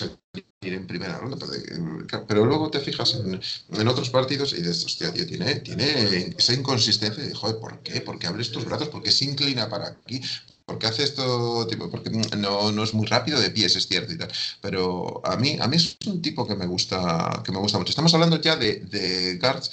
[0.61, 3.41] salir en primera ronda, pero, pero luego te fijas en,
[3.81, 8.01] en, otros partidos y dices, hostia, tío, tiene, tiene esa inconsistencia de, joder, ¿por qué?
[8.01, 8.89] ¿Por qué abre estos brazos?
[8.89, 10.21] ¿Por qué se inclina para aquí?
[10.69, 14.19] porque hace esto, tipo, porque no, no, es muy rápido de pies, es cierto y
[14.19, 14.31] tal.
[14.61, 17.89] Pero a mí, a mí es un tipo que me gusta, que me gusta mucho.
[17.89, 19.71] Estamos hablando ya de, de guards,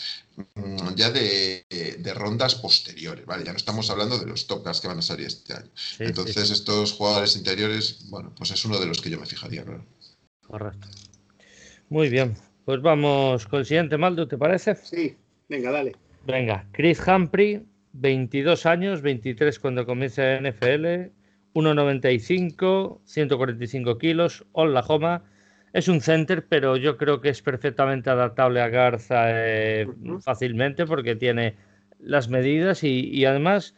[0.55, 1.65] mm, ya de,
[1.99, 3.43] de, rondas posteriores, ¿vale?
[3.43, 5.69] Ya no estamos hablando de los top guards que van a salir este año.
[5.75, 6.53] Sí, Entonces, sí, sí.
[6.53, 9.83] estos jugadores interiores, bueno, pues es uno de los que yo me fijaría, claro.
[10.47, 10.87] Correcto.
[11.89, 12.33] Muy bien.
[12.65, 14.75] Pues vamos con el siguiente, Maldo, ¿te parece?
[14.75, 15.15] Sí,
[15.47, 15.93] venga, dale.
[16.25, 17.63] Venga, Chris Humphrey,
[17.93, 21.11] 22 años, 23 cuando comienza en NFL,
[21.53, 25.23] 1,95, 145 kilos, Oklahoma.
[25.73, 30.21] Es un center, pero yo creo que es perfectamente adaptable a Garza eh, uh -huh.
[30.21, 31.55] fácilmente porque tiene
[31.99, 33.75] las medidas y, y además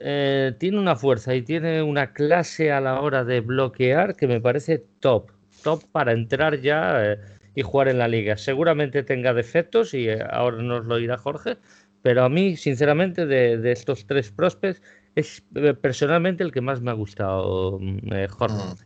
[0.00, 4.40] eh, tiene una fuerza y tiene una clase a la hora de bloquear que me
[4.40, 5.30] parece top.
[5.62, 7.18] Top para entrar ya eh,
[7.54, 8.36] y jugar en la liga.
[8.36, 11.58] Seguramente tenga defectos y eh, ahora nos lo dirá Jorge,
[12.02, 14.82] pero a mí, sinceramente, de, estos tres prospects,
[15.14, 18.56] es eh, personalmente el que más me ha gustado, mm, Jorge.
[18.56, 18.76] Mm.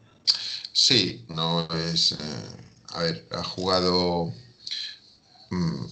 [0.73, 2.19] Sí, no es.
[2.89, 4.33] a ver, ha jugado.
[5.51, 5.85] Mm,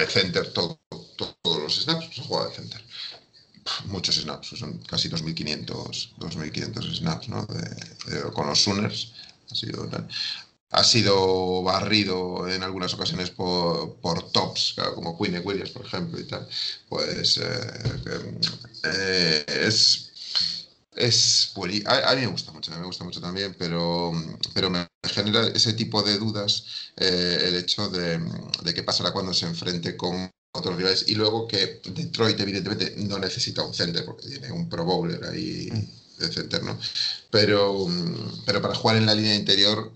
[0.00, 0.78] de center todos
[1.44, 2.80] los snaps, ha jugado de center
[3.86, 7.46] muchos snaps, son casi 2.500, 2.500 snaps ¿no?
[8.32, 9.12] con los Sooners.
[9.50, 9.88] Ha sido,
[10.70, 13.98] ha sido barrido en algunas ocasiones por,
[14.32, 16.46] tops, como Queen Williams, por ejemplo, y tal.
[16.88, 17.44] Pues eh,
[18.84, 20.06] eh, es.
[20.96, 21.54] Es
[21.86, 24.12] a, a, mí me gusta mucho, me gusta mucho también, pero,
[24.52, 28.18] pero me genera ese tipo de dudas eh, el hecho de,
[28.62, 31.04] de qué pasará cuando se enfrente con otros rivales.
[31.08, 35.68] Y luego que Detroit, evidentemente, no necesita un center porque tiene un Pro Bowler ahí
[35.72, 35.99] mm.
[36.20, 36.78] De center, ¿no?
[37.30, 37.86] Pero,
[38.46, 39.92] pero para jugar en la línea interior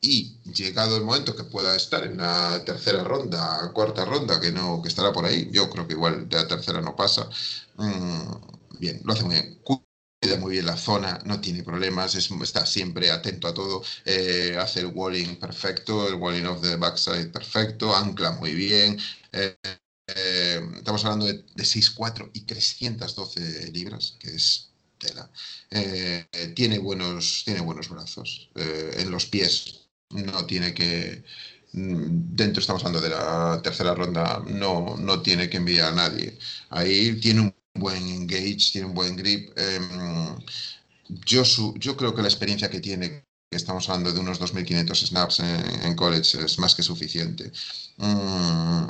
[0.00, 4.80] y llegado el momento que pueda estar en la tercera ronda, cuarta ronda, que no
[4.82, 7.28] que estará por ahí, yo creo que igual de la tercera no pasa.
[7.76, 9.60] Mm, bien, lo hace muy bien.
[9.64, 14.80] Cuida muy bien la zona, no tiene problemas, está siempre atento a todo, eh, hace
[14.80, 18.98] el walling perfecto, el walling of the backside perfecto, ancla muy bien,
[19.32, 19.56] eh,
[20.16, 24.69] eh, estamos hablando de, 6'4 y 312 libras, que es
[25.00, 25.28] tela.
[25.70, 28.50] Eh, tiene, buenos, tiene buenos brazos.
[28.54, 31.24] en los pies no tiene que.
[31.72, 36.38] Mm, dentro estamos hablando de la tercera ronda, no, no tiene que enviar a nadie.
[36.70, 39.56] Ahí tiene un buen engage, tiene un buen grip.
[39.56, 40.36] Em,
[41.26, 41.42] yo,
[41.76, 46.44] yo creo que la experiencia que tiene estamos hablando de unos 2.500 snaps en, college,
[46.44, 47.50] es más que suficiente.
[47.98, 48.86] Mm,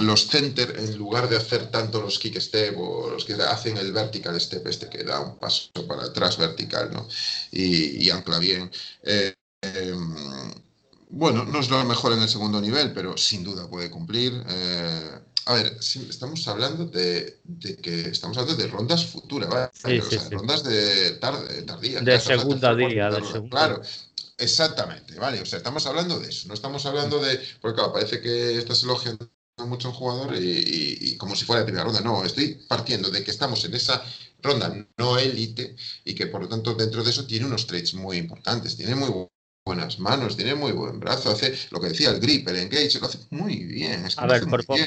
[0.00, 3.92] los center, en lugar de hacer tanto los kick step o los que hacen el
[3.92, 7.08] vertical step, este que da un paso para atrás vertical ¿no?
[7.50, 8.70] y, ancla bien,
[9.02, 10.52] eh, em,
[11.10, 14.44] bueno, no es lo mejor en el segundo nivel, pero sin duda puede cumplir.
[14.46, 17.40] Eh, a ver, estamos hablando de,
[17.82, 20.00] que estamos hablando de rondas futuras, ¿vale?
[20.00, 22.02] o sea, rondas de tarde, tardía.
[22.02, 23.48] De segunda día, de segunda.
[23.48, 23.82] Claro,
[24.36, 25.40] exactamente, ¿vale?
[25.40, 27.40] O sea, estamos hablando de eso, no estamos hablando de.
[27.62, 29.30] Porque claro, parece que estás elogiando
[29.66, 32.00] mucho un jugador y, como si fuera de primera ronda.
[32.00, 34.02] No, estoy partiendo de que estamos en esa
[34.42, 35.74] ronda no élite
[36.04, 39.10] y que por lo tanto dentro de eso tiene unos traits muy importantes, tiene muy
[39.68, 43.06] buenas manos, tiene muy buen brazo, hace lo que decía el grip, el engage, lo
[43.06, 44.02] hace muy bien.
[44.16, 44.44] a ver,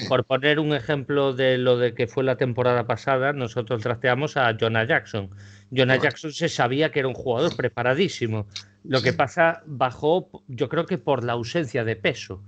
[0.07, 4.57] por, poner un ejemplo de lo de que fue la temporada pasada, nosotros trasteamos a
[4.59, 5.29] Jonah Jackson.
[5.69, 8.47] Jonah Jackson se sabía que era un jugador preparadísimo.
[8.83, 12.41] Lo que pasa, bajó, yo creo que por la ausencia de peso.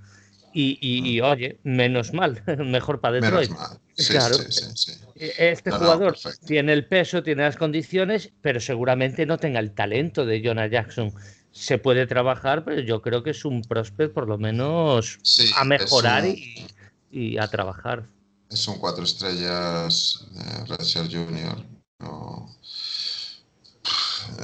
[0.54, 3.52] Y, oye, menos mal, mejor para Detroit.
[4.08, 4.38] claro.
[5.16, 10.26] E, este jugador tiene el peso, tiene las condiciones, pero seguramente no tenga el talento
[10.26, 11.14] de Jonah Jackson
[11.54, 15.20] se puede trabajar, pero yo creo que es un prospect por lo menos
[15.56, 16.26] a mejorar
[17.12, 18.08] y, a trabajar.
[18.50, 21.64] Es un cuatro estrellas de Junior.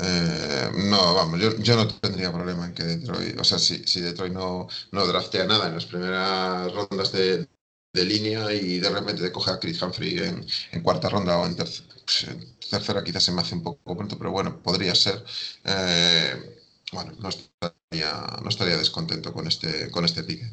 [0.03, 1.14] Eh, no.
[1.14, 5.07] vamos, yo, no tendría problema en que Detroit, o sea, si, si Detroit no, no
[5.07, 7.47] draftea nada en las primeras rondas de,
[7.93, 13.03] línea y de repente te coge a Chris Humphrey en, cuarta ronda o en, tercera,
[13.03, 15.23] quizás se me hace un poco pronto, pero bueno, podría ser.
[15.65, 16.60] Eh,
[16.91, 20.49] bueno, no estaría, no estaría descontento con este, con este pique.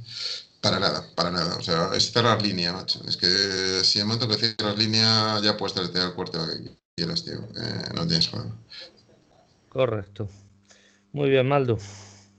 [0.60, 1.56] Para nada, para nada.
[1.56, 3.00] O sea, es cerrar línea, macho.
[3.06, 7.24] Es que si en momento que cierras línea ya puedes tener el cuarto que quieras,
[7.24, 7.38] tío.
[7.56, 8.52] Eh, no tienes juego.
[9.76, 10.26] Correcto.
[11.12, 11.76] Muy bien, Maldo.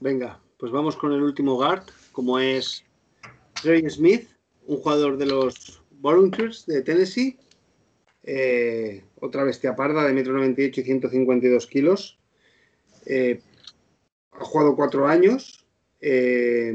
[0.00, 2.84] Venga, pues vamos con el último guard, como es
[3.62, 4.28] Trey Smith,
[4.66, 7.38] un jugador de los Volunteers de Tennessee.
[8.24, 12.18] Eh, otra bestia parda de 1,98 y 152 kilos.
[13.06, 13.40] Eh,
[14.32, 15.64] ha jugado cuatro años.
[16.00, 16.74] Eh,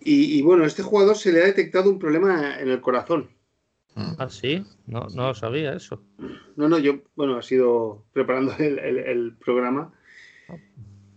[0.00, 3.30] y, bueno, a este jugador se le ha detectado un problema en el corazón.
[3.94, 4.14] Mm.
[4.18, 6.02] Ah, sí, no, no sabía eso.
[6.56, 9.92] No, no, yo, bueno, ha sido preparando el, programa.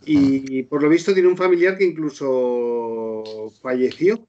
[0.06, 4.26] Y por lo visto tiene un familiar que incluso falleció.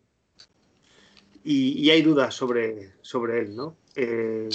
[1.45, 3.77] Y, hay dudas sobre, sobre él, ¿no?
[3.95, 4.49] Eh,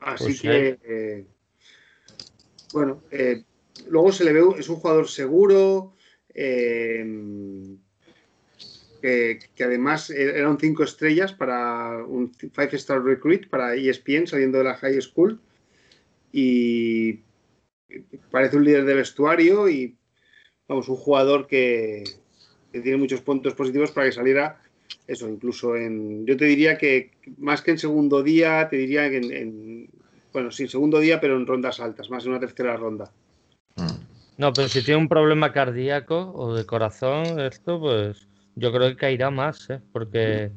[0.00, 1.26] así pues que, eh,
[2.72, 3.02] bueno,
[3.88, 5.94] luego se le ve, es un jugador seguro,
[6.32, 7.04] eh,
[9.00, 14.76] que, además eran cinco estrellas para un Five Star Recruit para ESPN saliendo de la
[14.76, 15.40] high school
[16.32, 17.20] y
[18.30, 19.96] parece un líder de vestuario y
[20.66, 22.04] vamos, un jugador que,
[22.70, 24.60] tiene muchos puntos positivos para que saliera
[25.06, 29.16] eso, incluso en, yo te diría que más que en segundo día, te diría que
[29.16, 29.90] en, en
[30.32, 33.10] bueno, sí, segundo día, pero en rondas altas, más en una tercera ronda.
[34.36, 38.27] No, pero si tiene un problema cardíaco o de corazón, esto, pues
[38.58, 39.80] yo creo que caerá más, ¿eh?
[39.92, 40.50] porque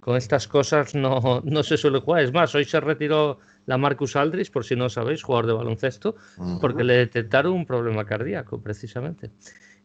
[0.00, 2.24] con estas cosas no, no se suele jugar.
[2.24, 6.16] Es más, hoy se retiró la Marcus Aldris, por si no sabéis, jugador de baloncesto,
[6.60, 9.30] porque le detectaron un problema cardíaco, precisamente.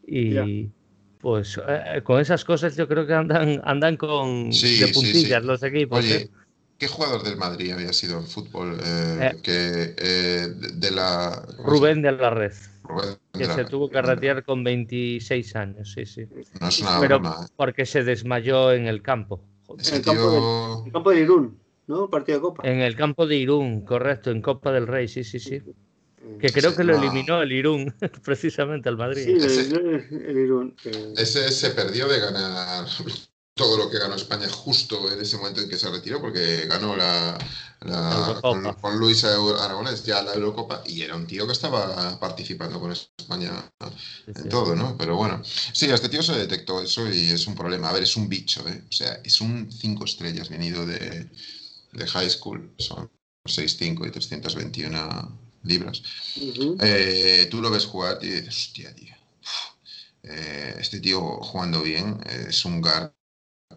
[0.05, 0.69] Y
[1.19, 5.99] pues eh, con esas cosas yo creo que andan, andan con de puntillas los equipos.
[5.99, 6.29] Oye, ¿eh?
[6.77, 8.77] ¿Qué jugador del Madrid había sido en fútbol?
[8.83, 11.45] Eh, que, de la...
[11.59, 12.53] Rubén de la Red.
[13.33, 16.25] que se tuvo que retirar con 26 años, sí, sí.
[16.59, 19.41] No es una Pero broma, porque se desmayó en el campo.
[19.69, 21.59] En el, campo de, campo de Irún.
[21.87, 22.09] ¿no?
[22.09, 22.67] Partido de Copa.
[22.67, 25.61] En el campo de Irún, correcto, en Copa del Rey, sí, sí, sí.
[26.39, 27.93] Que creo que lo eliminó el Irún,
[28.23, 29.23] precisamente al Madrid.
[29.23, 30.75] Sí, ese, el, Irún.
[31.15, 32.85] Ese se perdió de ganar
[33.57, 36.95] todo lo que ganó España justo en ese momento en que se retiró, porque ganó
[36.95, 37.37] la,
[38.41, 43.51] con, Luis Aragonés ya la Eurocopa y era un tío que estaba participando con España
[44.27, 44.95] en todo, ¿no?
[44.97, 47.89] Pero bueno, sí, a este tío se detectó eso y es un problema.
[47.89, 48.83] A ver, es un bicho, ¿eh?
[48.89, 51.29] O sea, es un cinco estrellas venido de,
[51.91, 53.09] de high school, son
[53.45, 56.03] 6'5 y 321 libras.
[56.35, 59.15] Eh, tú lo ves jugar y dices, hostia, tío.
[60.23, 62.19] Eh, este tío jugando bien
[62.49, 63.16] es un guard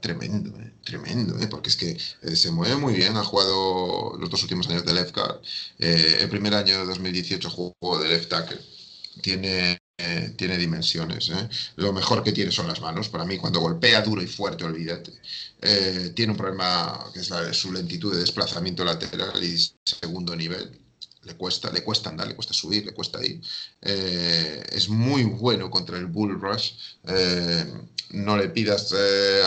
[0.01, 1.99] tremendo, eh, tremendo, porque es que
[2.37, 5.41] se mueve muy bien, ha jugado los dos últimos años de left guard,
[5.79, 8.61] el primer año de 2018 jugó de left tackle,
[9.23, 11.29] tiene eh, tiene dimensiones.
[11.29, 11.49] ¿eh?
[11.77, 13.09] Lo mejor que tiene son las manos.
[13.11, 15.13] Para mí, cuando golpea duro y fuerte, olvídate.
[15.61, 20.81] Eh, tiene un problema que es la, su lentitud de desplazamiento lateral y segundo nivel.
[21.23, 23.41] Le cuesta, le cuesta andar, le cuesta subir, le cuesta ir.
[23.83, 26.73] es muy bueno contra el bull rush.
[28.11, 28.93] no le pidas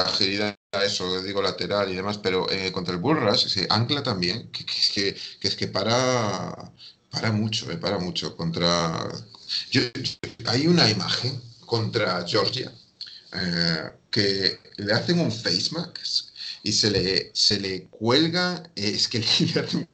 [0.05, 4.49] agilidad a eso, digo lateral y demás, pero contra el bull rush se ancla también,
[4.51, 6.71] que, es que, que, es que para,
[7.09, 9.09] para mucho, para mucho contra
[10.45, 12.71] hay una imagen contra Georgia
[13.33, 15.99] eh, que le hacen un face mask
[16.63, 19.87] y se le, se le cuelga, eh, es que le hacen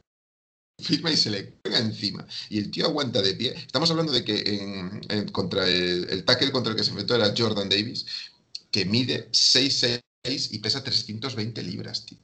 [0.79, 2.25] face y se le cuelga encima.
[2.49, 3.53] Y el tío aguanta de pie.
[3.55, 8.05] Estamos hablando de que contra el, tackle contra el que se enfrentó era Jordan Davis,
[8.71, 10.01] que mide 6'6
[10.51, 12.17] y pesa 320 libras, tío.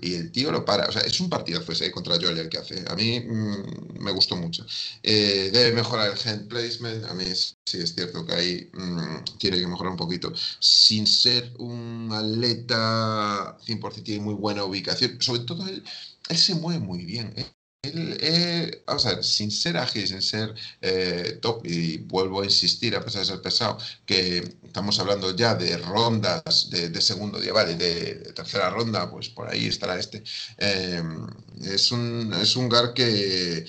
[0.00, 0.86] Y el tío lo para.
[0.86, 2.84] O sea, es un partido ese contra Georgia el que hace.
[2.88, 4.64] A mí mm, me gustó mucho.
[5.02, 7.04] Eh, debe mejorar el hand placement.
[7.04, 10.32] A mí sí es cierto que ahí mm, tiene que mejorar un poquito.
[10.58, 15.20] Sin ser un atleta 100% tiene muy buena ubicación.
[15.20, 15.84] Sobre todo él,
[16.28, 17.32] él se mueve muy bien.
[17.36, 17.46] ¿eh?
[17.92, 22.96] Eh, vamos a ver, sin ser ágil, sin ser eh, top, y vuelvo a insistir,
[22.96, 27.76] a pesar de ser pesado, que estamos hablando ya de rondas de, segundo día, vale,
[27.76, 30.22] de, tercera ronda, pues por ahí estará este.
[30.58, 31.26] Em,
[31.62, 33.66] es, un, es un GAR que,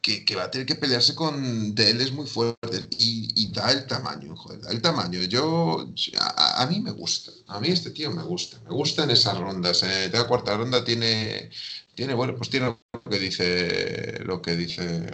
[0.00, 3.86] que, va a tener que pelearse con de él es muy fuerte y, da el
[3.86, 5.20] tamaño, joder, da el tamaño.
[5.22, 5.88] Yo,
[6.18, 9.82] a, mí me gusta, a mí este tío me gusta, me gusta en esas rondas.
[9.82, 10.10] Eh.
[10.12, 11.50] La cuarta ronda tiene
[11.94, 15.06] tiene, bueno, pues tiene que dice, lo que dice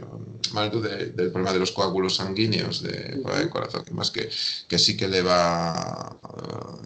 [0.53, 3.21] Maldu del problema de los coágulos sanguíneos de,
[3.51, 4.29] corazón, que más que,
[4.69, 6.19] que sí que le va,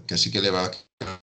[0.06, 0.70] que sí que le va a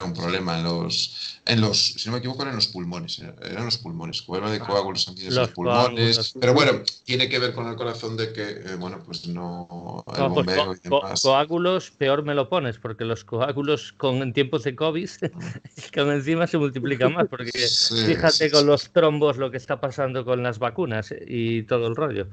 [0.06, 3.78] un problema en los, en los, si no me equivoco, eran los pulmones, eran los
[3.78, 7.68] pulmones, problema de ah, coágulos sanguíneos en los pulmones, pero bueno, tiene que ver con
[7.68, 11.22] el corazón de que, eh, bueno, pues no, el pues bombeo y demás.
[11.22, 15.10] coágulos, peor me lo pones, porque los coágulos con en tiempos de COVID,
[15.94, 20.41] con encima se multiplican más, porque fíjate con los trombos lo que está pasando con
[20.44, 22.28] las vacunas y todo el rollo.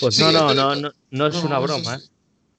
[0.00, 1.96] Pues no, no, no, no, no, es una broma.
[1.96, 2.00] ¿eh?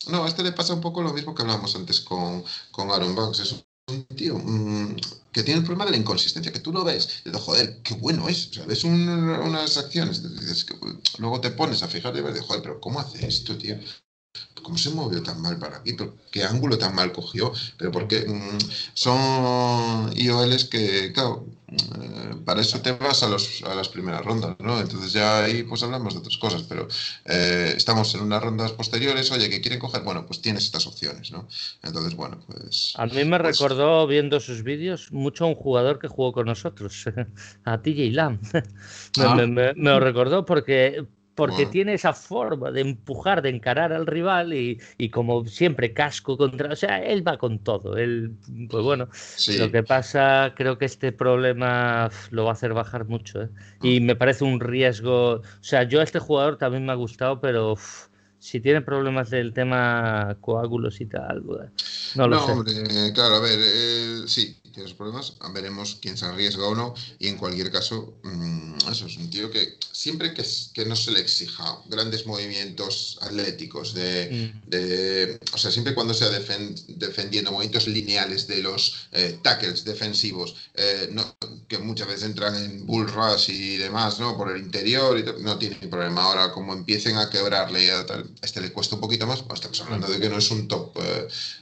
[0.09, 3.15] No, a este le pasa un poco lo mismo que hablábamos antes con, con Aaron
[3.15, 3.39] Banks.
[3.39, 4.95] Es un tío mm,
[5.31, 7.93] que tiene el problema de la inconsistencia, que tú lo ves y dices, joder, qué
[7.95, 8.49] bueno es.
[8.49, 10.21] O sea, ves unas acciones,
[10.65, 10.75] que,
[11.17, 13.77] luego te pones a fijarte y ves, joder, pero ¿cómo hace esto, tío?
[14.61, 15.95] ¿Cómo se movió tan mal para aquí?
[16.31, 17.53] ¿Qué ángulo tan mal cogió?
[17.77, 18.57] Pero porque mm,
[18.93, 24.55] son IOLs que, claro, eh, para eso te vas a, los, a las primeras rondas,
[24.59, 24.79] ¿no?
[24.79, 26.87] Entonces ya ahí pues hablamos de otras cosas, pero
[27.25, 31.31] eh, estamos en unas rondas posteriores, oye, que quieren coger, bueno, pues tienes estas opciones,
[31.31, 31.47] ¿no?
[31.83, 32.93] Entonces, bueno, pues...
[32.95, 36.45] A mí me pues recordó, viendo sus vídeos, mucho a un jugador que jugó con
[36.45, 37.05] nosotros,
[37.65, 38.39] a TJ Lam.
[39.19, 39.33] Ah.
[39.33, 41.03] me, me, me, lo recordó porque
[41.37, 46.35] porque tiene esa forma de empujar, de encarar al rival y, y, como siempre casco
[46.35, 47.95] contra, o sea, él va con todo.
[47.95, 48.31] Él,
[48.71, 49.07] pues bueno,
[49.59, 53.43] lo que pasa, creo que este problema lo va a hacer bajar mucho.
[53.43, 53.49] ¿eh?
[53.83, 54.03] Y mm.
[54.05, 57.75] me parece un riesgo, o sea, yo a este jugador también me ha gustado, pero
[58.39, 61.43] si tiene problemas del tema coágulos y tal,
[62.15, 62.73] no lo no, Hombre,
[63.13, 66.93] claro, a ver, eh, sí, sus problemas, veremos quién se arriesga o no.
[67.19, 71.11] Y en cualquier caso, mm, eso es un tío que siempre que, que no se
[71.11, 74.69] le exija grandes movimientos atléticos, de, mm.
[74.69, 81.09] de o sea, siempre cuando sea defendiendo movimientos lineales de los eh, tackles defensivos, eh,
[81.11, 81.35] no,
[81.67, 84.37] que muchas veces entran en bull rush y demás, ¿no?
[84.37, 86.23] Por el interior, y no tiene problema.
[86.23, 89.59] Ahora, como empiecen a quebrarle y a tal, este le cuesta un poquito más, pues
[89.59, 90.97] estamos hablando de que no es un top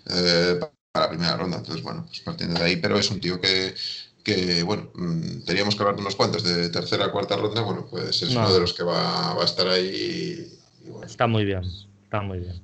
[0.09, 0.59] eh,
[0.95, 1.57] para la primera ronda.
[1.57, 3.73] Entonces, bueno, pues partiendo de ahí, pero es un tío que,
[4.23, 8.21] que bueno, mm, teníamos que hablar de unos cuantos de tercera, cuarta ronda, bueno, pues
[8.21, 10.47] es uno de los que va, va a estar ahí.
[11.05, 11.63] Está muy bien,
[12.03, 12.61] está muy bien.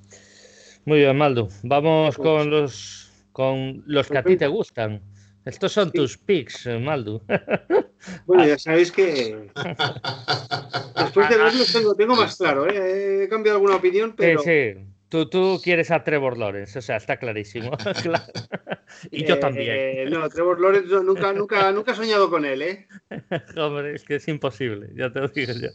[0.85, 1.49] Muy bien, Maldo.
[1.63, 5.01] Vamos pues con los con los que a ti te gustan.
[5.43, 7.21] Estos son tus picks, Maldo.
[8.25, 9.51] Bueno, ya sabéis que
[10.95, 13.25] después de verlos tengo, tengo más claro, ¿eh?
[13.25, 14.41] he cambiado alguna opinión, pero...
[14.41, 14.90] Sí, sí.
[15.11, 17.71] Tú, tú quieres a Trevor Lawrence, o sea, está clarísimo.
[19.11, 19.75] y yo también.
[19.77, 22.87] Eh, no, Trevor Lawrence nunca, nunca, nunca he soñado con él, ¿eh?
[23.57, 25.67] Hombre, es que es imposible, ya te lo digo yo.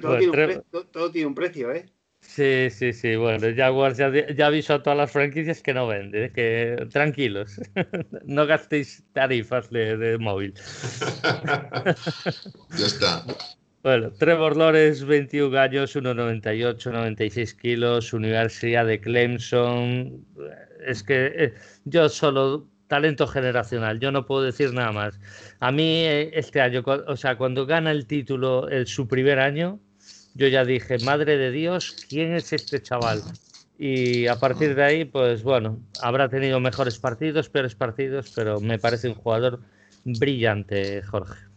[0.00, 1.86] todo, tiene todo, tiene un precio, ¿eh?
[2.20, 3.16] Sí, sí, sí.
[3.16, 7.60] Bueno, Jaguars ya, ya aviso a todas las franquicias que no vende, que tranquilos,
[8.24, 10.54] no gastéis tarifas de, de móvil.
[11.24, 13.24] ya está.
[13.82, 20.24] Bueno, Trevor Lawrence, 21 años, 1,98, 96 kilos, Universidad de Clemson.
[20.86, 21.54] Es que eh,
[21.84, 25.18] yo solo talento generacional, yo no puedo decir nada más.
[25.58, 29.80] A mí eh, este año, o sea, cuando gana el título en su primer año,
[30.34, 33.20] yo ya dije, madre de Dios, ¿quién es este chaval?
[33.78, 38.78] Y a partir de ahí, pues bueno, habrá tenido mejores partidos, peores partidos, pero me
[38.78, 39.60] parece un jugador
[40.04, 41.51] brillante, Jorge.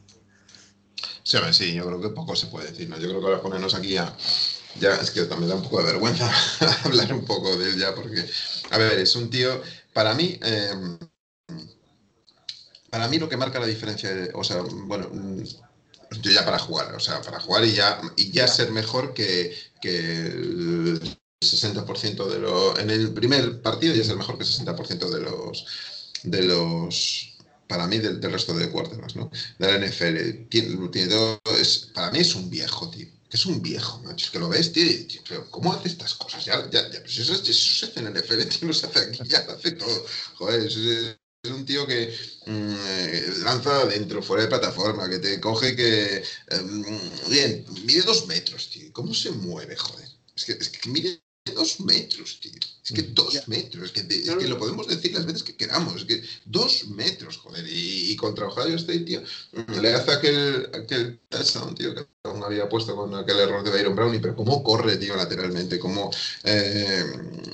[1.25, 2.99] Sí, sí, yo creo que poco se puede decir, ¿no?
[2.99, 4.15] Yo creo que ahora ponernos aquí ya,
[4.79, 6.31] ya es que también da un poco de vergüenza
[6.85, 8.23] hablar un poco de él ya, porque,
[8.69, 9.59] a ver, es un tío,
[9.91, 10.99] para mí, em,
[12.89, 15.09] para mí lo que marca la diferencia, o sea, bueno,
[16.21, 19.55] yo ya para jugar, o sea, para jugar y ya, y ya ser mejor que,
[19.81, 21.01] que el
[21.41, 25.65] 60% de los, en el primer partido ya ser mejor que el 60% de los,
[26.23, 27.34] de los
[27.67, 29.31] para mí del, resto de quarterbacks, ¿no?
[29.59, 30.47] De la NFL.
[30.49, 30.77] Tiene,
[31.59, 33.07] es, para mí es un viejo, tío.
[33.31, 34.25] Es un viejo, macho.
[34.25, 35.21] Es que lo ves, tío.
[35.27, 36.45] pero ¿cómo hace estas cosas?
[36.45, 38.67] Ya, ya, ya pues eso, eso, se hace en el NFL, tío.
[38.67, 40.05] No se hace aquí, ya lo hace todo.
[40.35, 41.17] Joder, es,
[41.51, 42.11] un tío que
[42.47, 46.23] mm, lanza adentro, fuera de plataforma, que te coge que.
[46.59, 46.83] Um,
[47.29, 48.91] bien, mide dos metros, tío.
[48.93, 50.07] ¿Cómo se mueve, joder?
[50.35, 52.51] Es que, es que mide dos metros, tío.
[52.83, 53.13] Es que mm.
[53.13, 56.23] dos metros, es que, es que, lo podemos decir las veces que queramos, es que
[56.45, 57.65] dos metros, joder.
[57.67, 59.21] Y, contra Ohio State, tío,
[59.81, 63.95] le hace aquel, aquel touchdown, tío, que aún había puesto con aquel error de Byron
[63.95, 66.11] Brownie, pero cómo corre, tío, lateralmente, cómo
[66.43, 67.03] eh,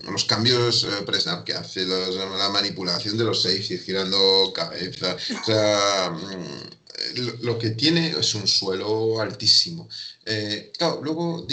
[0.09, 7.41] los cambios eh, que hace, la manipulación de los safeties, girando cabeza, o sea, mm,
[7.41, 9.89] lo, que tiene es un suelo altísimo.
[10.25, 11.45] Eh, claro, luego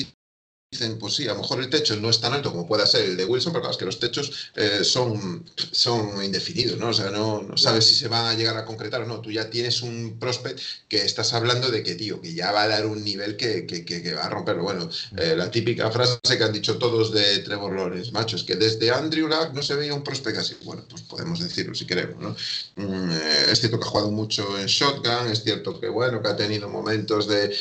[0.71, 3.07] dicen, pues sí, a lo mejor el techo no es tan alto como pueda ser
[3.07, 6.89] el de Wilson, pero claro, es que los techos eh, son, son indefinidos, ¿no?
[6.89, 9.21] O sea, no, no, sabes si se van a llegar a concretar o no.
[9.21, 12.69] Tú ya tienes un prospect que estás hablando de que, tío, que ya va a
[12.69, 14.63] dar un nivel que, que, que va a romperlo.
[14.63, 18.57] Bueno, eh, la típica frase que han dicho todos de Trevor Lawrence, macho, es que
[18.57, 20.57] desde Andrew Luck no se veía un prospect así.
[20.65, 22.37] Bueno, pues podemos decirlo si queremos, ¿no?
[22.77, 26.29] Mm, eh, es cierto que ha jugado mucho en shotgun, es cierto que, bueno, que
[26.29, 27.57] ha tenido momentos de...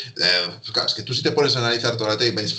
[0.73, 2.53] Claro, es que tú si te pones a analizar toda la tape, ves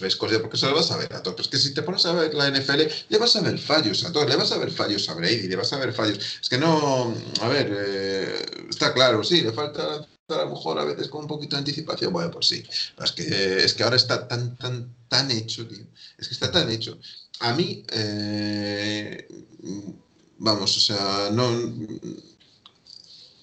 [0.00, 1.34] ves cosas, porque se lo vas a ver a todos.
[1.36, 4.04] Pero es que si te pones a ver la NFL, le vas a ver fallos
[4.04, 6.18] a todos, le vas a ver fallos a Brady, le vas a ver fallos.
[6.40, 10.84] Es que no, a ver, eh, está claro, sí, le falta a lo mejor a
[10.84, 12.62] veces con un poquito de anticipación, bueno, pues sí.
[13.02, 15.84] Es que, es que ahora está tan, tan, tan hecho, tío.
[16.18, 16.98] Es que está tan hecho.
[17.40, 19.28] A mí, eh,
[20.38, 21.50] vamos, o sea, no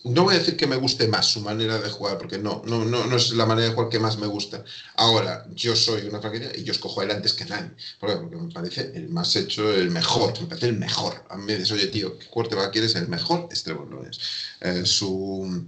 [0.04, 2.86] no voy a decir que me guste más su manera de jugar, porque no, no,
[2.86, 4.64] no, no es la manera de jugar que más me gusta.
[4.96, 8.52] Ahora, yo soy una franquicia y yo escojo a él antes que nadie, porque me
[8.52, 11.26] parece el más hecho, el mejor, me parece el mejor.
[11.30, 12.96] A mí me dices, oye, tío, ¿qué quarterback quieres?
[12.96, 14.20] El mejor, este no es.
[14.62, 15.66] Eh, su...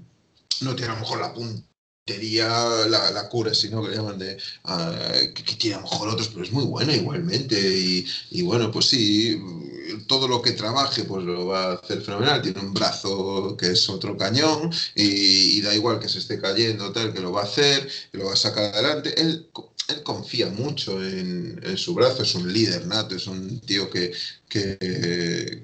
[0.62, 1.71] No tiene a lo mejor la punta
[2.88, 6.44] la, la cura, sino que llaman de uh, que, tiene a lo mejor otros, pero
[6.44, 7.58] es muy buena igualmente.
[8.30, 9.42] Y, bueno, pues sí,
[10.08, 12.42] todo lo que trabaje, pues lo va a hacer fenomenal.
[12.42, 16.92] Tiene un brazo que es otro cañón, y, y da igual que se esté cayendo,
[16.92, 19.20] tal, que lo va a hacer, que lo va a sacar adelante.
[19.20, 19.48] Él,
[19.88, 24.14] él confía mucho en, en, su brazo, es un líder nato, es un tío que,
[24.48, 25.64] que,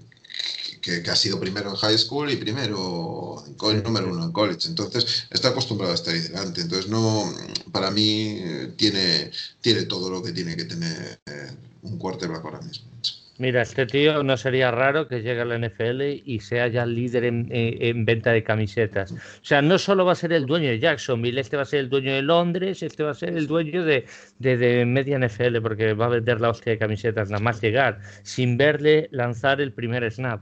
[1.03, 4.67] que, ha sido primero en high school y primero en número uno en college.
[4.67, 6.61] Entonces está acostumbrado a estar ahí delante.
[6.61, 7.31] Entonces no,
[7.71, 8.41] para mí
[8.75, 9.31] tiene,
[9.61, 11.19] tiene todo lo que tiene que tener
[11.81, 12.87] un quarterback ahora mismo.
[13.39, 17.23] Mira, este tío no sería raro que llegue a la NFL y sea ya líder
[17.23, 19.11] en, venta de camisetas.
[19.11, 21.81] O sea, no solo va a ser el dueño de Jacksonville, este va a ser
[21.81, 24.07] el dueño de Londres, este va a ser el dueño de,
[24.39, 28.57] de media NFL, porque va a vender la hostia de camisetas, nada más llegar, sin
[28.57, 30.41] verle lanzar el primer snap.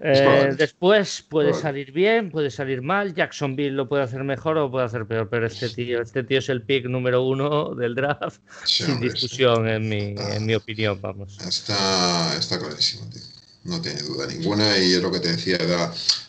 [0.00, 3.14] Eh, después puede salir bien, puede salir mal.
[3.14, 6.48] Jacksonville lo puede hacer mejor o puede hacer peor, pero este tío, este tío es
[6.48, 11.38] el pick número uno del draft, sin discusión, en, mi, en mi opinión, vamos.
[11.46, 13.33] Está, está clarísimo, tío
[13.64, 14.78] no tiene duda ninguna.
[14.78, 15.58] Y es lo que te decía,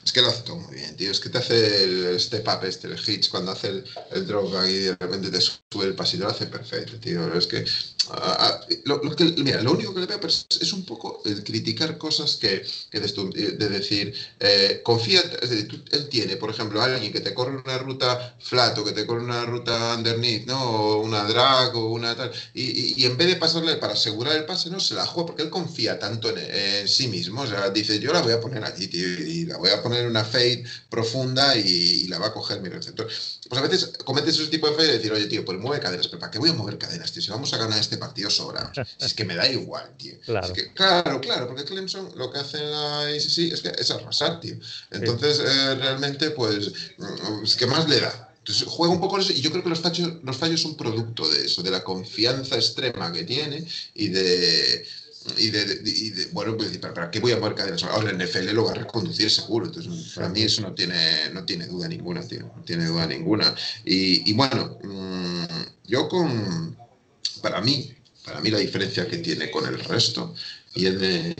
[0.03, 1.11] es que lo hace todo muy bien, tío.
[1.11, 4.53] Es que te hace el step up este, el hitch, cuando hace el, el drop
[4.67, 7.33] y de repente te sube el pasito, lo hace perfecto, tío.
[7.33, 7.65] Es que,
[8.85, 12.63] lo, que mira, lo único que le veo es, un poco el criticar cosas que,
[12.91, 18.37] que de, decir, eh, confía, él tiene, por ejemplo, alguien que te corre una ruta
[18.39, 20.63] flat o que te corre una ruta underneath, ¿no?
[20.63, 24.45] O una drag o una tal, y, y, en vez de pasarle para asegurar el
[24.45, 27.69] pase, no, se la juega porque él confía tanto en, en sí mismo o sea,
[27.69, 30.23] dice, yo la voy a poner aquí, tío, y la voy a poner en una
[30.23, 33.07] fade profunda y, la va a coger mi receptor.
[33.07, 36.07] Pues a veces cometes ese tipo de fade y decir, oye, tío, pues mueve cadenas,
[36.07, 37.21] pero ¿para qué voy a mover cadenas, tío?
[37.21, 38.71] Si vamos a ganar este partido sobra.
[38.97, 40.13] Si es que me da igual, tío.
[40.25, 40.53] Claro.
[40.73, 44.55] claro, claro, porque Clemson lo que hace la ACC es que es arrasar, tío.
[44.91, 48.25] Entonces, eh, realmente, pues, mm, ¿qué más le da?
[48.45, 51.27] Entonces juega un poco eso y yo creo que los fallos, los fallos son producto
[51.27, 53.65] de eso, de la confianza extrema que tiene
[53.95, 54.85] y de,
[55.37, 57.83] y de, bueno, pues, ¿para qué voy a mover cadenas?
[57.83, 59.65] Ahora el NFL lo va a reconducir seguro.
[59.65, 62.51] Entonces, para mí eso no tiene, no tiene duda ninguna, tío.
[62.55, 63.55] No tiene duda ninguna.
[63.83, 65.45] Y, bueno, mm,
[65.87, 66.77] yo con.
[67.41, 67.91] Para mí,
[68.23, 70.33] para mí la diferencia que tiene con el resto,
[70.75, 71.35] y es de.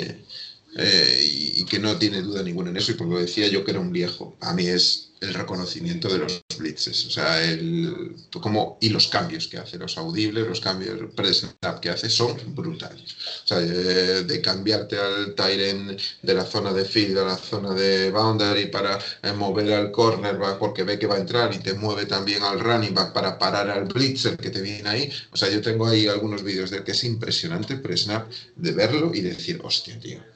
[0.77, 3.63] Eh, y, y, que no tiene duda ninguna en eso, y porque lo decía yo
[3.63, 8.15] que era un viejo, a mí es el reconocimiento de los blitzes, o sea, el,
[8.41, 13.15] como, y los cambios que hace, los audibles, los cambios pre-snap que hace son brutales.
[13.43, 17.73] O sea, eh, de cambiarte al Tyren de la zona de field a la zona
[17.73, 21.73] de boundary para eh, mover al corner porque ve que va a entrar y te
[21.73, 25.11] mueve también al running back para parar al blitzer que te viene ahí.
[25.31, 29.21] O sea, yo tengo ahí algunos vídeos de que es impresionante pre-snap de verlo y
[29.21, 30.34] decir, hostia, tío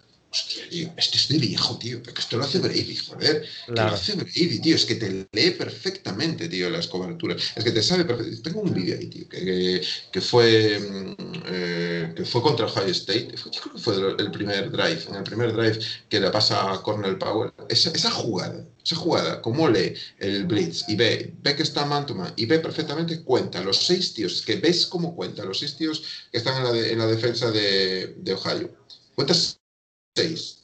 [0.69, 2.01] tío, este es de viejo, tío.
[2.17, 3.45] Esto lo hace Brady, joder.
[3.67, 4.75] lo hace Brady, tío.
[4.75, 7.41] Es que te lee perfectamente, tío, las coberturas.
[7.55, 8.49] Es que te sabe perfectamente.
[8.49, 9.81] Tengo un vídeo ahí, tío, que,
[10.11, 11.15] que fue, mm,
[11.47, 13.33] eh, que fue contra Ohio State.
[13.35, 15.03] Yo creo que fue el primer drive.
[15.09, 17.53] En el primer drive que le pasa a Cornell Power.
[17.67, 22.33] Esa, esa jugada, esa jugada, como lee el blitz y ve, ve que está Mantuma
[22.35, 26.37] y ve perfectamente, cuenta los seis tíos, que ves cómo cuenta los seis tíos que
[26.37, 28.71] están en la, en la defensa de, de Ohio.
[29.15, 29.58] Cuentas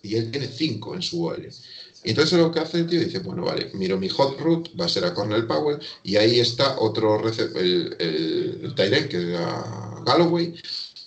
[0.04, 1.50] y él tiene 5 en su OL.
[2.04, 4.86] Y entonces lo que hace el tío dice, bueno, vale, miro mi hot route, va
[4.86, 10.04] a ser a Cornell Powell, y ahí está otro, el, el, el que es a
[10.06, 10.54] Galloway,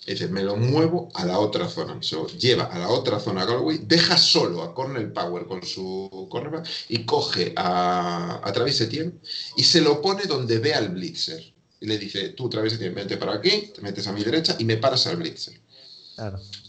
[0.09, 1.99] y dice, me lo muevo a la otra zona.
[2.01, 6.27] So, lleva a la otra zona a Galloway, deja solo a Cornell Power con su
[6.31, 9.13] cornerback y coge a, a Travis Etienne
[9.55, 11.53] y se lo pone donde ve al blitzer.
[11.79, 14.65] Y le dice, tú Travis Etienne, vente para aquí, te metes a mi derecha y
[14.65, 15.53] me paras al blitzer.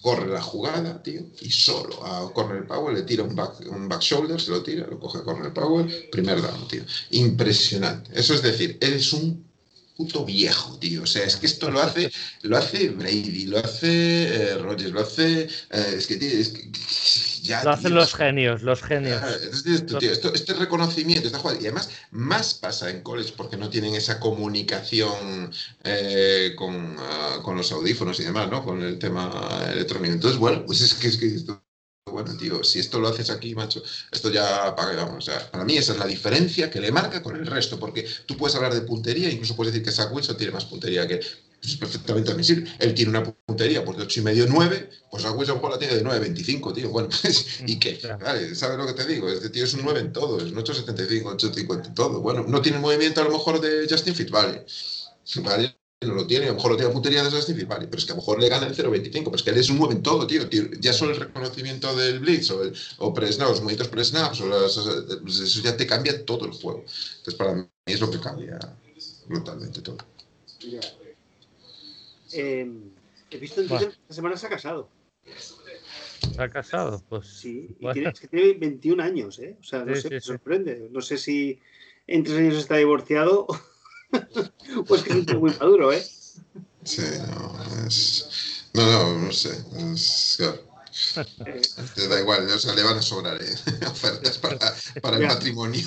[0.00, 4.50] Corre la jugada, tío, y solo a Corner Power le tira un back, shoulder, se
[4.50, 6.82] lo tira, lo coge Corner Power, primer down, tío.
[7.10, 8.10] Impresionante.
[8.18, 9.49] Eso es decir, eres un
[10.00, 11.02] puto viejo, tío.
[11.02, 12.10] O sea, es que esto lo hace,
[12.42, 15.42] lo hace Brady, lo hace eh, Rogers, lo hace.
[15.42, 16.70] Eh, es que, tío, es que,
[17.42, 19.20] ya, lo hacen los genios, los genios.
[20.32, 25.50] este reconocimiento, esta jugada, y además más pasa en college porque no tienen esa comunicación
[25.84, 28.64] eh, con, uh, con, los audífonos y demás, ¿no?
[28.64, 29.30] Con el tema
[29.70, 30.14] electrónico.
[30.14, 31.62] Entonces, bueno, pues es que, es que esto,
[32.06, 35.16] bueno, tío, si esto lo haces aquí, macho, esto ya vamos.
[35.18, 38.06] O sea, para mí esa es la diferencia que le marca con el resto, porque
[38.26, 41.20] tú puedes hablar de puntería, incluso puedes decir que Zach Wilson tiene más puntería que.
[41.60, 42.72] Pues es perfectamente admisible.
[42.78, 45.96] Él tiene una puntería pues de 8 y medio, 9, pues Zach Wilson la tiene
[45.96, 46.88] de 9, 25, tío.
[46.88, 48.00] Bueno, pues, ¿y qué?
[48.18, 49.28] Vale, ¿sabes lo que te digo?
[49.28, 52.20] Este tío es un 9 en todo, es un 8,75, 8,50 en todo.
[52.20, 54.66] Bueno, no tiene movimiento a lo mejor de Justin Fitzpatrick.
[55.42, 58.06] Vale, no lo tiene, a lo mejor lo tiene puntería de esas vale, pero es
[58.06, 59.94] que a lo mejor le gana el 0.25, pero es que él es un mueve
[59.96, 60.48] en todo, tío,
[60.80, 64.42] Ya solo el reconocimiento del blitz o, el, o pre-snap, los movimientos pre-snaps,
[65.20, 66.84] pues eso ya te cambia todo el juego.
[67.18, 68.58] Entonces, para mí es lo que cambia
[69.26, 69.98] brutalmente todo.
[72.32, 72.70] Eh,
[73.30, 74.88] he visto en Twitter que esta semana se ha casado.
[76.34, 77.02] ¿Se ha casado?
[77.10, 77.26] Pues.
[77.26, 79.56] Sí, y tiene, es que tiene 21 años, ¿eh?
[79.60, 80.88] O sea, no sé, me sorprende.
[80.90, 81.58] No sé si
[82.06, 83.46] en tres años está divorciado
[84.86, 86.04] pues que es un muy maduro, ¿eh?
[86.84, 88.28] Sí, no, es...
[88.72, 89.50] No, no, no sé.
[89.92, 90.38] Es.
[91.94, 93.54] Te da igual, o sea, le van a sobrar ¿eh?
[93.86, 94.58] ofertas para,
[95.00, 95.86] para el matrimonio.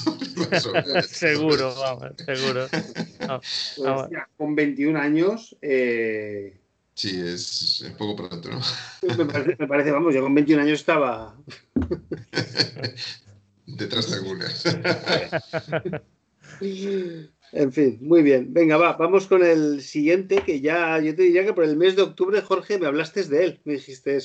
[1.08, 2.68] seguro, vamos, seguro.
[2.70, 6.60] Pues, con 21 años, eh,
[6.96, 8.62] Sí, es, un poco pronto, ¿no?
[9.18, 11.36] Me parece, me parece, vamos, yo con 21 años estaba.
[13.66, 14.64] Detrás de algunas.
[17.56, 18.52] En fin, muy bien.
[18.52, 21.96] Venga, va, vamos con el siguiente, que ya, yo te diría que por el mes
[21.96, 23.60] de octubre, Jorge, me hablaste de él.
[23.64, 24.18] Me dijiste,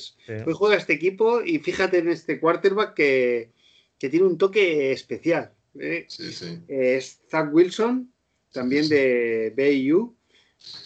[0.46, 3.52] hoy juega este equipo y fíjate en este quarterback que,
[3.98, 5.52] que tiene un toque especial.
[5.78, 6.06] ¿eh?
[6.08, 6.58] Sí, sí.
[6.68, 8.10] Es Zach Wilson,
[8.50, 10.16] también de BU.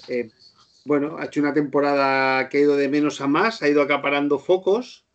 [0.08, 0.30] Eh,
[0.84, 4.40] bueno, ha hecho una temporada que ha ido de menos a más, ha ido acaparando
[4.40, 5.06] focos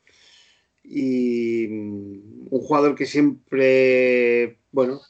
[0.83, 5.01] y mm, un jugador que siempre, bueno,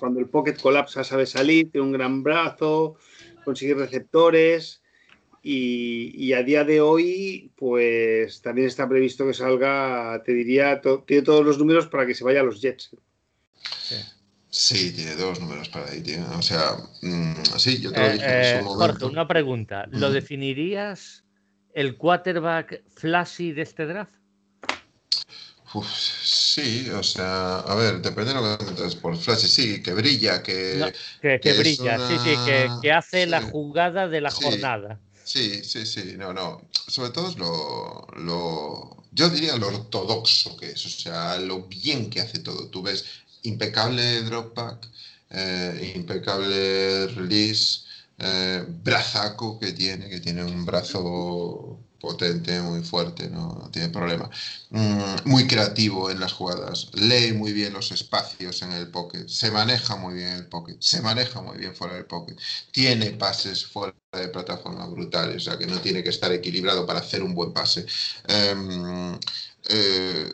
[0.00, 2.96] cuando el pocket colapsa sabe salir, tiene un gran brazo,
[3.44, 4.82] consigue receptores
[5.42, 11.44] y, a día de hoy pues también está previsto que salga, te diría, tiene todos
[11.44, 12.96] los números para que se vaya a los Jets.
[13.80, 13.96] Sí.
[14.54, 16.24] Sí, tiene dos números para ahí, tío.
[16.38, 19.00] O sea, mm, sí, yo te lo dije en su eh, momento.
[19.00, 19.88] Jorge, una pregunta.
[19.90, 21.24] ¿Lo definirías
[21.72, 24.14] el quarterback flashy de este draft?
[25.74, 25.88] Uf,
[26.22, 30.40] sí, o sea, a ver, depende de lo que entres por flashy, sí, que brilla,
[30.40, 30.92] que...
[31.20, 32.36] que, brilla, sí, sí,
[32.80, 35.00] que, hace la jugada de la jornada.
[35.24, 36.68] Sí, sí, sí, no, no.
[36.86, 42.08] Sobre todo es lo, lo, yo diría lo ortodoxo que es, o sea, lo bien
[42.08, 42.68] que hace todo.
[42.68, 43.04] Tú ves
[43.42, 44.86] impecable dropback,
[45.30, 47.80] eh, impecable release,
[48.18, 54.28] eh, brazaco que tiene, que tiene un brazo potente, muy fuerte, no, tiene problema.
[54.70, 59.50] Mm, muy creativo en las jugadas, lee muy bien los espacios en el pocket, se
[59.50, 62.36] maneja muy bien el pocket, se maneja muy bien fuera del pocket,
[62.72, 67.00] tiene pases fuera de plataforma brutales, o sea que no tiene que estar equilibrado para
[67.00, 67.86] hacer un buen pase.
[68.28, 69.18] Em,
[69.68, 70.32] eh,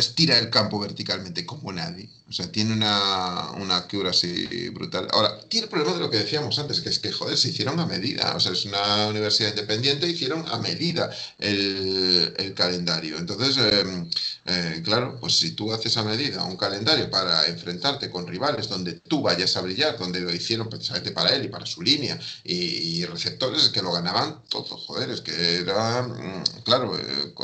[0.00, 2.08] estira el campo verticalmente como nadie.
[2.30, 5.08] O sea, tiene una, una así brutal.
[5.10, 7.80] Ahora, tiene el problema de lo que decíamos antes, que es que, joder, se hicieron
[7.80, 8.36] a medida.
[8.36, 13.18] O sea, es una universidad independiente, hicieron a medida el, el calendario.
[13.18, 14.08] Entonces, em,
[14.46, 18.94] eh, claro, pues si tú haces a medida un calendario para enfrentarte con rivales donde
[18.94, 23.04] tú vayas a brillar, donde lo hicieron precisamente para él y para su línea, y,
[23.06, 27.34] receptores que lo ganaban todo, joder, es que era, mm, claro, eh,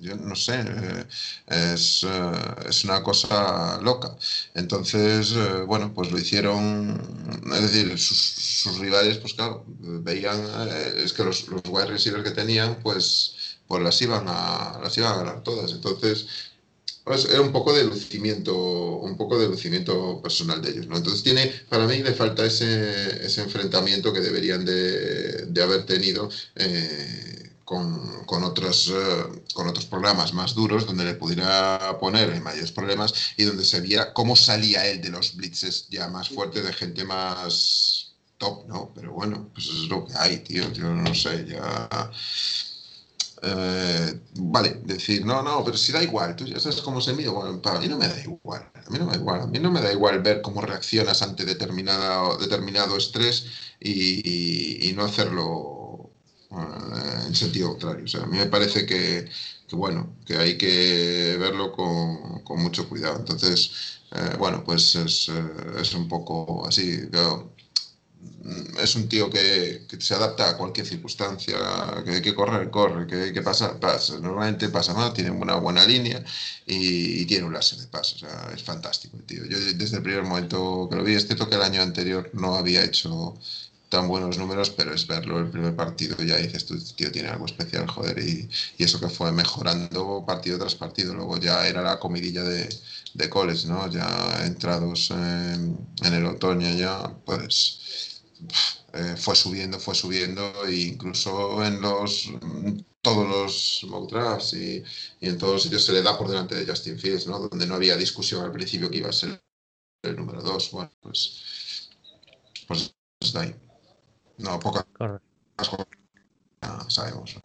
[0.00, 0.64] yo no sé,
[1.48, 4.16] eh, es, es una cosa loca.
[4.54, 7.00] Entonces, eh, bueno, pues lo hicieron,
[7.54, 12.30] es decir, sus, rivales, pues claro, veían, eh, es que los, los wide receivers que
[12.30, 13.34] tenían, pues,
[13.66, 15.72] pues las, iban a, las iban a ganar todas.
[15.72, 16.26] Entonces,
[17.04, 18.56] pues era un poco de lucimiento,
[18.98, 20.96] un poco de lucimiento personal de ellos, ¿no?
[20.96, 27.41] Entonces tiene, para mí le falta ese, ese enfrentamiento que deberían de, haber tenido eh,
[27.64, 33.14] con, con, otros, eh, con otros programas más duros donde le pudiera poner mayores problemas
[33.36, 37.04] y donde se viera cómo salía él de los blitzes ya más fuertes de gente
[37.04, 38.92] más top, ¿no?
[38.94, 42.10] Pero bueno, pues es lo que hay, tío, yo no sé, ya...
[43.44, 47.28] Eh, vale, decir, no, no, pero si da igual, tú ya sabes cómo se mide,
[47.28, 49.58] bueno, para mí no me da igual, a mí no me da igual, a mí
[49.58, 53.46] no me da igual ver cómo reaccionas ante determinado, determinado estrés
[53.80, 55.81] y, y no hacerlo
[57.26, 58.04] en sentido contrario.
[58.04, 59.28] O sea, a mí me parece que,
[59.72, 63.18] bueno, que hay que verlo con, mucho cuidado.
[63.18, 67.00] Entonces, eh, bueno, pues es, eh, es, un poco así.
[68.44, 71.56] Mm, es un tío que, que, se adapta a cualquier circunstancia,
[72.04, 74.18] que hay que correr, corre, que hay que pasar, pasa.
[74.18, 76.22] Normalmente pasa mal, tiene una buena línea
[76.66, 78.16] y, tiene un láser de paso.
[78.16, 79.44] O sea, es fantástico, tío.
[79.46, 82.84] Yo desde el primer momento que lo vi, este toque el año anterior no había
[82.84, 83.36] hecho
[83.92, 87.28] tan buenos números, pero es verlo el primer partido, ya dices, tú, este tío tiene
[87.28, 88.48] algo especial, joder, y,
[88.78, 92.68] eso que fue mejorando partido tras partido, luego ya era la comidilla de,
[93.12, 93.90] de college, ¿no?
[93.90, 98.22] Ya entrados en, el otoño ya, pues
[98.94, 102.30] eh, fue subiendo, fue subiendo, e incluso en los
[103.02, 104.10] todos los mock
[104.54, 104.82] y,
[105.20, 107.40] y, en todos los sitios se le da por delante de Justin Fields, ¿no?
[107.40, 109.42] Donde no había discusión al principio que iba a ser
[110.02, 111.90] el número dos, bueno, pues,
[112.66, 113.54] pues está ahí.
[114.38, 115.20] No, pocas cosas
[116.88, 117.36] sabemos.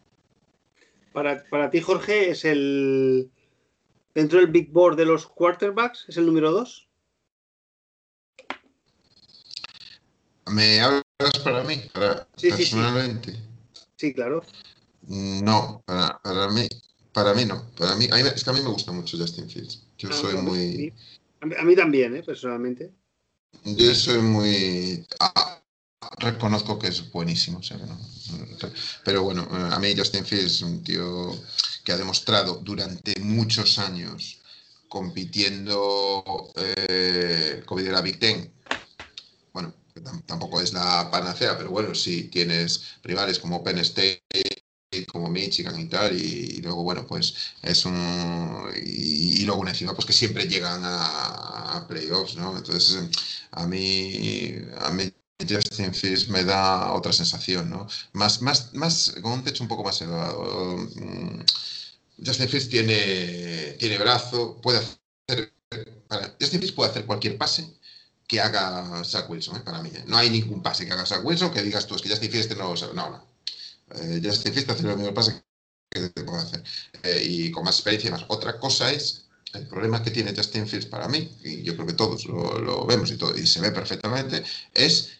[1.12, 3.30] Para, para ti, Jorge, es el.
[4.14, 6.88] Dentro del Big Board de los quarterbacks, ¿es el número 2?
[10.50, 11.04] ¿Me hablas
[11.44, 11.82] para mí?
[11.92, 13.32] Para, sí, personalmente.
[13.32, 14.14] Sí, sí.
[14.14, 14.42] claro.
[15.06, 16.68] No, para, para, mí,
[17.12, 17.70] para mí no.
[17.76, 19.86] Para mí, es que a mí me gusta mucho Justin Fields.
[19.98, 20.92] Yo ah, soy muy.
[21.40, 22.22] A mí también, ¿eh?
[22.22, 22.92] personalmente.
[23.64, 25.06] Yo soy muy.
[25.20, 25.62] Ah,
[26.16, 27.60] reconozco que es buenísimo.
[29.04, 31.36] pero bueno, eh, a mí Justin Fields es un tío
[31.84, 34.38] que ha demostrado durante muchos años
[34.88, 38.50] compitiendo eh, como la Big Ten.
[39.52, 39.74] Bueno,
[40.26, 44.22] tampoco es la panacea, pero bueno, si tienes rivales como Penn State,
[45.12, 48.70] como Michigan y tal, y, luego, bueno, pues es un.
[48.84, 52.56] Y, luego encima, pues que siempre llegan a, playoffs, ¿no?
[52.56, 52.98] Entonces,
[53.52, 55.10] a mí, a mí
[55.46, 57.86] Justin Fields me da otra sensación, ¿no?
[58.12, 60.76] Más, más, más, con un techo un poco más elevado.
[60.96, 61.40] Mm,
[62.24, 65.52] Justin Fields tiene, tiene brazo, puede hacer.
[66.40, 67.78] Justin Fields puede hacer cualquier pase
[68.26, 69.60] que haga Zach Wilson, ¿eh?
[69.60, 69.90] para mí.
[69.94, 70.04] ¿eh?
[70.06, 72.56] No hay ningún pase que haga Zach Wilson que digas tú, es que Justin Fields
[72.56, 72.94] no lo sabe.
[72.94, 73.24] No, no.
[73.94, 75.40] Eh, Justin Fields hace el mismo pase
[75.88, 76.64] que te puede hacer.
[77.04, 78.24] Eh, y con más experiencia y más.
[78.28, 81.94] Otra cosa es el problema que tiene Justin Fields para mí, y yo creo que
[81.94, 84.42] todos lo, vemos y, todo, y se ve perfectamente,
[84.74, 85.12] es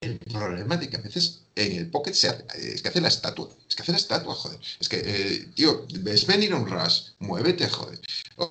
[0.00, 3.08] el problema de que a veces en el pocket se hace, es que hace la
[3.08, 4.60] estatua, es que hace la estatua, joder.
[4.78, 8.00] Es que, eh, tío, ves venir un rush, muévete, joder.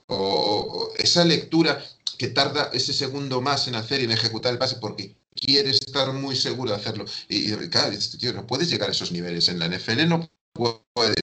[0.08, 1.84] O, esa lectura
[2.18, 6.12] que tarda ese segundo más en hacer y en ejecutar el pase porque quiere estar
[6.14, 7.06] muy seguro de hacerlo.
[7.30, 9.48] Y, claro, tío, no puedes llegar a esos niveles.
[9.50, 11.16] En la NFL no puedes.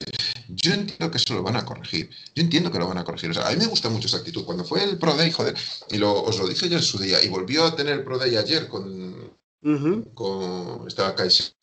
[0.47, 2.09] Yo entiendo que eso lo van a corregir.
[2.35, 3.31] Yo entiendo que lo van a corregir.
[3.31, 4.45] O sea, a mí me gusta mucho esa actitud.
[4.45, 5.55] Cuando fue el Pro Day, joder,
[5.89, 8.17] y lo, os lo dije yo en su día, y volvió a tener el Pro
[8.17, 9.33] Day ayer con,
[10.13, 11.53] con estaba Caixa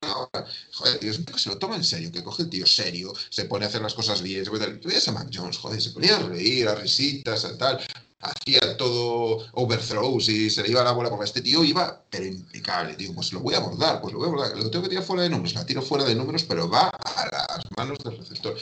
[0.00, 3.12] ahora, joder, tío, es que se lo toma en serio, que coge el tío serio,
[3.30, 5.90] se pone a hacer las cosas bien, se pone, tú a Mac Jones, joder, se
[5.90, 7.80] ponía a reír, a risitas, a tal,
[8.20, 12.94] hacía todo overthrows y se le iba la bola porque este tío iba, pero impecable,
[12.94, 15.04] tío, pues lo voy a abordar, pues lo voy a abordar, lo tengo que tirar
[15.04, 18.56] fuera de números, la tiro fuera de números, pero va a las manos del receptor.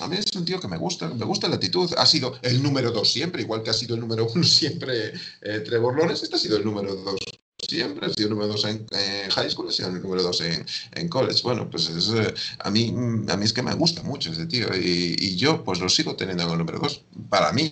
[0.00, 1.90] A mí es un tío que me gusta, me gusta la actitud.
[1.98, 5.12] Ha sido el número dos siempre, igual que ha sido el número uno siempre
[5.42, 6.10] eh, Trevor.
[6.10, 7.20] Este ha sido el número dos
[7.68, 8.86] siempre, ha sido el número dos en,
[9.30, 10.64] high school, ha sido el número dos en,
[10.94, 11.42] en college.
[11.42, 12.94] Bueno, pues es, eh, a, mí,
[13.28, 16.16] a mí es que me gusta mucho ese tío y, y yo pues lo sigo
[16.16, 17.04] teniendo en el número dos.
[17.28, 17.70] Para mí,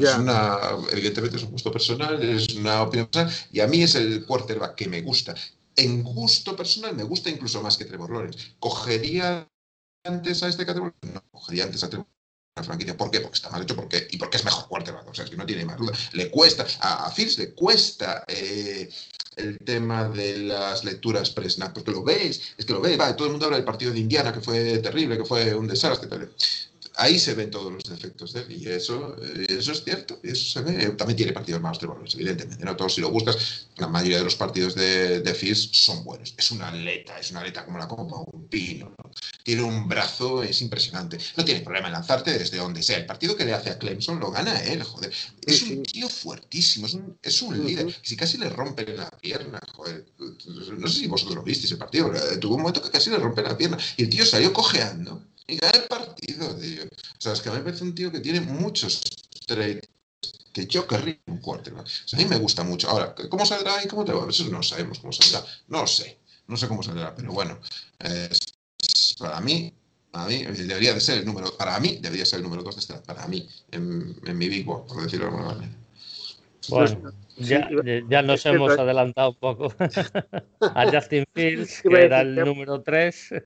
[0.00, 0.58] es una,
[0.92, 4.74] evidentemente es un gusto personal, es una opinión personal, y a mí es el quarterback
[4.74, 5.34] que me gusta.
[5.76, 8.54] En gusto personal me gusta incluso más que Trevor Lawrence.
[8.58, 9.48] ¿Cogería
[10.04, 10.94] antes a este categoría?
[11.12, 12.06] No, cogería antes a Trevor
[12.62, 12.96] franquicia.
[12.96, 13.20] ¿Por qué?
[13.20, 15.08] Porque está mal hecho porque, y porque es mejor quarterback.
[15.08, 15.92] O sea, es que no tiene más duda.
[16.12, 18.88] Le cuesta, a, a le cuesta eh,
[19.36, 23.26] el tema de las lecturas pre-snap, porque lo ves, es que lo ves, va, todo
[23.26, 26.08] el mundo habla del partido de Indiana, que fue terrible, que fue un desastre.
[26.96, 30.44] Ahí se ven todos los defectos de él, y eso, eh, eso es cierto, eso
[30.44, 30.90] se ve.
[30.90, 32.76] También tiene partidos malos de evidentemente, ¿no?
[32.76, 36.34] Todos si lo buscas, la mayoría de los partidos de, de Fierce son buenos.
[36.36, 39.10] Es una aleta, es una aleta como la copa, un pino, ¿no?
[39.44, 41.18] tiene un brazo, es impresionante.
[41.36, 42.96] No tiene problema en lanzarte desde donde sea.
[42.96, 45.12] El partido que le hace a Clemson lo gana él, joder.
[45.46, 47.94] Es un tío fuertísimo, es un, es un líder.
[48.02, 50.06] Si casi le rompen la pierna, joder.
[50.78, 52.10] No sé si vosotros lo visteis el partido,
[52.40, 53.76] tuvo un momento que casi le rompen la pierna.
[53.98, 56.84] Y el tío salió cojeando y gana el partido, tío.
[56.84, 59.02] O sea, es que a mí me parece un tío que tiene muchos
[59.46, 59.88] traits
[60.52, 61.84] que yo querría un quarterback.
[61.84, 62.88] O sea, a mí me gusta mucho.
[62.88, 64.28] Ahora, ¿cómo saldrá y cómo te va?
[64.28, 65.44] Eso no sabemos cómo saldrá.
[65.68, 66.18] No sé.
[66.46, 67.58] No sé cómo saldrá, pero bueno.
[69.18, 69.72] Para mí,
[70.10, 72.80] para mí debería de ser el número, para mí debería ser el número 2 de
[72.80, 75.74] este, para mí, en, mi Big Board, por decirlo de alguna manera.
[76.68, 77.68] Bueno, ya,
[78.08, 79.74] ya nos hemos adelantado un poco
[80.60, 83.34] a Justin Fields, que era el número 3.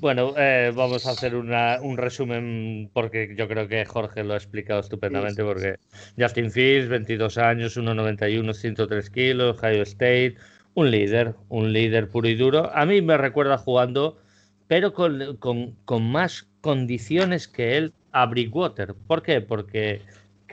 [0.00, 4.36] Bueno, eh, vamos a hacer una, un resumen porque yo creo que Jorge lo ha
[4.36, 5.42] explicado estupendamente.
[5.42, 5.76] Porque
[6.18, 10.36] Justin Fields, 22 años, 1,91, 103 kilos, Ohio State,
[10.74, 12.70] un líder, un líder puro y duro.
[12.74, 14.18] A mí me recuerda jugando
[14.66, 18.94] pero con, con, con más condiciones que él a Brickwater.
[18.94, 19.40] ¿Por qué?
[19.40, 20.00] Porque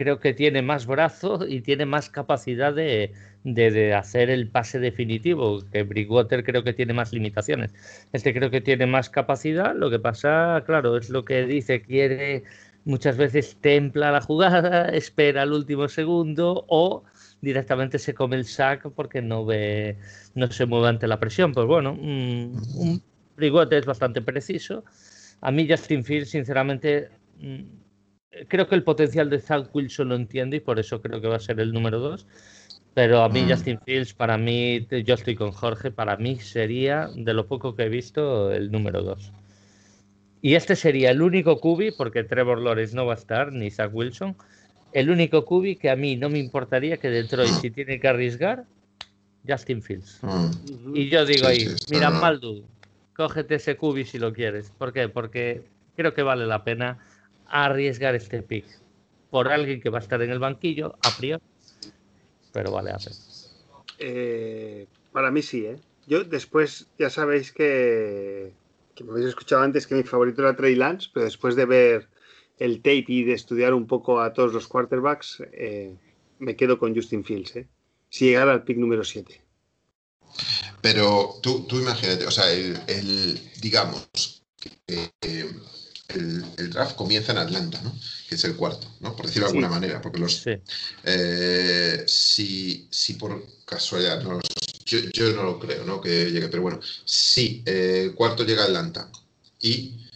[0.01, 3.13] creo que tiene más brazo y tiene más capacidad de,
[3.43, 7.71] de, hacer el pase definitivo, que Brickwater creo que tiene más limitaciones.
[8.11, 12.43] Este creo que tiene más capacidad, lo que pasa, claro, es lo que dice, quiere
[12.83, 17.03] muchas veces templa la jugada, espera el último segundo o
[17.41, 19.97] directamente se come el sack porque no ve,
[20.33, 21.53] no se mueve ante la presión.
[21.53, 23.03] Pues bueno, un
[23.37, 24.83] Rigote es bastante preciso.
[25.41, 27.09] A mí Justin Fields, sinceramente,
[27.39, 27.61] mm,
[28.47, 31.35] creo que el potencial de Zach Wilson lo entiendo y por eso creo que va
[31.35, 32.25] a ser el número dos.
[32.93, 33.49] Pero a mí mm.
[33.49, 37.83] Justin Fields, para mí, yo estoy con Jorge, para mí sería, de lo poco que
[37.83, 39.31] he visto, el número dos.
[40.41, 43.91] Y este sería el único cubi, porque Trevor Lawrence no va a estar, ni Zach
[43.93, 44.35] Wilson,
[44.91, 48.65] el único cubi que a mí no me importaría que Detroit, si tiene que arriesgar,
[49.47, 50.19] Justin Fields.
[50.21, 50.95] Mm.
[50.95, 52.65] Y yo digo ahí, mira, Maldu,
[53.15, 54.71] cógete ese cubi si lo quieres.
[54.77, 55.07] ¿Por qué?
[55.07, 55.63] Porque
[55.95, 56.99] creo que vale la pena
[57.51, 58.65] arriesgar este pick
[59.29, 61.43] por alguien que va a estar en el banquillo a priori,
[62.51, 63.15] pero vale a pena.
[63.99, 65.77] Eh, para mí sí, ¿eh?
[66.07, 68.53] Yo después ya sabéis que,
[68.95, 72.09] que me habéis escuchado antes que mi favorito era Trey Lance, pero después de ver
[72.57, 75.95] el tape y de estudiar un poco a todos los quarterbacks, eh,
[76.39, 77.67] me quedo con Justin Fields, ¿eh?
[78.09, 79.41] Si llegara al pick número 7.
[80.81, 84.09] Pero tú, tú imagínate, o sea, el, digamos,
[84.57, 85.11] que
[86.15, 87.93] el, draft comienza en Atlanta, ¿no?
[88.27, 89.15] Que es el cuarto, ¿no?
[89.15, 90.43] Por decirlo de alguna manera, porque los...
[91.03, 94.39] Eh, si, si, por casualidad, no,
[94.85, 96.01] yo, no lo creo, ¿no?
[96.01, 99.09] Que llegue, pero bueno, si el eh, cuarto llega a Atlanta
[99.59, 100.07] y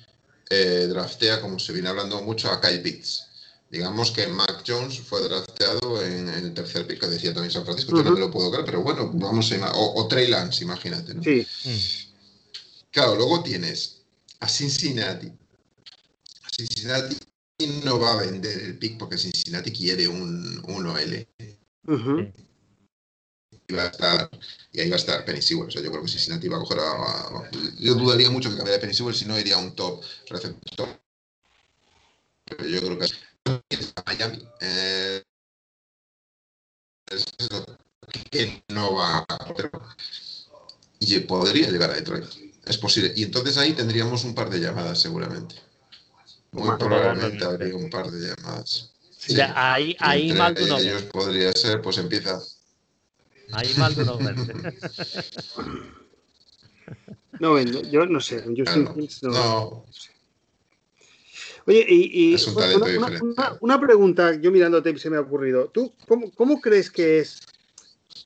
[0.50, 3.24] eh, draftea, como se viene hablando mucho, a Kyle Pitts.
[3.70, 7.98] Digamos que Mac Jones fue drafteado en, el tercer pick, que decía también San Francisco,
[7.98, 11.14] yo no me lo puedo creer, pero bueno, vamos a o, o Trey Lance, imagínate,
[11.14, 11.24] ¿no?
[11.24, 11.46] Sí.
[12.92, 14.04] Claro, luego tienes
[14.40, 15.32] a Cincinnati,
[16.56, 17.18] Cincinnati
[17.84, 21.28] no va a vender el pick porque Cincinnati quiere un 1L.
[23.68, 24.30] y, va a estar,
[24.72, 25.68] y ahí va a estar Penny Sewell.
[25.68, 27.50] O sea, yo creo que Cincinnati va a coger a,
[27.80, 31.02] Yo dudaría mucho que cambiara Penny Sewell si no iría a un top receptor.
[32.46, 33.06] Pero yo creo que
[33.70, 34.48] es Miami.
[34.62, 35.24] Eh,
[37.12, 37.26] es
[38.30, 39.54] que no va a
[41.00, 42.26] y podría llegar a Detroit.
[42.66, 43.14] Es posible.
[43.16, 45.56] Y entonces ahí tendríamos un par de llamadas seguramente.
[46.56, 48.92] Muy probablemente habría un par de llamadas.
[49.18, 49.36] Sí.
[49.42, 52.42] ahí, ahí mal no ellos podría ser, pues empieza.
[53.52, 54.20] Ahí mal no
[57.40, 58.44] No yo no sé.
[59.24, 59.86] no.
[61.68, 62.36] Oye, y,
[63.22, 65.68] una, una, pregunta, yo mirándote se me ha ocurrido.
[65.68, 67.40] ¿Tú cómo, cómo crees que es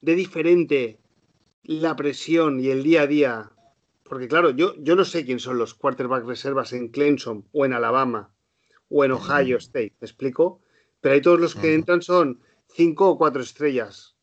[0.02, 1.00] de diferente
[1.64, 3.52] la presión y el día a día
[4.10, 7.74] porque claro, yo, yo no sé quién son los quarterback reservas en Clemson o en
[7.74, 8.34] Alabama
[8.90, 10.62] o en Ohio State, ¿me explico?
[11.00, 14.16] Pero ahí todos los que entran son cinco o cuatro estrellas,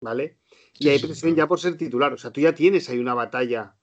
[0.00, 0.36] ¿vale?
[0.78, 2.12] Y hay presión ya por ser titular.
[2.12, 3.74] O sea, tú ya tienes ahí una batalla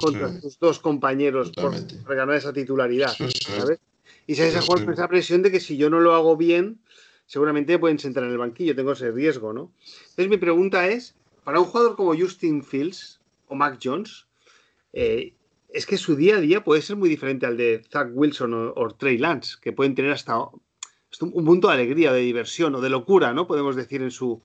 [0.00, 1.72] contra tus dos compañeros por,
[2.14, 3.78] ganar esa titularidad, ¿sabes?
[4.26, 6.80] Y se a jugar con esa presión de que si yo no lo hago bien,
[7.24, 9.72] seguramente pueden sentar en el banquillo, tengo ese riesgo, ¿no?
[10.10, 11.14] Entonces mi pregunta es,
[11.44, 14.27] para un jugador como Justin Fields o Mac Jones,
[14.92, 15.34] eh,
[15.68, 18.88] es que su día a día puede ser muy diferente al de Zach Wilson o,
[18.96, 23.32] Trey Lance, que pueden tener hasta un punto de alegría, de diversión o de locura,
[23.32, 23.46] ¿no?
[23.46, 24.42] Podemos decir en su,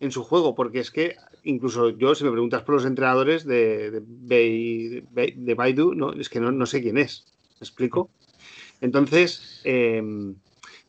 [0.00, 4.02] en su juego, porque es que incluso yo, si me preguntas por los entrenadores de,
[4.02, 7.24] de, Baidu, no, es que no, sé quién es.
[7.60, 8.10] ¿Me explico?
[8.80, 10.36] Entonces, em,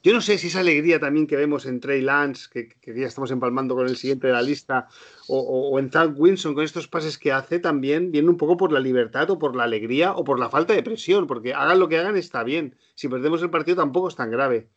[0.02, 3.32] yo no sé si esa alegría también que vemos en Trey Lance, que, ya estamos
[3.32, 4.88] empalmando con el siguiente de la lista,
[5.28, 8.80] o, en Zach Wilson con estos pases que hace, también viene un poco por la
[8.80, 11.98] libertad o por la alegría o por la falta de presión, porque hagan lo que
[11.98, 12.78] hagan está bien.
[12.96, 14.70] Si perdemos el partido tampoco es tan grave.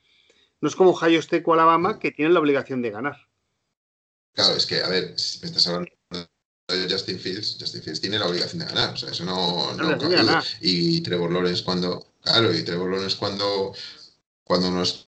[0.60, 3.28] No es como Ohio State o Alabama que tienen la obligación de ganar.
[4.32, 5.90] Claro, es que, a ver, si me estás hablando
[6.68, 10.42] de Justin Fields, Justin Fields tiene la obligación de ganar, o sea, eso no, no,
[10.60, 13.74] Y Trevor Lawrence cuando, claro, y Trevor Lawrence cuando,
[14.44, 15.11] cuando nos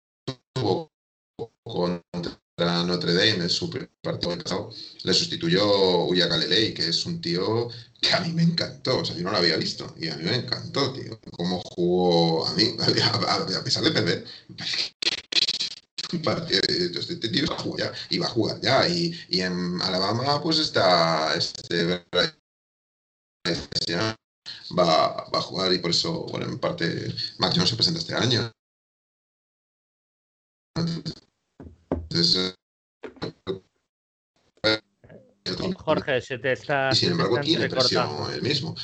[1.64, 3.70] contra Notre Dame en su
[4.02, 4.72] partido
[5.04, 7.70] le sustituyó Uya Galilei, que es un tío
[8.02, 10.24] que a mí me encantó, o sea, yo no lo había visto, y a mí
[10.24, 14.26] me encantó, tío, cómo jugó a mí, a, pesar de perder.
[16.12, 20.58] Este tío iba a jugar ya, iba a jugar ya, y, y en Alabama pues
[20.60, 22.04] está este
[24.78, 28.16] va, va a jugar y por eso, bueno, en parte Mac Jones se presenta este
[28.16, 28.52] año.
[35.76, 36.94] Jorge, se te está.
[36.94, 38.76] sin embargo, tiene presión el mismo.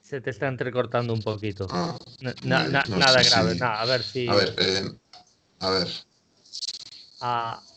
[0.00, 1.66] Se te está entrecortando un poquito.
[1.70, 1.98] Ah,
[2.42, 4.28] nada grave, nada, a ver si.
[4.28, 4.90] A ver, eh,
[5.60, 5.88] a ver.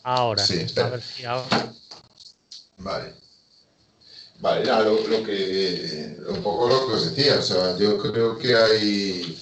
[0.04, 0.46] ahora.
[0.46, 1.72] Sí, A ver si ahora.
[2.78, 3.14] Vale.
[4.38, 6.16] Vale, nada, lo, lo, que.
[6.28, 9.36] Un poco lo que os decía, o sea, yo creo que hay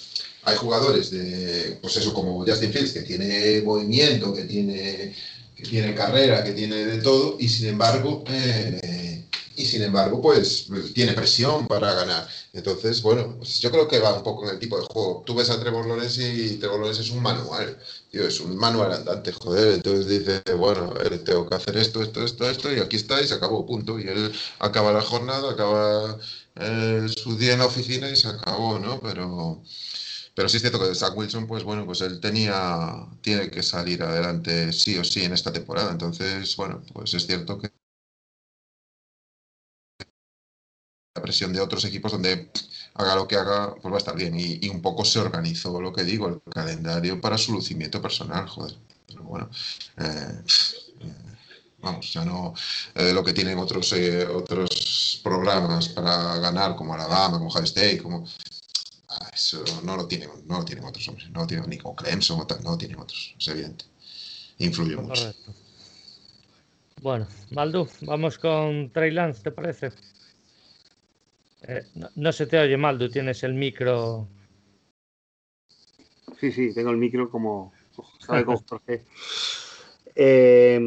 [0.49, 5.15] hay jugadores de, pues eso, como Justin Fields, que tiene movimiento, que tiene,
[5.55, 9.25] que tiene carrera, que tiene de todo, y sin embargo, eh,
[9.57, 12.29] y sin embargo, pues tiene presión para ganar.
[12.53, 15.25] Entonces, bueno, pues yo creo que va un poco en el tipo de juego.
[15.27, 17.77] Tú ves a Trevor Lawrence y Trevor Lawrence es un manual,
[18.13, 19.75] es un manual andante, joder.
[19.75, 20.95] Entonces dice, bueno,
[21.25, 23.99] tengo que hacer esto, esto, esto, esto, y aquí está, y se acabó, punto.
[23.99, 26.19] Y él acaba la jornada, acaba
[26.55, 29.01] eh, su día en la oficina y se acabó, ¿no?
[29.01, 29.63] Pero
[30.39, 34.05] pero sí es cierto que Zach Wilson, pues bueno, pues él tenía, tiene que salir
[34.05, 35.91] adelante sí o sí en esta temporada.
[35.91, 37.73] Entonces, bueno, pues es cierto que
[41.17, 42.53] la presión de otros equipos donde
[42.95, 44.39] haga lo que haga, pues va a estar bien.
[44.39, 48.77] Y, un poco se organizó lo que digo, el calendario para su lucimiento personal, joder.
[49.09, 49.51] Pero bueno,
[49.97, 50.43] eh,
[51.81, 52.55] vamos, ya no
[52.95, 57.99] eh, lo que tienen otros, eh, otros programas para ganar, como Alabama, como High State,
[58.01, 58.25] como
[59.33, 62.41] eso no lo tienen, no lo tienen otros hombres, no lo tienen ni con Clemson
[62.41, 63.85] o tal, no lo tienen otros, es evidente.
[64.59, 65.33] Influye mucho.
[67.01, 69.93] Bueno, Maldu, vamos con Trey Lance, ¿te parece?
[71.63, 71.85] Eh,
[72.17, 74.29] no, se te oye mal, tú tienes el micro.
[76.41, 77.73] Sí, sí, tengo el micro como.
[78.19, 79.05] ¿Sabe cómo Jorge?
[80.15, 80.79] Eh,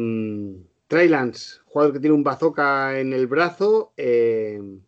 [1.66, 3.92] jugador que tiene un bazooka en el brazo.
[3.96, 4.80] Em,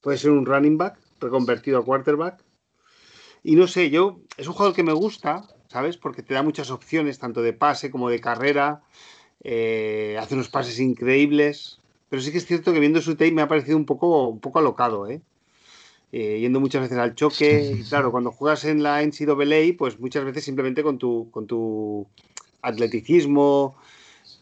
[0.00, 2.42] puede ser un running back, reconvertido a quarterback.
[3.42, 4.20] Y no sé, yo.
[4.36, 5.96] Es un jugador que me gusta, ¿sabes?
[5.96, 8.82] Porque te da muchas opciones, tanto de pase como de carrera.
[9.42, 11.80] Eh, hace unos pases increíbles.
[12.08, 14.40] Pero sí que es cierto que viendo su tape me ha parecido un poco, un
[14.40, 15.22] poco alocado, ¿eh?
[16.12, 16.38] ¿eh?
[16.40, 17.74] yendo muchas veces al choque.
[17.78, 22.06] Y claro, cuando juegas en la NCAA, pues muchas veces simplemente con tu, con tu
[22.60, 23.76] atleticismo,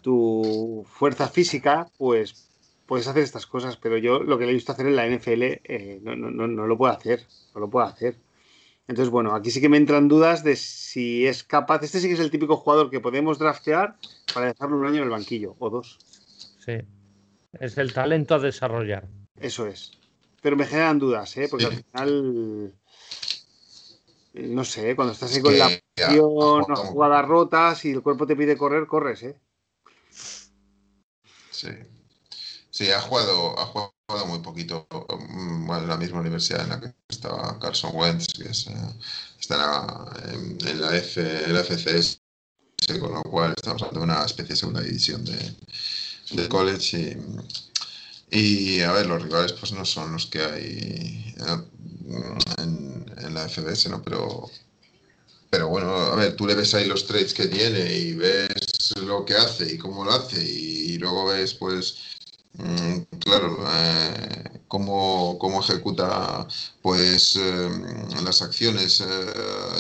[0.03, 2.50] tu fuerza física, pues
[2.91, 3.77] puedes hacer estas cosas.
[3.77, 6.67] Pero yo lo que le he visto hacer en la NFL eh, no, no, no,
[6.67, 7.25] lo puedo hacer.
[7.55, 8.17] No lo puedo hacer.
[8.89, 11.85] Entonces, bueno, aquí sí que me entran dudas de si es capaz.
[11.85, 13.97] Este sí que es el típico jugador que podemos draftear
[14.35, 15.99] para dejarlo un año en el banquillo o dos.
[16.59, 16.79] Sí.
[17.53, 19.07] Es el talento a desarrollar.
[19.37, 19.93] Eso es.
[20.43, 21.47] Pero me generan dudas, ¿eh?
[21.49, 22.75] Porque al final.
[24.35, 28.35] No sé, cuando estás ahí con la acción, las jugadas rotas y el cuerpo te
[28.35, 29.37] pide correr, corres, ¿eh?
[31.51, 31.69] Sí.
[32.81, 34.87] Sí, ha jugado, ha jugado muy poquito.
[35.29, 38.73] Mm, en la misma universidad en la que estaba Carson Wentz, que es, eh,
[39.39, 39.57] está
[40.33, 42.23] en la, F, FCS,
[42.99, 45.55] con lo cual estamos hablando de una especie de segunda división de,
[46.31, 47.19] del college
[48.31, 51.35] y, a ver, los rivales pues no son los que hay
[52.57, 54.03] en, en la FBS, ¿no?
[54.03, 54.51] Pero,
[55.51, 59.27] pero bueno, a ver, tú le ves ahí los trades que tiene y ves lo
[59.27, 62.20] que hace y cómo lo hace y luego ves pues
[63.21, 66.47] claro, eh, cómo, ejecuta
[66.83, 67.69] pues eh,
[68.25, 69.05] las acciones, eh,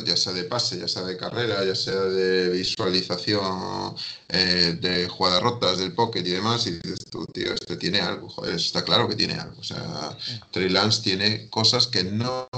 [0.04, 3.94] ya sea de pase, ya sea de carrera, ya sea de visualización
[4.28, 8.54] de jugadas rotas del pocket y demás, y dices tú, tío, este tiene algo, joder,
[8.54, 9.58] está claro que tiene algo.
[9.58, 10.16] O sea,
[10.52, 12.48] Trey Lance tiene cosas que no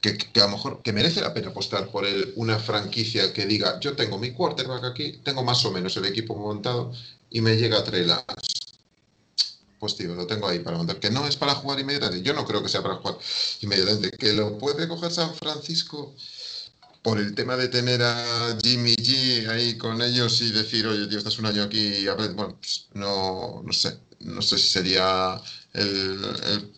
[0.00, 3.80] que, a lo mejor que merece la pena apostar por él, una franquicia que diga,
[3.80, 6.92] yo tengo mi quarterback aquí, tengo más o menos el equipo montado
[7.34, 8.24] y me llega Lance
[9.80, 10.98] pues tío, lo tengo ahí para montar.
[10.98, 12.24] Que no es para jugar inmediatamente.
[12.26, 13.18] Yo no creo que sea para jugar
[13.60, 14.16] inmediatamente.
[14.16, 16.14] Que lo puede coger San Francisco
[17.02, 21.18] por el tema de tener a Jimmy G ahí con ellos y decir, oye, tío,
[21.18, 23.98] estás un año aquí y Bueno, pues no, no sé.
[24.20, 25.38] No sé si sería
[25.74, 26.72] el, el,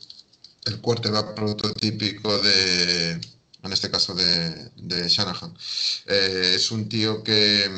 [0.64, 3.20] el quarterback prototípico de,
[3.66, 5.54] en este caso de, de Shanahan.
[6.06, 7.70] Eh, es un tío que,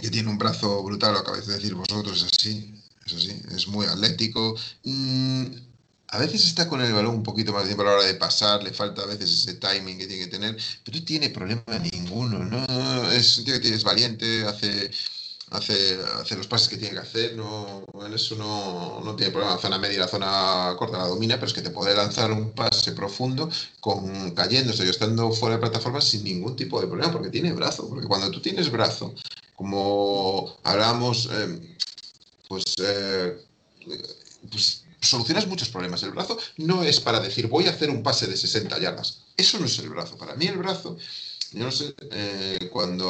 [0.00, 2.80] que tiene un brazo brutal, lo acabáis de decir vosotros, es así
[3.18, 4.56] sí, es muy atlético.
[4.84, 5.44] Mm,
[6.08, 8.14] a veces está con el balón un poquito más de tiempo a la hora de
[8.14, 11.62] pasar, le falta a veces ese timing que tiene que tener, pero no tiene problema
[11.92, 13.10] ninguno, ¿no?
[13.12, 14.90] Es un que es valiente, hace,
[15.50, 19.54] hace, hace los pases que tiene que hacer, no, en eso no, no tiene problema.
[19.54, 22.32] La zona media y la zona corta la domina, pero es que te puede lanzar
[22.32, 23.48] un pase profundo
[23.78, 27.88] con cayéndose y estando fuera de plataforma sin ningún tipo de problema, porque tiene brazo,
[27.88, 29.14] porque cuando tú tienes brazo,
[29.60, 31.28] como hablamos...
[31.30, 31.76] Eh,
[32.48, 33.36] pues, eh,
[34.50, 36.02] pues solucionas muchos problemas.
[36.02, 39.18] El brazo no es para decir voy a hacer un pase de 60 yardas.
[39.36, 40.16] Eso no es el brazo.
[40.16, 40.96] Para mí el brazo,
[41.52, 43.06] yo no sé, eh, cuando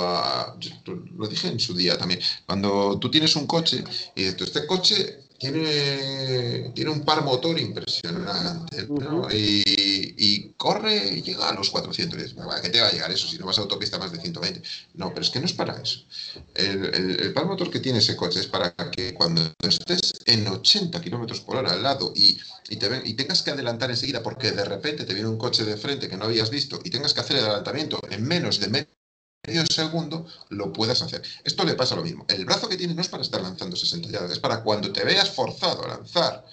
[1.16, 3.84] lo dije en su día también, cuando tú tienes un coche
[4.16, 8.86] y este coche tiene, tiene un par motor impresionante
[9.32, 12.34] y, corre y llega a los 410.
[12.62, 14.62] ¿Qué te va a llegar eso si no vas a autopista más de 120?
[14.94, 16.00] No, pero es que no es para eso.
[16.54, 21.40] El, par motor que tiene ese coche es para que cuando estés en 80 kilómetros
[21.40, 22.38] por hora al lado y,
[22.68, 25.78] y, te y tengas que adelantar enseguida porque de repente te viene un coche de
[25.78, 28.99] frente que no habías visto y tengas que hacer el adelantamiento en menos de medio
[29.50, 31.22] medio segundo lo puedas hacer.
[31.42, 32.24] Esto le pasa lo mismo.
[32.28, 35.04] El brazo que tiene no es para estar lanzando 60 yardas, es para cuando te
[35.04, 36.44] veas forzado a lanzar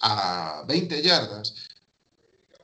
[0.00, 1.54] a 20 yardas,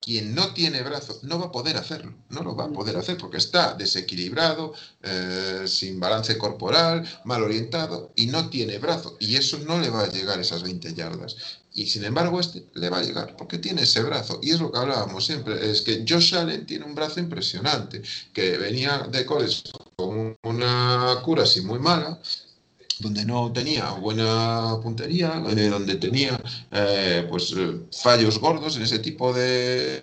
[0.00, 3.16] quien no tiene brazo no va a poder hacerlo, no lo va a poder hacer
[3.18, 9.58] porque está desequilibrado, eh, sin balance corporal, mal orientado y no tiene brazo y eso
[9.58, 11.36] no le va a llegar esas 20 yardas.
[11.72, 14.40] Y sin embargo, este le va a llegar porque tiene ese brazo.
[14.42, 18.02] Y es lo que hablábamos siempre: es que Josh Allen tiene un brazo impresionante,
[18.32, 19.62] que venía de college
[19.96, 22.20] con una cura así muy mala,
[23.00, 26.40] donde no tenía buena puntería, eh, donde tenía
[26.70, 30.00] eh, pues eh, fallos gordos en ese tipo de,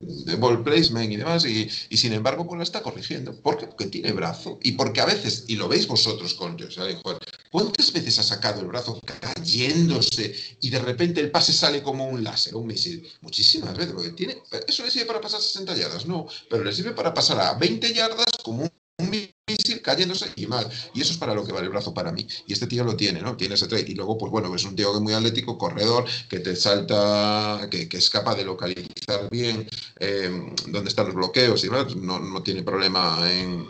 [0.00, 3.34] de ball placement y demás, y, y, sin embargo pues lo está corrigiendo.
[3.40, 3.66] ¿Por qué?
[3.66, 6.78] Porque tiene brazo y porque a veces, y lo veis vosotros con Josh
[7.50, 12.22] ¿cuántas veces ha sacado el brazo cayéndose y de repente el pase sale como un
[12.22, 13.08] láser, un misil?
[13.20, 14.36] Muchísimas veces, porque tiene,
[14.66, 17.94] eso le sirve para pasar 60 yardas, no, pero le sirve para pasar a 20
[17.94, 18.70] yardas como un
[19.62, 20.68] misil cayéndose, y mal.
[20.94, 22.26] Y eso es para lo que vale el brazo para mí.
[22.46, 23.36] Y este tío lo tiene, ¿no?
[23.36, 23.88] Tiene ese trait.
[23.88, 27.68] Y luego, pues bueno, es un tío que es muy atlético, corredor, que te salta,
[27.70, 29.68] que, que es capaz de localizar bien
[29.98, 31.96] eh, dónde están los bloqueos y demás.
[31.96, 33.66] No, no tiene problema en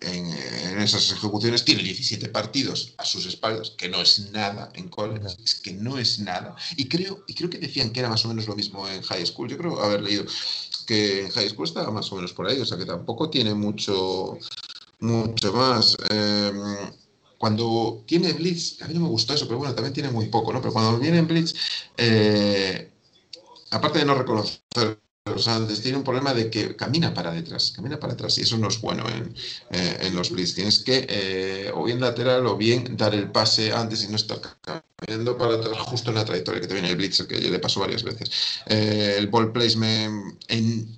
[0.00, 5.26] en, esas ejecuciones, tiene 17 partidos a sus espaldas, que no es nada en college,
[5.42, 6.54] es que no es nada.
[6.76, 9.26] Y creo, y creo que decían que era más o menos lo mismo en high
[9.26, 9.48] school.
[9.48, 10.24] Yo creo haber leído
[10.86, 13.54] que en high school estaba más o menos por ahí, o sea que tampoco tiene
[13.54, 14.38] mucho,
[15.00, 15.96] mucho más.
[16.10, 16.92] Em,
[17.38, 20.52] cuando tiene Blitz, a mí no me gustó eso, pero bueno, también tiene muy poco,
[20.52, 20.60] ¿no?
[20.60, 21.54] Pero cuando viene en Blitz,
[21.96, 22.90] eh,
[23.70, 24.62] aparte de no reconocer
[25.46, 28.68] antes tiene un problema de que camina para detrás, camina para atrás y eso no
[28.68, 29.34] es bueno en,
[29.70, 30.54] eh, los blitz.
[30.54, 34.40] Tienes que eh, o bien lateral o bien dar el pase antes y no estar
[34.62, 37.58] caminando para atrás justo en la trayectoria que te viene el blitz, que yo le
[37.58, 38.30] paso varias veces.
[38.66, 40.97] El ball placement en,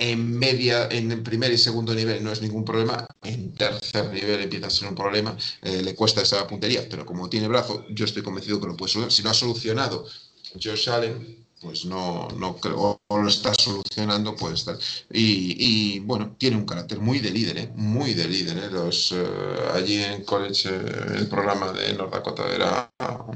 [0.00, 4.40] en media, en el primer y segundo nivel no es ningún problema, en tercer nivel
[4.40, 8.22] empieza a ser un problema, le cuesta esa puntería, pero como tiene brazo, yo estoy
[8.22, 9.12] convencido que lo puede solucionar.
[9.12, 10.06] Si lo ha solucionado
[10.54, 14.78] Josh Allen, pues no, no creo, o lo está solucionando, puede estar.
[15.10, 17.72] Y, bueno, tiene un carácter muy de líder, ¿eh?
[17.76, 18.56] muy de líder.
[18.58, 18.70] ¿eh?
[18.70, 19.26] Los, eh,
[19.74, 22.90] allí en college, el programa de North Dakota era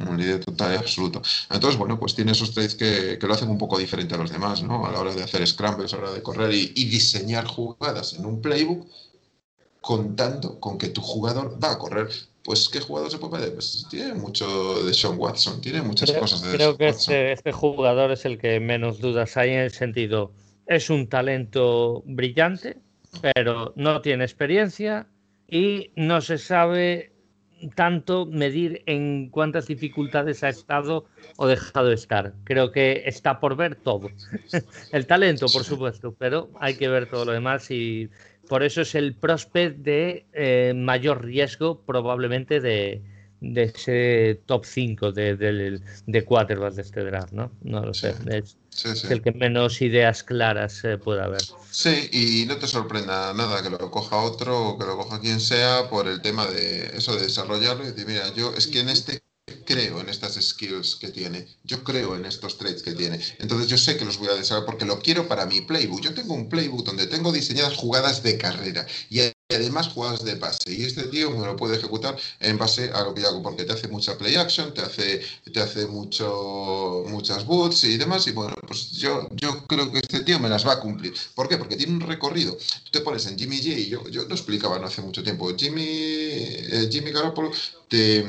[0.09, 1.21] un líder total y absoluto.
[1.51, 4.31] Entonces, bueno, pues tiene esos traits que, que, lo hacen un poco diferente a los
[4.31, 4.87] demás, ¿no?
[4.87, 8.15] A la hora de hacer scrambles, a la hora de correr y, y diseñar jugadas
[8.15, 8.87] en un playbook
[9.83, 12.09] contando con que tu jugador va a correr
[12.45, 16.53] pues ¿qué jugador se puede Pues tiene mucho de Sean Watson, tiene muchas cosas de
[16.57, 20.31] Creo que este, este, jugador es el que menos dudas hay en el sentido,
[20.67, 22.77] es un talento brillante,
[23.35, 25.07] pero no tiene experiencia
[25.49, 27.13] y no se sabe
[27.75, 31.07] tanto medir en cuántas dificultades ha estado
[31.37, 32.35] o dejado de estar.
[32.45, 34.11] Creo que está por ver todo.
[34.93, 38.11] el talento, por supuesto, pero hay que ver todo lo demás y
[38.49, 43.03] por eso es el prospect de eh, mayor riesgo probablemente de,
[43.41, 47.53] ese top 5 de, de, de quarterbacks de este draft, ¿no?
[47.63, 48.15] No lo sé.
[48.31, 48.57] Es,
[49.09, 51.43] el que menos ideas claras eh, puede haber.
[51.71, 55.41] Sí, y no te sorprenda nada que lo coja otro o que lo coja quien
[55.41, 58.89] sea por el tema de eso de desarrollarlo y decir, mira, yo es que en
[58.89, 59.21] este
[59.65, 63.21] creo en estas skills que tiene, yo creo en estos traits que tiene.
[63.39, 66.01] Entonces yo sé que los voy a desarrollar porque lo quiero para mi playbook.
[66.01, 69.21] Yo tengo un playbook donde tengo diseñadas jugadas de carrera y
[69.51, 70.73] además jugadas de pase.
[70.73, 73.65] Y este tío me lo puede ejecutar en base a lo que yo hago, porque
[73.65, 75.21] te hace mucha play action, te hace,
[75.53, 78.27] te hace mucho, muchas boots y demás.
[78.27, 81.15] Y bueno, pues yo, yo creo que este tío me las va a cumplir.
[81.35, 81.59] ¿Por qué?
[81.59, 82.57] Porque tiene un recorrido.
[82.85, 85.55] Tú te pones en Jimmy y yo, yo lo explicaba no hace mucho tiempo.
[85.57, 87.51] Jimmy, eh, Jimmy Garoppolo
[87.89, 88.25] te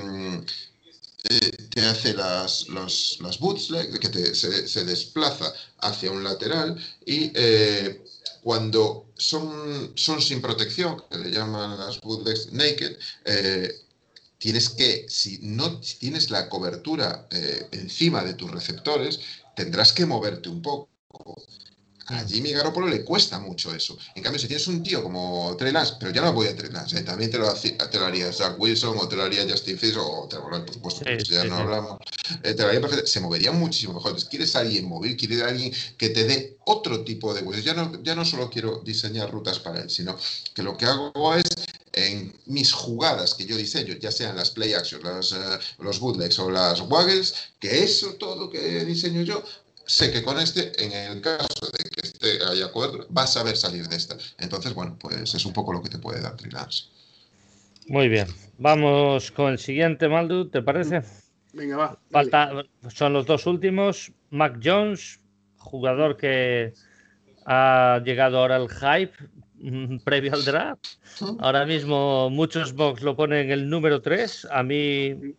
[1.26, 3.38] te hace las, los, las
[4.00, 8.04] que te, se, desplaza hacia un lateral y eh,
[8.44, 13.74] cuando son, son sin protección, que le llaman las bootlegs naked, eh,
[14.38, 19.20] tienes que, si no tienes la cobertura eh, encima de tus receptores,
[19.56, 20.90] tendrás que moverte un poco.
[22.08, 23.98] A Jimmy Garoppolo le cuesta mucho eso.
[24.14, 26.72] En cambio, si tienes un tío como Trey Lance, pero ya no voy a Trey
[26.72, 27.02] Lance, ¿eh?
[27.02, 30.28] también te lo, te lo, haría Zach Wilson o te lo haría Justin Fields o
[30.30, 30.44] te lo
[30.82, 32.00] por supuesto, ya no hablamos.
[32.44, 33.08] Eh, te lo haría perfecto.
[33.08, 34.16] Se movería muchísimo mejor.
[34.28, 37.66] Quieres alguien móvil, quieres alguien que te dé otro tipo de huesos.
[37.66, 40.16] Ya no, ya no solo quiero diseñar rutas para él, sino
[40.54, 41.46] que lo que hago es
[41.96, 46.52] en mis jugadas que yo diseño, ya sean las play actions, eh, los bootlegs o
[46.52, 49.42] las waggles, que eso todo que diseño yo
[49.86, 53.56] sé que con este, en el caso de que este haya cobertura, va a saber
[53.56, 54.18] salir de esta.
[54.38, 56.86] Entonces, bueno, pues es un poco lo que te puede dar Trilance.
[57.88, 58.28] Muy bien.
[58.58, 61.04] Vamos con el siguiente, Maldu, ¿te parece?
[61.54, 62.00] Venga, va.
[62.12, 64.12] Falta, son los dos últimos.
[64.32, 65.20] Mac Jones,
[65.58, 66.74] jugador que
[67.46, 69.14] ha llegado ahora al hype
[69.60, 70.86] mm, previo al draft.
[71.40, 74.48] Ahora mismo muchos box lo ponen en el número 3.
[74.52, 75.36] A mí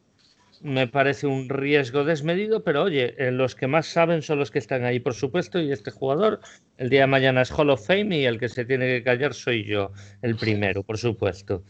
[0.62, 4.58] me parece un riesgo desmedido, pero oye, eh, los que más saben son los que
[4.58, 6.40] están ahí, por supuesto, y este jugador
[6.78, 9.34] el día de mañana es Hall of Fame y el que se tiene que callar
[9.34, 9.92] soy yo,
[10.22, 11.62] el primero, por supuesto.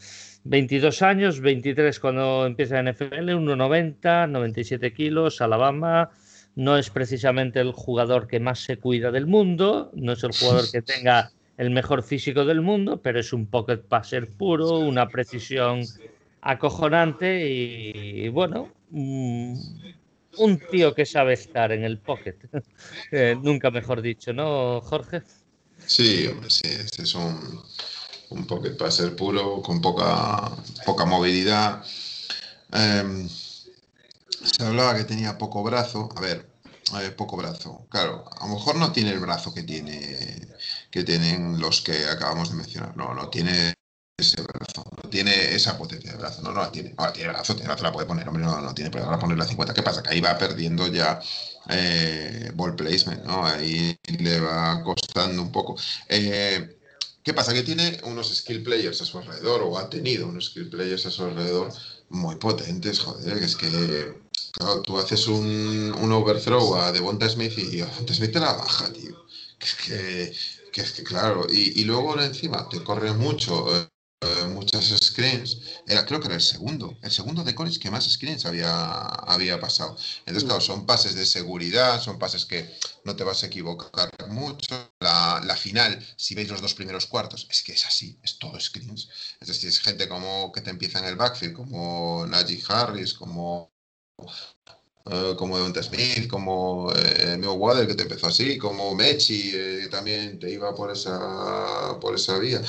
[0.44, 6.10] 22 años, 23 cuando empieza en NFL, 1,90, 97 kilos, Alabama.
[6.54, 10.64] No es precisamente el jugador que más se cuida del mundo, no es el jugador
[10.72, 15.82] que tenga el mejor físico del mundo, pero es un pocket passer puro, una precisión
[16.46, 19.58] acojonante y, bueno, mm,
[20.38, 22.36] un tío que sabe estar en el pocket.
[23.12, 25.22] Eh, nunca mejor dicho, ¿no, Jorge?
[25.86, 27.62] Sí, hombre, sí, este es un,
[28.30, 30.50] un pocket passer puro, con poca,
[30.84, 31.84] poca movilidad.
[32.72, 36.08] Em, se hablaba que tenía poco brazo.
[36.16, 36.46] A ver,
[37.16, 37.86] poco brazo.
[37.88, 40.48] Claro, a lo mejor no tiene el brazo que tiene
[40.90, 42.96] que tienen los que acabamos de mencionar.
[42.96, 43.74] No, no tiene
[44.18, 44.82] ese brazo,
[45.16, 46.92] tiene esa potencia de brazo, no, no la tiene.
[46.98, 49.46] Ahora tiene brazo, tiene brazo, la puede poner, hombre, no, no tiene problema ponerle a
[49.46, 49.72] 50.
[49.72, 50.02] ¿Qué pasa?
[50.02, 51.18] Que ahí va perdiendo ya
[51.70, 53.46] eh, ball placement, ¿no?
[53.46, 55.74] Ahí le va costando un poco.
[56.08, 56.76] Eh,
[57.22, 57.54] ¿Qué pasa?
[57.54, 61.10] Que tiene unos skill players a su alrededor, o ha tenido unos skill players a
[61.10, 61.72] su alrededor
[62.10, 64.14] muy potentes, joder, es que
[64.52, 68.92] claro, tú haces un, un overthrow a Devonta Smith y Devonta Smith te la baja,
[68.92, 69.16] tío.
[69.58, 70.32] Que es que,
[70.72, 73.66] que, es que claro, y, y luego encima te corre mucho.
[74.22, 75.60] Eh, muchas screens.
[75.86, 78.72] Era, creo que era el segundo, el segundo de college que más screens había,
[79.02, 79.96] había pasado.
[80.20, 82.70] Entonces, claro, son pases de seguridad, son pases que
[83.04, 84.74] no te vas a equivocar mucho.
[85.00, 88.58] La, la final, si veis los dos primeros cuartos, es que es así, es todo
[88.58, 89.08] screens.
[89.40, 93.70] Es decir, es gente como que te empieza en el backfield, como Najee Harris, como
[95.08, 99.88] Uh, como Devonta Smith, como eh, Waddle, que te empezó así, como Mechi, eh, que
[99.88, 102.60] también te iba por esa, por esa vía.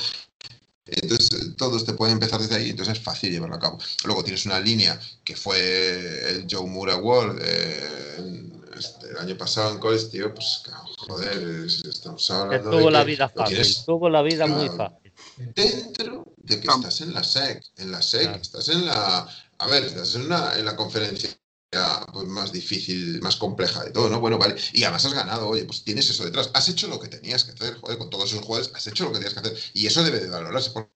[0.90, 3.78] Entonces, todos te pueden empezar desde ahí, entonces es fácil llevarlo a cabo.
[4.04, 9.72] Luego tienes una línea que fue el Joe Moore Award eh, este, el año pasado
[9.72, 10.62] en college, tío, pues
[10.96, 12.70] joder, estamos hablando.
[12.70, 15.12] tuvo la vida fácil, tuvo la vida muy fácil.
[15.54, 19.28] Dentro de que estás en la SEC, en la SEC, estás en la.
[19.58, 21.30] A ver, estás en, una, en la conferencia
[21.70, 24.20] pues, más difícil, más compleja de todo, ¿no?
[24.20, 24.56] Bueno, vale.
[24.72, 26.50] Y además has ganado, oye, pues tienes eso detrás.
[26.54, 29.12] Has hecho lo que tenías que hacer, joder, con todos esos jugadores, has hecho lo
[29.12, 29.58] que tenías que hacer.
[29.74, 30.70] Y eso debe de valorarse.
[30.70, 30.88] ¿Por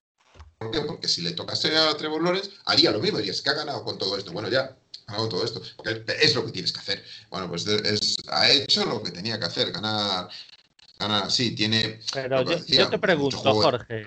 [0.71, 0.81] qué?
[0.81, 3.19] Porque si le tocase a Trevor Lawrence, haría lo mismo.
[3.19, 4.33] Dirías que ha ganado con todo esto.
[4.33, 4.77] Bueno, ya,
[5.07, 5.61] ha ganado todo esto.
[5.77, 7.05] Porque es lo que tienes que hacer.
[7.31, 10.29] Bueno, pues es, ha hecho lo que tenía que hacer, ganar.
[10.99, 11.31] ganar.
[11.31, 12.01] Sí, tiene.
[12.13, 14.07] Pero yo, decía, yo te pregunto, Jorge,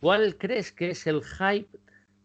[0.00, 1.68] ¿cuál crees que es el hype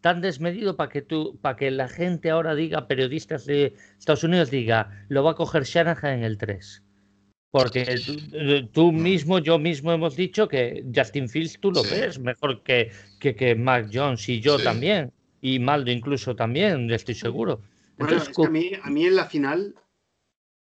[0.01, 4.51] tan desmedido para que tú, para que la gente ahora diga, periodistas de Estados Unidos
[4.51, 6.83] diga, lo va a coger Shanahan en el 3.
[7.51, 12.91] Porque tú, mismo, yo mismo hemos dicho que Justin Fields tú lo ves mejor que,
[13.19, 15.11] que, que Mac Jones y yo también.
[15.41, 17.61] Y Maldo incluso también, estoy seguro.
[17.97, 19.75] Bueno, es que a mí, a mí en la final,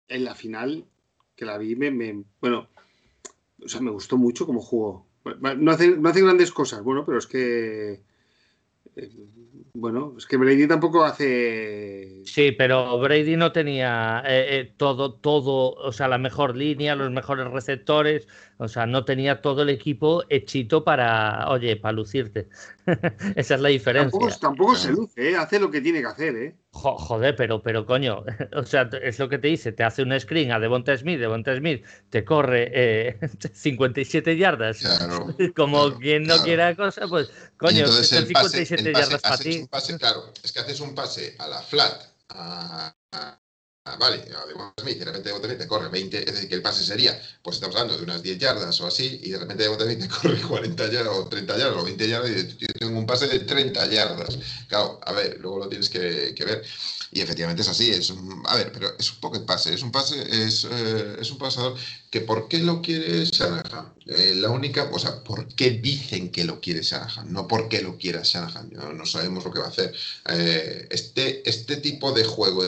[0.09, 0.85] en la final
[1.35, 2.69] que la vi, me, me, bueno,
[3.63, 5.07] o sea, me gustó mucho como jugó.
[5.41, 8.03] No hace, no hace grandes cosas, bueno, pero es que
[9.75, 12.23] bueno, es que Brady tampoco hace.
[12.25, 17.11] Sí, pero Brady no tenía eh, eh, todo, todo, o sea, la mejor línea, los
[17.11, 18.27] mejores receptores,
[18.59, 22.49] o sea, no tenía todo el equipo hechito para, oye, para lucirte.
[23.37, 24.19] Esa es la diferencia.
[24.41, 25.37] Tampoco, se luce, ¿eh?
[25.37, 26.57] hace lo que tiene que hacer, ¿eh?
[26.73, 28.25] joder, pero, pero coño,
[28.55, 31.57] o sea, es lo que te dice, te hace un screen a Devonta Smith, Devonta
[31.57, 33.19] Smith te corre eh,
[33.53, 34.83] 57 yardas,
[35.57, 39.67] como quien no quiera cosa, pues coño, entonces 57 yardas para ti.
[39.99, 42.95] claro, es que haces un pase a la flat, a,
[43.91, 44.23] Ah, vale,
[44.79, 47.75] Smith, de repente de te corre 20, es decir, que el pase sería, pues estamos
[47.77, 50.91] hablando de unas 10 yardas o así, y de repente de Smith te corre 40
[50.91, 54.39] yardas o 30 yardas o 20 yardas, y yo tengo un pase de 30 yardas.
[54.69, 56.63] Claro, a ver, luego lo tienes que, ver.
[57.13, 59.83] Y efectivamente es así, es un, a ver, pero es un poco el pase, es
[59.83, 61.75] un pase, es, eh, es un pasador
[62.11, 63.95] que ¿por qué lo quiere Shanahan?
[64.07, 67.33] Eh, la única, o sea, ¿por qué dicen que lo quiere Shanahan?
[67.33, 69.95] No por qué lo quiera Shanahan, no, no sabemos lo que va a hacer.
[70.29, 72.63] Eh, este, este tipo de juego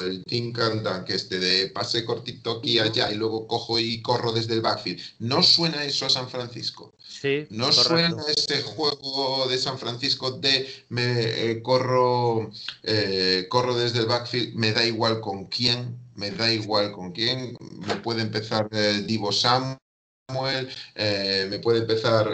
[0.00, 4.32] el think and que este de pase cortito aquí allá y luego cojo y corro
[4.32, 5.00] desde el backfield.
[5.20, 6.94] ¿No suena eso a San Francisco?
[6.98, 7.46] Sí.
[7.50, 12.50] ¿No suena ese juego de San Francisco de me eh, corro,
[12.82, 17.56] eh, corro desde el backfield, me da igual con quién, me da igual con quién,
[17.86, 19.78] me puede empezar eh, Divo Samuel,
[20.98, 22.32] me puede empezar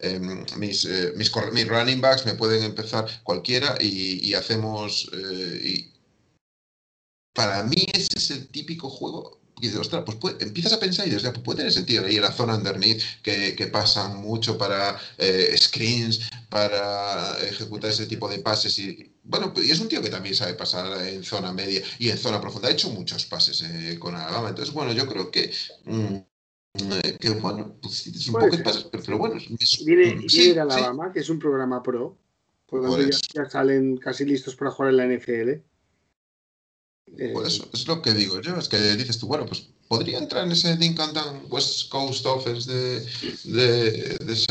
[0.00, 5.08] em, mis, mis, mis, running backs, me pueden empezar cualquiera y, y hacemos
[5.62, 5.89] y,
[7.40, 11.10] para mí ese es el típico juego y dices, ostras, pues empiezas a pensar y
[11.10, 15.54] dices, pues puede tener sentido ahí la zona underneath que, que pasan mucho para eh,
[15.56, 20.10] screens, para ejecutar ese tipo de pases y bueno, pues, y es un tío que
[20.10, 22.68] también sabe pasar en zona media y en zona profunda.
[22.68, 24.50] Ha hecho muchos pases eh, con Alabama.
[24.50, 25.50] Entonces, bueno, yo creo que,
[25.84, 26.16] mm,
[26.74, 29.40] eh, que bueno, pues es un poco pases, pero, pero, bueno.
[29.58, 31.12] Es, viene, mm, sí, viene Alabama, sí.
[31.14, 32.18] que es un programa pro,
[32.66, 35.69] por lo tanto ya, ya salen casi listos para jugar en la NFL.
[37.06, 40.44] Pues eso es lo que digo yo, es que dices tú, bueno, pues podría entrar
[40.44, 43.00] en ese Dinkantan West Coast Offense de,
[43.44, 44.46] de, de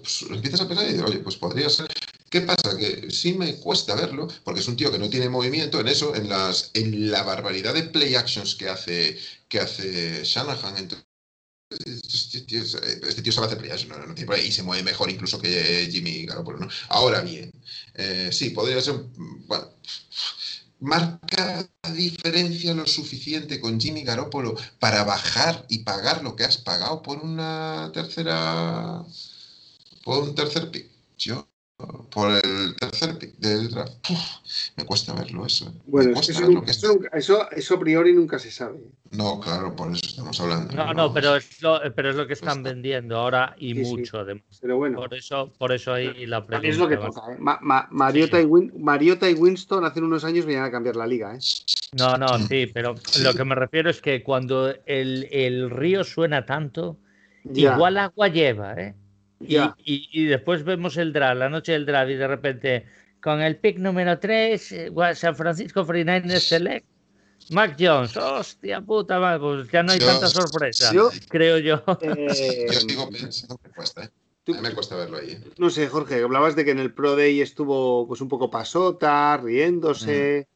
[0.00, 1.88] pues empiezas a pensar y dices, oye, pues podría ser.
[2.30, 2.76] ¿Qué pasa?
[2.78, 6.14] Que sí me cuesta verlo, porque es un tío que no tiene movimiento en eso,
[6.14, 9.18] en las en la barbaridad de play actions que hace,
[9.48, 10.76] que hace Shanahan.
[10.78, 11.06] Entonces,
[12.06, 15.40] este tío, este sabe hacer play actions, no, no tiene y se mueve mejor incluso
[15.40, 16.68] que Jimmy Garoppolo, ¿no?
[16.88, 17.50] Ahora bien,
[17.94, 18.94] eh, sí, podría ser.
[19.46, 19.70] Bueno,
[20.84, 27.02] marca diferencia lo suficiente con Jimmy Garoppolo para bajar y pagar lo que has pagado
[27.02, 29.02] por una tercera
[30.04, 30.86] por un tercer pick.
[31.16, 33.92] Yo por el tercer pick del draft.
[34.76, 35.66] me cuesta verlo eso.
[35.66, 35.80] ¿eh?
[35.86, 36.20] Bueno,
[37.12, 38.78] eso, eso, a priori nunca se sabe.
[39.10, 40.74] No, claro, por eso estamos hablando.
[40.74, 44.44] No, no, pero, es lo, pero es lo que están vendiendo ahora y mucho además.
[44.60, 44.98] Pero bueno.
[44.98, 46.68] Por eso, por eso ahí la pregunta.
[46.68, 47.32] Es lo que toca.
[47.32, 47.38] ¿eh?
[47.90, 51.34] Mariota, y Mariota, y Winston hace unos años venían a cambiar la liga.
[51.34, 51.40] ¿eh?
[51.92, 56.46] No, no, sí, pero lo que me refiero es que cuando el, el río suena
[56.46, 56.98] tanto,
[57.52, 58.94] igual agua lleva, ¿eh?
[59.40, 62.86] Y, después vemos el draft, la noche del draft, y de repente,
[63.20, 66.86] con el pick número 3, eh, San Francisco 49ers Select,
[67.50, 70.92] Mac Jones, hostia puta, pues ya no hay tanta sorpresa,
[71.28, 71.82] creo yo.
[72.00, 74.10] Eh, yo sigo pensando que cuesta, ¿eh?
[74.46, 75.42] A mí me cuesta verlo ahí.
[75.56, 79.38] No sé, Jorge, hablabas de que en el Pro Day estuvo pues un poco pasota,
[79.38, 80.48] riéndose.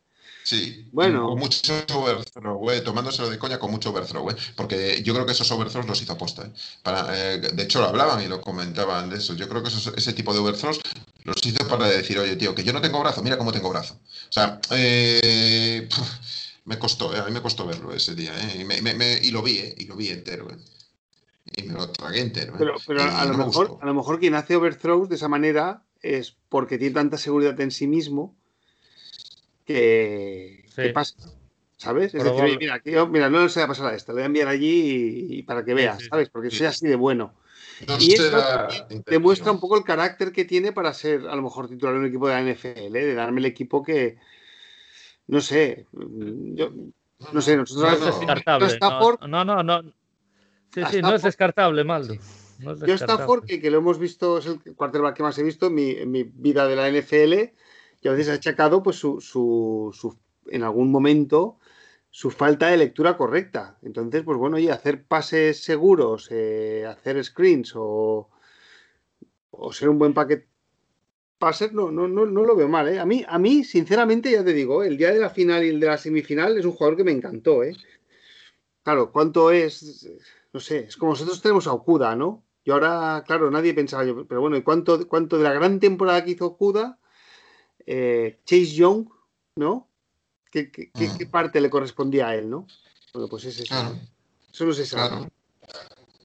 [0.48, 1.26] Sí, bueno.
[1.26, 5.32] Con mucho overthrow, eh, tomándoselo de coña con mucho overthrow, eh, porque yo creo que
[5.32, 6.46] esos overthrows los hizo aposta.
[6.46, 6.52] Eh.
[6.82, 9.34] Para, eh, de hecho, lo hablaban y lo comentaban de eso.
[9.34, 10.80] Yo creo que ese tipo de overthrows
[11.24, 14.00] los hizo para decir, oye, tío, que yo no tengo brazo, mira cómo tengo brazo.
[14.02, 14.58] O sea,
[16.64, 20.08] me costó, a mí me costó verlo ese día, y, lo vi, y lo vi
[20.08, 20.48] entero.
[21.56, 22.54] Y me lo tragué entero.
[22.56, 26.78] Pero, a, lo mejor, a lo mejor quien hace overthrows de esa manera es porque
[26.78, 28.37] tiene tanta seguridad en sí mismo
[29.68, 31.14] que, pasa.
[31.76, 32.12] ¿Sabes?
[32.14, 34.48] Es decir, mira, mira, no se va a pasar a esto, lo voy a enviar
[34.48, 36.28] allí y, para que veas, ¿sabes?
[36.28, 37.34] Porque soy así de bueno.
[38.00, 38.36] y esto
[39.06, 42.06] demuestra un poco el carácter que tiene para ser a lo mejor titular en un
[42.06, 43.06] equipo de la NFL, ¿eh?
[43.06, 44.16] de darme el equipo que,
[45.28, 46.72] no sé, yo,
[47.32, 48.00] no sé, nosotros...
[48.00, 49.28] No es descartable.
[49.28, 49.82] No, no, no.
[50.74, 52.14] Sí, sí, no es descartable, Maldo.
[52.84, 55.74] Yo Stafford, que, que, lo hemos visto, es el quarterback que más he visto en
[55.74, 57.54] mi, en mi vida de la NFL,
[58.00, 61.58] y a veces ha achacado pues su, su, en algún momento
[62.10, 63.78] su falta de lectura correcta.
[63.82, 68.30] Entonces, pues bueno, y hacer pases seguros, eh, hacer screens o,
[69.50, 70.48] o, ser un buen paquete
[71.38, 72.88] passer, no, no, no, no lo veo mal.
[72.88, 72.98] ¿eh?
[72.98, 75.80] A, mí, a mí, sinceramente, ya te digo, el día de la final y el
[75.80, 77.62] de la semifinal es un jugador que me encantó.
[77.62, 77.76] ¿eh?
[78.82, 80.08] Claro, ¿cuánto es?
[80.52, 82.44] No sé, es como nosotros tenemos a Okuda, ¿no?
[82.64, 86.24] Y ahora, claro, nadie pensaba yo, pero bueno, ¿y cuánto, cuánto de la gran temporada
[86.24, 86.98] que hizo Okuda?
[87.90, 89.08] Eh, Chase Young,
[89.56, 89.88] ¿no?
[90.50, 90.90] ¿Qué,
[91.30, 92.66] parte le correspondía a él, no?
[93.14, 93.96] Bueno, pues es eso.
[94.52, 95.26] Eso no se sabe.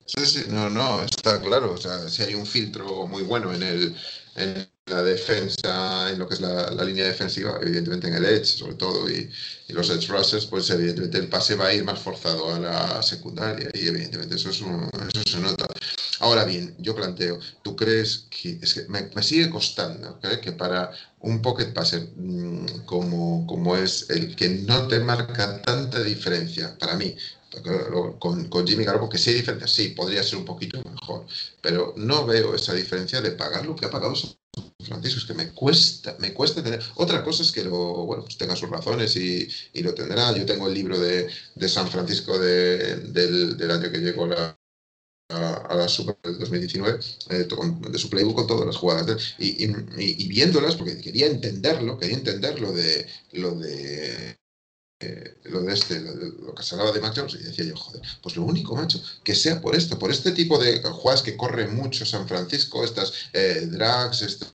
[0.05, 1.71] Sí, sí, no, no, está claro.
[1.71, 3.95] O sea, si hay un filtro muy bueno en, el,
[4.35, 8.75] en la defensa, en lo que es la, línea defensiva, evidentemente en el edge, sobre
[8.75, 9.29] todo, y,
[9.69, 13.69] los edge rushers, pues evidentemente el pase va a ir más forzado a la secundaria,
[13.73, 15.65] y evidentemente eso, es eso se nota.
[16.19, 20.91] Ahora bien, yo planteo, ¿tú crees que, es que me, sigue costando que para
[21.21, 26.95] un pocket passer mm, como, como es el que no te marca tanta diferencia, para
[26.95, 27.15] mí,
[28.19, 31.25] con, con, Jimmy Garoppolo, que sí hay diferencia, sí, podría ser un poquito mejor,
[31.61, 34.35] pero no veo esa diferencia de pagar lo que ha pagado San
[34.85, 36.81] Francisco, es que me cuesta, me cuesta tener.
[36.95, 40.35] Otra cosa es que lo, bueno, pues tenga sus razones y, y lo tendrá.
[40.35, 44.57] Yo tengo el libro de, de San Francisco de, del, del, año que llegó la,
[45.29, 46.99] a, la Super del 2019,
[47.29, 47.47] eh,
[47.89, 49.35] de su playbook con todas las jugadas.
[49.39, 54.37] Y, y, y, viéndolas, porque quería entenderlo, quería entender lo de, lo de
[55.03, 58.01] eh, lo de este, lo, que se hablaba de Mac Jones, y decía yo, joder,
[58.21, 61.67] pues lo único, macho, que sea por esto, por este tipo de jugadas que corre
[61.67, 64.53] mucho San Francisco, estas eh, drags, estas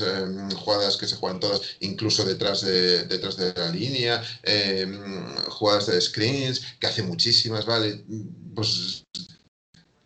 [0.00, 5.86] em, jugadas que se juegan todas incluso detrás de, detrás de la línea, em, jugadas
[5.86, 8.04] de screens, que hace muchísimas, ¿vale?
[8.54, 9.04] Pues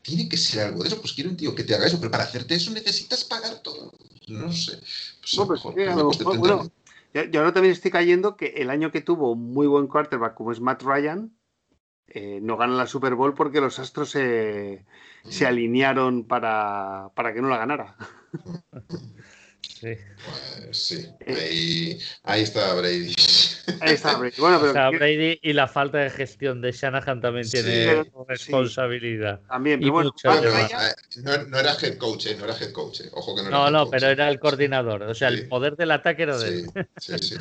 [0.03, 2.13] tiene que ser algo de eso, pues quiero un tío que te haga eso, pero
[2.13, 3.93] para hacerte eso necesitas pagar todo.
[4.29, 4.79] No sé.
[5.21, 6.71] Pues no,
[7.13, 10.53] yo ahora también estoy cayendo que el año que tuvo un muy buen quarterback como
[10.53, 11.33] es Matt Ryan,
[12.09, 14.85] eh, no gana la Super Bowl porque los astros se,
[15.29, 17.97] se alinearon para, para, que no la ganara.
[19.61, 19.95] Sí.
[20.65, 23.15] Pues sí, eh, ahí, está Brady.
[23.81, 24.35] Ahí está Brady.
[24.39, 29.41] Bueno, pero Brady y la falta de gestión de Shanahan también tiene responsabilidad.
[29.49, 33.03] También, pero bueno, eh, no, era head coach, eh, no era head coach.
[33.13, 35.03] Ojo que no era No, no, pero era el coordinador.
[35.03, 36.71] O sea, el poder del ataque era de él.
[36.99, 37.37] Sí, sí.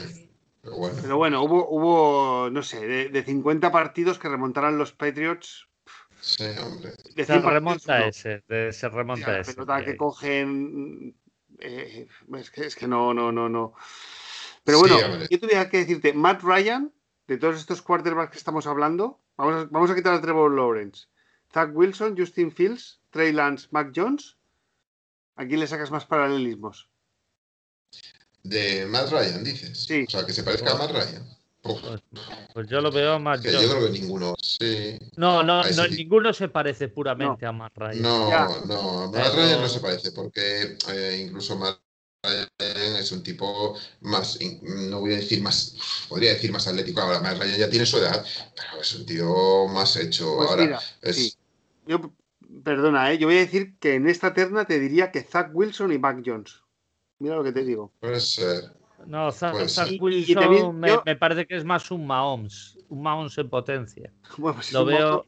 [0.61, 5.67] Pero bueno, pero bueno hubo, hubo, no sé, de, 50 partidos que remontaran los Patriots.
[6.19, 6.93] Sí, hombre.
[7.23, 8.41] se remonta ese,
[8.71, 9.53] se remonta ese.
[9.53, 11.13] Pelota que cogen
[11.59, 13.73] eh, es, que, es que no, no, no, no.
[14.65, 14.97] Pero bueno,
[15.29, 16.91] yo tuviera que decirte, Matt Ryan,
[17.27, 21.05] de todos estos quarterbacks que estamos hablando, vamos a, vamos a quitar a Trevor Lawrence,
[21.53, 24.35] Zach Wilson, Justin Fields, Trey Lance, Mac Jones.
[25.37, 26.89] ¿A quién le sacas más paralelismos?
[28.41, 29.85] De Matt Ryan, dices.
[29.85, 30.05] Sí.
[30.07, 31.35] O sea, que se parezca a Matt Ryan.
[31.61, 32.01] Pues,
[32.53, 33.41] pues, yo lo veo más.
[33.41, 34.35] Yo creo que ninguno.
[34.41, 34.97] Sí.
[35.15, 38.01] No, no, no ninguno se parece puramente a Matt Ryan.
[38.01, 41.79] No, no, Matt Ryan no se parece, porque eh, incluso Matt
[42.57, 45.75] es un tipo más, no voy a decir más,
[46.09, 47.01] podría decir más atlético.
[47.01, 48.25] Ahora, Matt Ryan ya tiene su edad,
[48.55, 50.35] pero es un tío más hecho.
[50.37, 51.33] Pues ahora, mira, es, sí.
[51.87, 52.13] Yo,
[52.63, 53.17] perdona, ¿eh?
[53.17, 56.21] yo voy a decir que en esta terna te diría que Zach Wilson y Mac
[56.25, 56.61] Jones.
[57.19, 57.91] Mira lo que te digo.
[57.99, 58.71] puede ser.
[59.07, 59.89] No, Zach, Pues Zach.
[59.99, 63.49] Wilson Y también me, yo- me parece que es más un Mahomes, un Mahomes en
[63.49, 64.11] potencia.
[64.37, 65.25] Bueno, pues, Lo es un veo-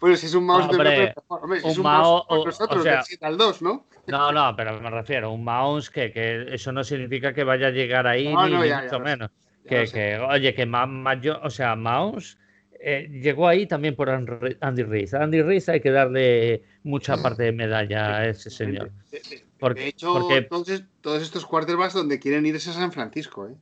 [0.00, 2.80] bueno, si es un de Hombre, mejor, hombre, si un es un mouse o- nosotros
[2.80, 3.86] o sea- del 7 al 2, ¿no?
[4.06, 7.70] No, no, pero me refiero, un Mahomes que, que eso no significa que vaya a
[7.70, 9.30] llegar ahí, No, ni, no, ni ya, ya mucho menos.
[9.64, 12.38] Ya Que, que, oye, que Ma- Ma- yo- o sea, Mahomes
[12.78, 14.32] eh, llegó ahí también por Andy.
[14.60, 18.92] A Andy Reid hay que darle mucha parte de medalla a ese señor.
[19.10, 22.72] De, de- Porque- de hecho, porque- entonces, todos estos quarterbacks donde quieren ir es a
[22.72, 23.54] San Francisco, ¿eh?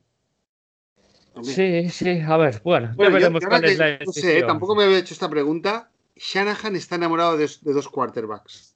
[1.43, 4.73] Sí, sí, a ver, bueno, ya Bueno, veremos yo cuál es la no sé, tampoco
[4.75, 5.91] me había hecho esta pregunta.
[6.15, 8.73] Shanahan está enamorado de, de dos quarterbacks.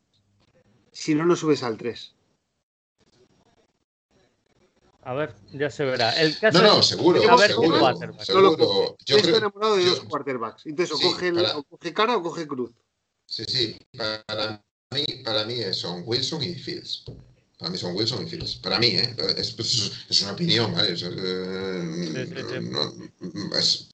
[0.92, 2.14] Si no, no subes al 3.
[5.04, 6.12] A ver, ya se verá.
[6.22, 8.26] El caso No, no, es seguro, a ver, seguro, quarterback.
[8.28, 10.66] Yo Estoy creo, enamorado de yo- dos quarterbacks.
[10.66, 12.72] Entonces, o, Sí, coge el- para- o coge cara o coge cruz.
[13.26, 14.62] Sí, sí, para
[14.96, 17.04] mí, para mí son Wilson y Fields.
[17.58, 18.56] Para mí son Wilson y Fields.
[18.56, 19.16] Para mí, ¿eh?
[19.38, 20.94] Es, es- es una opinión, ¿vale?
[20.94, 23.90] Es, eh, no- es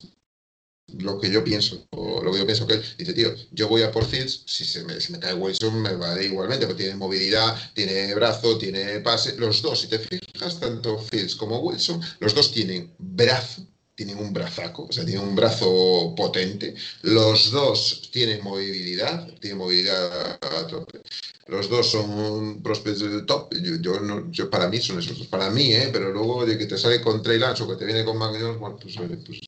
[0.88, 1.84] lo que yo pienso.
[1.90, 4.64] O lo que yo pienso que él dice, tío, yo voy a por Fields, si
[4.64, 9.00] se me, si me cae Wilson me vale igualmente, porque tiene movilidad, tiene brazo, tiene
[9.00, 9.36] pase.
[9.36, 13.66] Los dos, si te fijas, tanto Fields como Wilson, los dos tienen brazo,
[13.96, 16.74] tienen un brazaco, o sea, tienen un brazo potente.
[17.02, 21.00] Los dos tienen movilidad, tienen movilidad a tope.
[21.46, 23.54] Los dos son prospects del top.
[23.54, 25.26] Yo, yo no, yo, para mí son esos dos.
[25.28, 25.88] Para mí, ¿eh?
[25.90, 28.36] Pero luego, oye, que te sale con Trey Lance o que te viene con Mac
[28.38, 29.40] Jones, bueno, pues, oye, pues.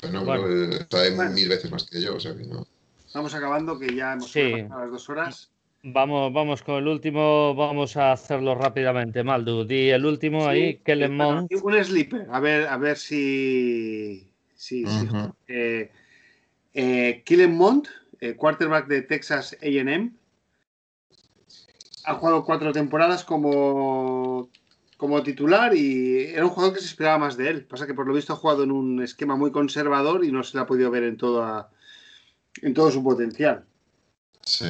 [0.00, 0.48] Pues no, Bueno.
[0.48, 1.30] no, sabe Bueno.
[1.32, 2.66] mil veces más que yo, o sea que no.
[3.12, 4.50] Vamos acabando, que ya hemos Sí.
[4.62, 5.50] pasado las dos horas.
[5.86, 9.64] Vamos, vamos con el último, vamos a hacerlo rápidamente, Maldu.
[9.66, 11.48] Di el último ahí, Kellen bueno, Mond.
[11.50, 12.26] y un sleeper.
[12.30, 14.26] A ver, a ver si.
[14.56, 15.34] si, si- Ujú.
[15.46, 15.90] eh,
[16.72, 17.88] eh, Kellen Mond,
[18.18, 20.14] eh, quarterback de Texas AM.
[22.06, 24.48] Ha jugado cuatro temporadas como,
[24.96, 27.66] como titular y era un jugador que se esperaba más de él.
[27.66, 30.56] Pasa que por lo visto ha jugado en un esquema muy conservador y no se
[30.56, 31.70] le ha podido ver en, toda,
[32.62, 33.66] en todo su potencial.
[34.46, 34.66] Sí.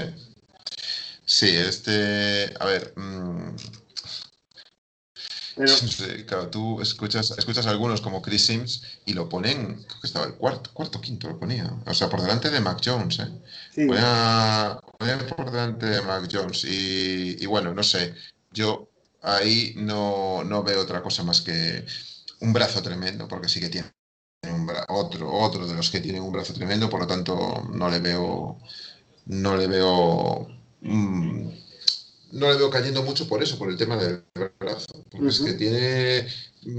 [1.26, 2.54] Sí, este.
[2.60, 2.92] A ver.
[2.96, 3.56] mm,
[5.56, 5.76] Pero
[6.26, 10.26] claro, tú escuchas, escuchas a algunos como Chris Sims y lo ponen, creo que estaba
[10.26, 11.72] el cuarto, cuarto quinto lo ponía.
[11.86, 13.28] O sea, por delante de Mac Jones, ¿eh?
[13.70, 16.64] sí, Ponía, ponía por delante de Mac Jones.
[16.64, 18.14] Y, y bueno, no sé,
[18.52, 18.88] yo
[19.22, 21.84] ahí no, no veo otra cosa más que
[22.40, 23.88] un brazo tremendo, porque sí que tiene
[24.44, 27.88] un bra- otro, otro de los que tienen un brazo tremendo, por lo tanto no
[27.90, 28.58] le veo,
[29.26, 30.48] no le veo,
[30.84, 31.48] mm,
[32.32, 34.24] no le veo cayendo mucho por eso, por el tema del
[34.58, 36.26] brazo, porque es que tiene,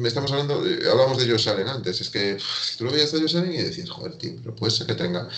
[0.06, 2.38] estamos hablando, de- hablamos de Josh Allen antes, es que
[2.78, 5.30] tú lo veías a Josh Allen y decías, joder, tío, pero puede ser que tenga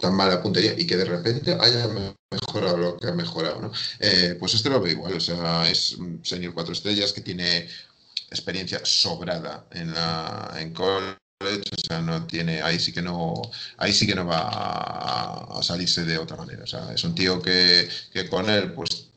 [0.00, 3.72] tan mala puntería y que de repente haya me- mejorado lo que ha mejorado, ¿no?
[4.00, 7.68] Eh, pues este lo veo igual, o sea, es un senior cuatro estrellas que tiene
[8.30, 13.40] experiencia sobrada en la en college, o sea, no tiene, ahí sí que no,
[13.78, 17.40] ahí sí que no va a, salirse de otra manera, o sea, es un tío
[17.40, 17.88] que,
[18.30, 19.08] con él, pues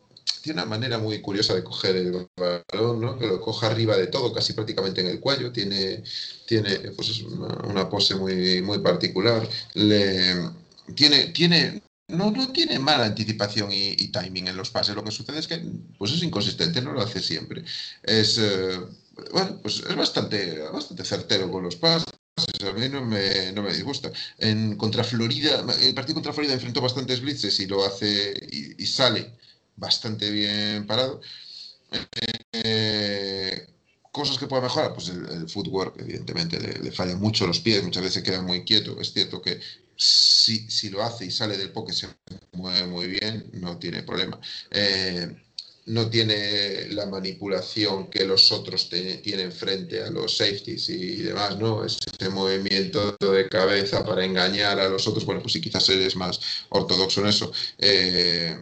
[0.42, 3.18] tiene una manera muy curiosa de coger el balón, ¿no?
[3.20, 6.04] Que lo coja arriba de todo, casi prácticamente en el cuello, tiene,
[6.46, 10.50] tiene pues es una, pose muy, muy particular, le,
[10.96, 14.96] tiene, tiene, no, no tiene mala anticipación y, y timing en los pases.
[14.96, 15.62] Lo que sucede es que
[15.98, 17.66] pues es inconsistente, no lo hace siempre.
[18.04, 18.80] Es, eh,
[19.32, 22.08] bueno, pues es bastante, bastante certero con los pases.
[22.68, 24.12] A mí no me, no me disgusta.
[24.38, 29.34] En contra Florida, el partido contra Florida enfrentó bastantes blitzes y lo hace y, sale
[29.76, 31.22] bastante bien parado.
[32.52, 33.68] Eh,
[34.12, 38.04] cosas que pueda mejorar, pues el, footwork, evidentemente, le, le falla mucho los pies, muchas
[38.04, 39.00] veces queda muy quieto.
[39.02, 39.60] Es cierto que
[39.98, 42.08] si, si lo hace y sale del poke se
[42.54, 44.40] mueve muy bien, no tiene problema.
[44.72, 45.36] Eh,
[45.88, 51.86] no tiene la manipulación que los otros tienen frente a los safeties y demás, ¿no?
[51.86, 56.40] Ese movimiento de cabeza para engañar a los otros, bueno, pues sí, quizás eres más
[56.70, 57.52] ortodoxo en eso.
[57.78, 58.58] Eh,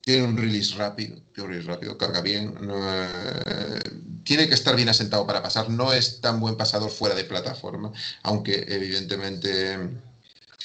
[0.00, 3.80] tiene un release rápido, tiene un release rápido, carga bien, eh,
[4.24, 7.92] tiene que estar bien asentado para pasar, no es tan buen pasador fuera de plataforma,
[8.22, 9.78] aunque evidentemente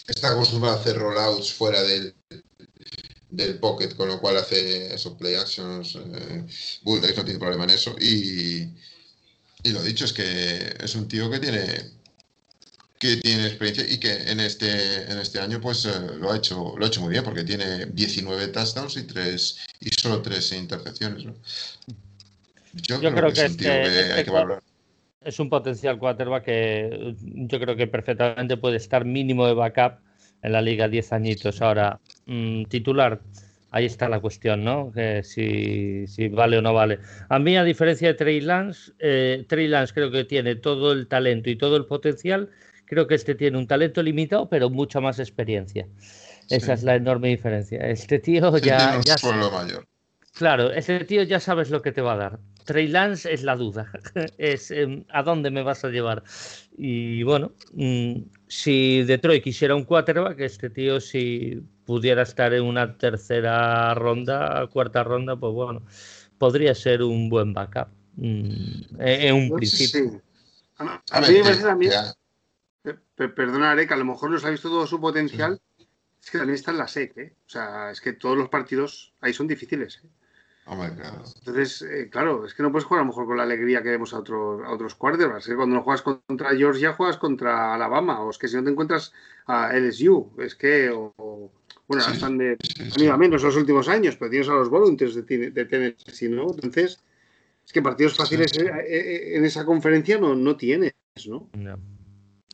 [0.08, 2.16] está acostumbrado a hacer rollouts fuera del,
[3.30, 5.96] del pocket, con lo cual hace esos play actions.
[5.96, 6.46] Eh,
[6.84, 7.96] Bulldogs no tiene problema en eso.
[8.00, 8.68] Y,
[9.64, 12.00] y lo dicho es que es un tío que tiene
[12.98, 16.76] que tiene experiencia y que en este en este año pues eh, lo ha hecho
[16.78, 21.24] lo ha hecho muy bien porque tiene 19 touchdowns y tres y solo tres intercepciones
[21.24, 21.34] ¿no?
[22.74, 24.26] Yo, creo, que, es, este
[25.22, 30.00] es un potencial quarterback que yo creo que perfectamente puede estar mínimo de backup
[30.42, 31.62] en la liga 10 añitos.
[31.62, 33.22] Ahora, mm, titular,
[33.72, 34.92] ahí está la cuestión, ¿no?
[34.92, 37.00] Que si, vale o no vale.
[37.30, 41.08] A mí, a diferencia de Trey Lance, eh, Trey Lance creo que tiene todo el
[41.08, 42.50] talento y todo el potencial.
[42.86, 45.88] Creo que este tiene un talento limitado, pero mucha más experiencia.
[46.50, 47.80] Esa es la enorme diferencia.
[47.80, 49.00] Este tío ya.
[49.02, 49.16] ya
[49.52, 49.88] mayor.
[50.34, 52.40] Claro, ese tío ya sabes lo que te va a dar.
[52.66, 53.92] Trey Lance es la duda,
[54.38, 56.24] es em, a dónde me vas a llevar.
[56.78, 62.98] Y bueno, mm, si Detroit quisiera un quarterback, este tío si pudiera estar en una
[62.98, 65.84] tercera ronda, cuarta ronda, pues bueno,
[66.40, 67.90] podría ser un buen backup.
[68.16, 70.22] Mm, en un principio.
[70.78, 71.38] A, mí
[73.18, 75.62] me perdona, que a lo mejor no se ha visto todo su potencial.
[76.22, 77.36] Es que también está en la SEC, ¿eh?
[77.46, 80.02] O sea, es que todos los partidos ahí son difíciles.
[80.04, 80.08] ¿eh?
[81.40, 83.90] Entonces, eh, claro, es que no puedes jugar a lo mejor con la alegría que
[83.90, 85.48] vemos a otros, a otros quarterbacks.
[85.48, 88.22] Que cuando no juegas contra Georgia, juegas contra Alabama.
[88.22, 89.14] O es que si no te encuentras
[89.48, 90.90] a LSU, es que.
[91.88, 92.58] bueno, están de.
[92.96, 96.30] Han ido a menos los últimos años, pero tienes a los Volunteers de, de Tennessee,
[96.30, 96.52] ¿no?
[96.52, 97.00] Entonces,
[97.66, 100.94] es que partidos fáciles eh, en esa conferencia no, no tienes,
[101.28, 101.50] ¿no?
[101.54, 101.99] no.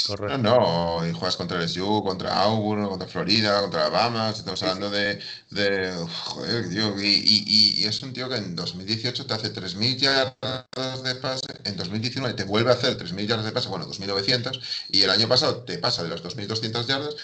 [0.05, 0.38] Correcto.
[0.38, 0.59] No,
[0.99, 4.30] no, y juegas contra LSU, contra Auburn, contra Florida, contra Alabama.
[4.30, 5.19] Estamos hablando de.
[5.49, 5.93] de
[6.26, 6.99] joder, tío.
[7.01, 7.43] Y,
[7.80, 11.47] y, es un tío que en 2018 te hace 3.000 yardas de pase.
[11.63, 13.69] En 2019 te vuelve a hacer 3.000 yardas de pase.
[13.69, 14.61] Bueno, 2.900.
[14.89, 17.15] Y el año pasado te pasa de las 2.200 yardas.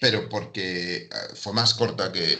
[0.00, 2.38] Pero porque eh, fue más corta que,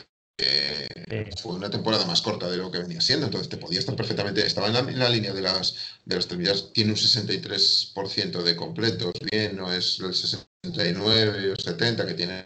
[1.40, 4.44] fue una temporada más corta de lo que venía siendo, entonces te podía estar perfectamente,
[4.44, 9.56] estaba en la, línea de las, de las terminadas, tiene un 63% de completos, bien,
[9.56, 12.44] no es el 69 o 70 que tienen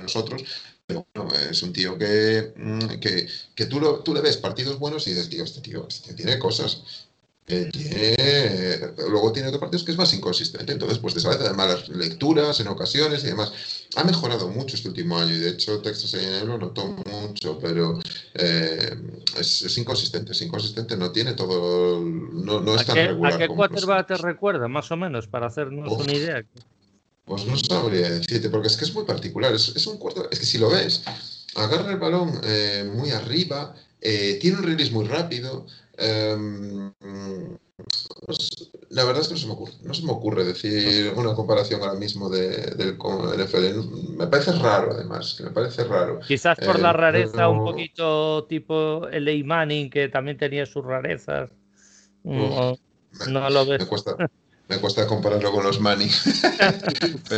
[0.00, 0.42] nosotros,
[0.86, 4.78] pero bueno, es un tío que, mm, que, que tú, lo, tú le ves partidos
[4.78, 7.08] buenos y dices, tío, este tío, este tío tiene cosas,
[7.48, 12.60] luego tiene otros partidos que es más inconsistente, entonces pues te sale de malas lecturas
[12.60, 13.52] en ocasiones y demás.
[13.96, 17.98] Ha mejorado mucho este último año y de hecho Texas A&M lo notó mucho, pero
[18.34, 18.96] eh,
[19.38, 23.34] es, inconsistente, es inconsistente, no tiene todo, no, no es tan regular.
[23.34, 26.42] ¿A qué quarterback te recuerda más o menos para hacernos una idea?
[27.24, 30.46] Pues no sabría decirte, porque es que es muy particular, es, un cuarto, es que
[30.46, 31.02] si lo ves,
[31.54, 35.66] agarra el balón eh, muy arriba, eh, tiene un release muy rápido,
[35.98, 36.92] Em,
[38.26, 41.34] pues, la verdad es que no se me ocurre, no se me ocurre decir una
[41.34, 44.16] comparación ahora mismo de, del NFL.
[44.16, 46.20] Me parece raro, además, me parece raro.
[46.20, 51.50] Quizás por la eh, rareza, un poquito tipo el Manning, que también tenía sus rarezas.
[52.24, 52.76] no,
[53.50, 53.80] lo ves.
[53.80, 54.16] Me cuesta,
[54.68, 56.10] me cuesta compararlo con los Manning.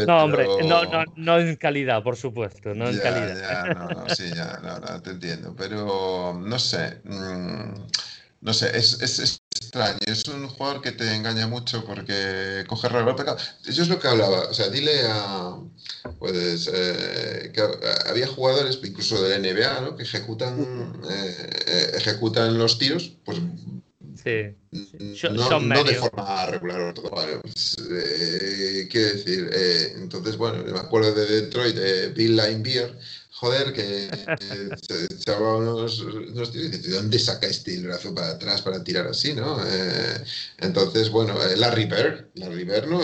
[0.06, 3.36] No, hombre, no, no, no, en calidad, por supuesto, no en calidad.
[3.40, 7.00] Ya, no, no, sí, ya, no, te entiendo, pero no sé.
[7.04, 7.86] Mm,
[8.44, 9.96] no sé, es, es, extraño.
[10.06, 13.38] Es un jugador que te engaña mucho porque coge raro pecado.
[13.66, 14.40] Eso es lo que hablaba.
[14.50, 15.56] O sea, dile a.
[16.18, 16.70] Pues.
[16.72, 17.62] Eh, que
[18.06, 19.96] había jugadores, incluso de la NBA, ¿no?
[19.96, 23.38] que ejecutan, eh, ejecutan los tiros, pues.
[24.22, 24.54] Sí.
[25.30, 27.10] No, no de forma regular todo.
[27.40, 29.50] Pues, eh, quiero decir,
[29.96, 32.94] entonces, bueno, me acuerdo de Detroit, de Bill Linebeer
[33.34, 34.08] joder, que,
[34.80, 38.62] se echaba unos, unos tiros y dice, ¿de dónde saca este el brazo para atrás
[38.62, 39.58] para tirar así, no?
[39.66, 40.24] Eh,
[40.58, 43.00] entonces, bueno, eh, la River, la River no,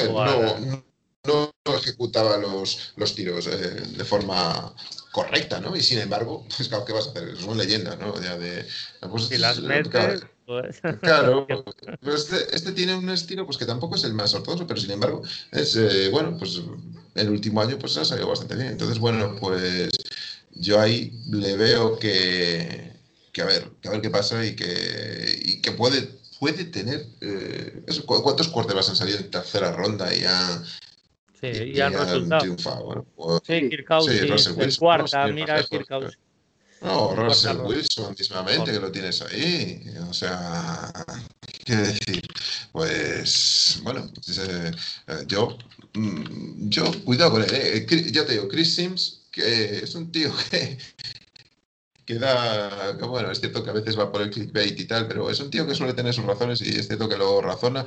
[1.25, 4.75] no, no, ejecutaba los, los tiros eh, de forma
[5.12, 5.76] correcta, ¿no?
[5.76, 7.28] Y sin embargo, pues claro, ¿qué vas a hacer?
[7.31, 8.20] Es una leyenda, ¿no?
[8.20, 8.67] Ya de,
[9.10, 10.81] pues, si las metes, pues...
[11.02, 11.47] Claro,
[12.00, 14.92] pero este, este, tiene un estilo pues que tampoco es el más ortodoxo, pero sin
[14.92, 15.76] embargo es,
[16.10, 16.60] bueno, pues
[17.15, 18.68] el último año pues ha salido bastante bien.
[18.68, 19.91] Entonces, bueno, pues
[20.60, 22.92] yo ahí le veo que,
[23.32, 26.02] que a ver, que a ver qué pasa y que, y que puede,
[26.39, 30.62] puede tener eh, ¿cuántos quarterbacks han salido en tercera ronda y ya
[31.40, 32.42] Sí, y, han resultado.
[32.42, 36.18] Triunfado, pues, sí, Kirkhouse, sí, el cuarta, mira Kirkhouse.
[36.82, 39.82] No, Russell Wilson, mismamente, que lo tienes ahí.
[40.08, 40.92] O sea,
[41.64, 42.22] ¿qué decir?
[42.72, 44.72] Pues, bueno, pues, eh,
[45.26, 45.56] yo,
[45.94, 47.50] mm, yo, cuidado con él.
[47.52, 47.86] Eh.
[48.12, 50.78] Ya te digo, Chris Sims, que es un tío que,
[52.05, 55.31] que da, bueno, es cierto que a veces va por el clickbait y tal, pero
[55.31, 57.86] es un tío que suele tener sus razones y es cierto que lo razona.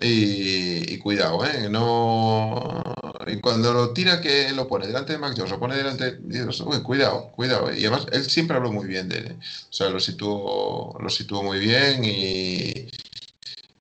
[0.00, 1.68] Y, cuidado, ¿eh?
[1.70, 2.82] No,
[3.26, 6.18] y cuando lo tira que lo pone delante de Mac Jones, lo pone delante,
[6.66, 7.72] uy, cuidado, cuidado.
[7.72, 9.26] Y además, él siempre habló muy bien de él.
[9.32, 9.36] ¿eh?
[9.38, 12.88] O sea, lo situó, lo situó muy bien y,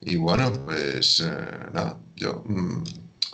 [0.01, 1.25] y bueno, pues eh,
[1.73, 2.83] nada, yo mm,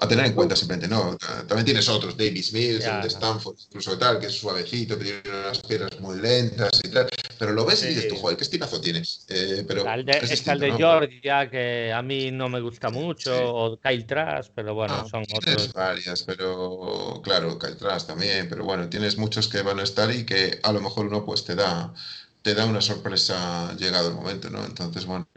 [0.01, 1.17] a tener en cuenta simplemente, ¿no?
[1.47, 5.21] También tienes otros, Davis Mills, el de Stanford, incluso tal, que es suavecito, que tiene
[5.25, 8.79] unas piedras muy lentas y tal, pero lo ves y dices tú, joder, qué estinazo
[8.79, 9.25] tienes.
[9.27, 13.31] Eh, pero el de, es el de Georgia, que a mí no me gusta mucho,
[13.53, 15.73] o Kyle Trask, pero bueno, ah, son otros.
[15.73, 20.25] varias, pero claro, Kyle Trask también, pero bueno, tienes muchos que van a estar y
[20.25, 21.93] que a lo mejor uno pues te da,
[22.41, 24.63] te da una sorpresa llegado el momento, ¿no?
[24.63, 25.27] Entonces, bueno,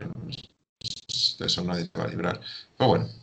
[1.41, 2.41] eso nadie te va a librar.
[2.77, 3.22] Pero bueno.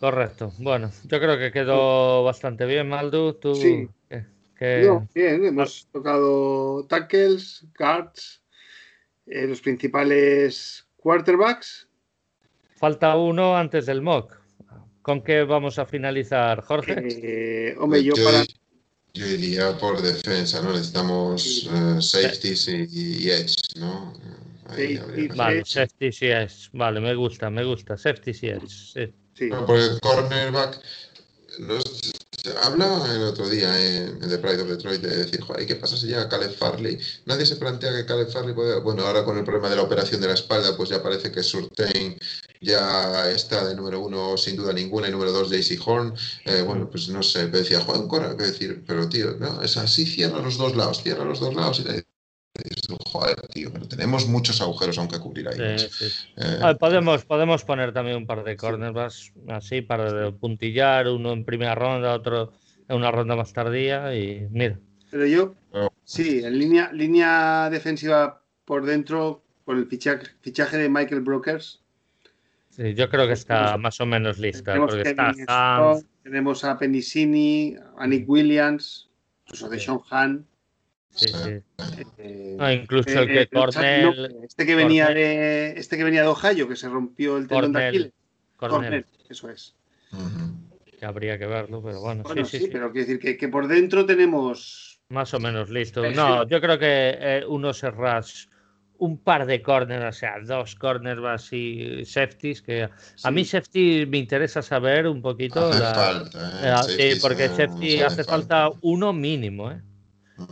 [0.00, 0.52] Correcto.
[0.58, 3.34] Bueno, yo creo que quedó bastante bien, Maldu.
[3.34, 3.88] Tú, sí.
[5.14, 8.42] bien, hemos tocado tackles, guards,
[9.26, 11.88] eh, los principales quarterbacks.
[12.76, 14.38] Falta uno antes del mock.
[15.00, 16.96] ¿Con qué vamos a finalizar, Jorge?
[17.22, 18.44] Eh, hombre, yo, para.
[19.14, 20.72] Yo iría por defensa, ¿no?
[20.72, 24.12] Necesitamos eh, safeties y, edge, ¿no?
[25.34, 26.68] vale, safety sí es.
[26.74, 27.96] Vale, me gusta, me gusta.
[27.96, 28.92] Safety sí es.
[28.92, 29.14] Sí.
[29.36, 29.48] Sí.
[29.48, 30.80] por el cornerback,
[32.62, 36.06] hablaba el otro día en, The Pride of Detroit de decir, joder, ¿qué pasa si
[36.06, 36.98] llega Caleb Farley?
[37.24, 38.80] Nadie se plantea que Caleb Farley puede...
[38.80, 41.42] Bueno, ahora con el problema de la operación de la espalda, pues ya parece que
[41.42, 42.16] Surtain
[42.60, 46.14] ya está de número uno sin duda ninguna y número dos JC Horn.
[46.44, 50.40] Eh, bueno, pues no sé, decía, un corner, decir, pero tío, no, es así, cierra
[50.40, 52.15] los dos lados, cierra los dos lados y
[53.06, 55.58] joder, tío, pero tenemos muchos agujeros aunque cubrir ahí.
[55.58, 61.74] Eh, podemos, podemos poner también un par de corners así para puntillar, uno en primera
[61.74, 62.52] ronda, otro
[62.88, 64.78] en una ronda más tardía y mira.
[65.10, 65.54] Pero yo,
[66.04, 71.82] sí, en línea, línea defensiva por dentro, por el fichaje, de Michael Brokers.
[72.70, 74.74] Sí, yo creo que está más o menos lista.
[76.22, 79.08] tenemos a Penicini, a Nick Williams,
[79.44, 80.46] incluso de Sean Han.
[81.16, 81.50] Sí, sí.
[82.18, 84.36] Eh, ah, incluso el que Cornell.
[84.42, 85.72] este que venía de.
[85.78, 88.12] Este que venía de Ohio, que se rompió el tendón de Aquiles.
[88.56, 89.06] Cornell.
[89.28, 89.74] eso es.
[90.98, 92.22] Que habría que verlo, pero bueno.
[92.22, 95.00] bueno sí, sí, pero quiero decir que, que, por dentro tenemos.
[95.08, 96.08] Más o menos listo.
[96.10, 97.90] No, yo creo que eh, uno se
[98.98, 102.88] un par de corners, o sea, dos corners así, safeties, que
[103.22, 105.66] a mí safety me interesa saber un poquito.
[105.66, 107.12] Hace falta, ¿eh?
[107.14, 109.80] sí, porque safety hace falta uno mínimo, ¿eh?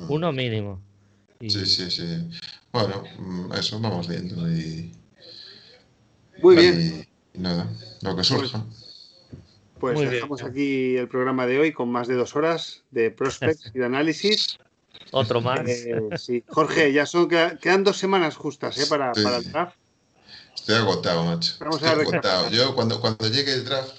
[0.09, 0.81] Uno mínimo.
[1.41, 2.29] Sí, sí, sí.
[2.73, 4.93] Bueno, mm, eso vamos viendo y.
[6.43, 7.07] Muy bien.
[7.35, 7.69] Y nada,
[8.03, 8.65] lo que surja.
[9.79, 13.79] Pues dejamos aquí el programa de hoy con más de dos horas de prospects y
[13.79, 14.59] de análisis.
[15.11, 15.69] Otro más.
[15.69, 16.45] Eh, sí.
[16.49, 18.87] Jorge, ya son quedan dos semanas justas ¿eh?
[18.89, 19.77] para, para el draft.
[20.65, 21.53] Estoy agotado, macho.
[21.73, 22.49] Estoy agotado.
[22.49, 23.93] Yo cuando, cuando llegue el draft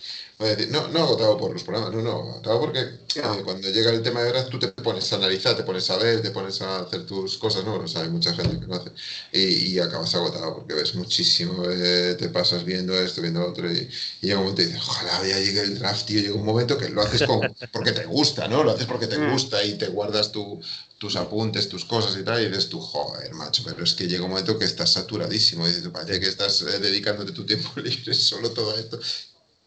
[0.70, 4.20] no, no agotado por los programas, no, no, agotado porque eh, cuando llega el tema
[4.20, 7.06] de verdad tú te pones a analizar, te pones a ver, te pones a hacer
[7.06, 7.76] tus cosas, ¿no?
[7.76, 8.92] O sea, hay mucha gente que lo hace
[9.32, 13.88] y, acabas agotado porque ves muchísimo, eh, te pasas viendo esto, viendo otro y,
[14.20, 16.90] llega un momento y dices, ojalá ya llegue el draft, tío, llega un momento que
[16.90, 17.40] lo haces con,
[17.72, 18.64] porque te gusta, ¿no?
[18.64, 19.32] Lo haces porque te mm.
[19.32, 20.60] gusta y te guardas tu,
[20.98, 24.24] tus apuntes, tus cosas y tal, y dices tú, joder, macho, pero es que llega
[24.24, 28.14] un momento que estás saturadísimo, y dices, parece que estás eh, dedicándote tu tiempo libre
[28.14, 29.00] solo todo esto,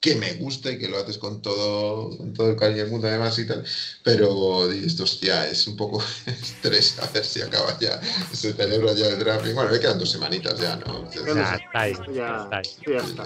[0.00, 3.08] que me gusta y que lo haces con todo, con todo el cariño del mundo
[3.08, 3.64] además y tal,
[4.04, 8.00] pero esto ya es un poco estrés a ver si acaba ya,
[8.32, 9.52] se celebra ya el draft.
[9.52, 11.10] Bueno, me quedan dos semanitas ya, ¿no?
[11.10, 12.48] Ya, ya, está ahí, ya,
[12.86, 13.24] ya, está.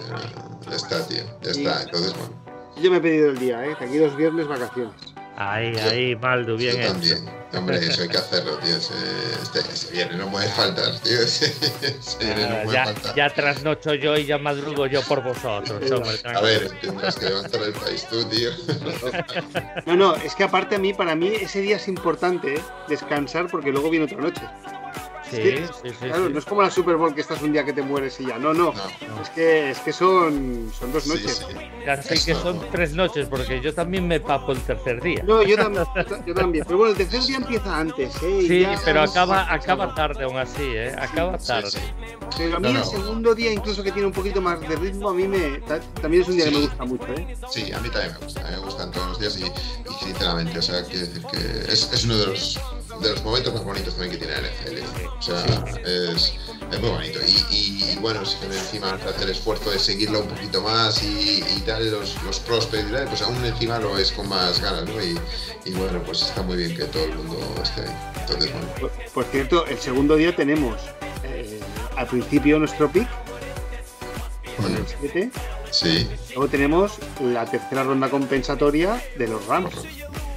[0.67, 1.83] Ya, está, tío, ya está.
[1.83, 2.43] Entonces, bueno.
[2.81, 3.75] Yo me he pedido el día, ¿eh?
[3.79, 5.12] Aquí dos viernes vacaciones.
[5.35, 7.29] Ahí, ahí, Maldo, bien yo también.
[7.53, 8.79] Hombre, eso hay que hacerlo, tío.
[8.79, 8.93] Se,
[9.41, 11.19] este, se viene, no puede faltar, tío.
[11.27, 11.53] Se,
[12.19, 13.15] viene, no puede ya, faltar.
[13.15, 16.19] ya trasnocho yo y ya madrugo yo por vosotros, hombre.
[16.25, 18.49] A ver, tendrás que levantar el país tú, tío.
[19.85, 22.61] No, no, es que aparte a mí, para mí, ese día es importante, ¿eh?
[22.87, 24.41] descansar, porque luego viene otra noche.
[25.29, 27.73] Sí, sí, sí, claro, no es como la Super Bowl que estás un día que
[27.73, 28.37] te mueres y ya.
[28.37, 28.73] No, no.
[29.21, 31.45] Es que es que son, son dos noches.
[31.85, 35.23] Ya sé que son tres noches, porque yo también me papo el tercer día.
[35.23, 35.85] No, yo también.
[36.25, 36.65] yo también.
[36.65, 38.45] Pero bueno, el tercer día empieza antes, ¿eh?
[38.47, 40.95] Sí, pero acaba, acaba tarde aún así, ¿eh?
[40.99, 41.79] Acaba tarde.
[42.37, 45.13] Pero a mí el segundo día, incluso que tiene un poquito más de ritmo, a
[45.13, 45.61] mí me
[46.01, 47.37] también es un día que me gusta mucho, ¿eh?
[47.51, 48.41] Sí, a mí también me gusta.
[48.41, 51.71] A mí me gustan todos los días y, y sinceramente, o sea, quiero decir que
[51.71, 52.59] es, es uno de los
[53.01, 55.07] de los momentos más bonitos también que tiene la NFL.
[55.17, 55.45] O sea,
[55.85, 56.33] es,
[56.71, 57.19] es, muy bonito.
[57.25, 61.61] Y, y, bueno, si encima hace el esfuerzo de seguirlo un poquito más y, y
[61.65, 65.01] tal, los, los prospects, pues aún encima lo es con más ganas, ¿no?
[65.01, 65.17] Y,
[65.65, 67.95] y, bueno, pues está muy bien que todo el mundo esté ahí.
[68.21, 68.89] Entonces, bueno.
[69.13, 70.79] Por, cierto, el segundo día tenemos
[71.23, 71.59] eh,
[71.95, 73.07] al principio nuestro pick
[74.57, 75.31] con el 7.
[75.71, 76.07] Sí.
[76.29, 79.73] Luego tenemos la tercera ronda compensatoria de los Rams.
[79.73, 80.32] Correcto.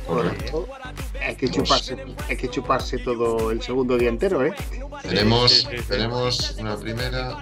[1.21, 1.97] Hay que, chuparse,
[2.29, 4.55] hay que chuparse todo el segundo día entero, ¿eh?
[5.03, 7.37] Tenemos, tenemos una primera,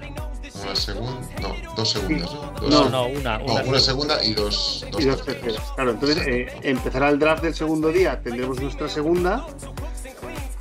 [0.62, 2.52] una segunda, no, dos segundas, ¿no?
[2.60, 3.38] Dos No, seg- no, una.
[3.38, 5.42] no, una una segunda y dos, dos y dos terceras.
[5.52, 5.72] terceras.
[5.74, 9.46] Claro, entonces eh, empezará el draft del segundo día, tendremos nuestra segunda,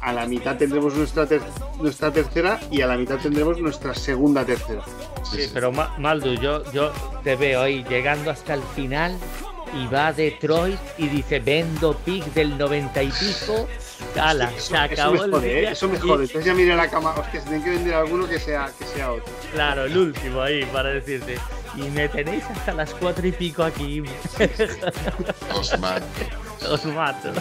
[0.01, 1.41] a la mitad tendremos nuestra, ter-
[1.79, 4.83] nuestra tercera y a la mitad tendremos nuestra segunda tercera.
[5.23, 5.51] Sí, Sí, sí.
[5.53, 6.91] pero Ma- Maldu, yo, yo
[7.23, 9.17] te veo ahí llegando hasta el final
[9.75, 13.67] y va a Detroit y dice vendo pick del 90 y pico.
[14.19, 15.61] Ala, Eso- se acabó eso ¿eh?
[15.61, 16.21] día y- mejor.
[16.21, 19.11] Entonces ya mira la cama, hostia, si tienen que vender alguno que sea, que sea
[19.11, 19.25] otro.
[19.53, 21.37] Claro, el último ahí para decirte.
[21.75, 24.03] Y me tenéis hasta las cuatro y pico aquí.
[25.53, 26.05] Os mato.
[26.69, 27.31] Os mato.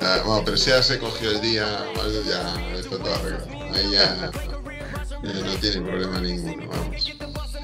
[0.00, 1.66] Ah, Bueno, pero si ya se cogió el día,
[2.26, 3.46] ya está todo arreglado.
[3.74, 4.30] Ahí ya,
[5.22, 7.12] ya no tiene problema ninguno, vamos.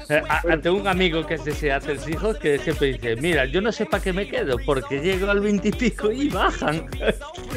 [0.09, 3.61] Eh, a- Ante un amigo que es de Seattle hijos que siempre dice, mira, yo
[3.61, 6.89] no sé para qué me quedo, porque llego al 20 y pico y bajan.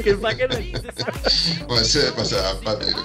[0.02, 0.72] Que pa' qué me-
[1.68, 2.96] Pues pasa a Patrick,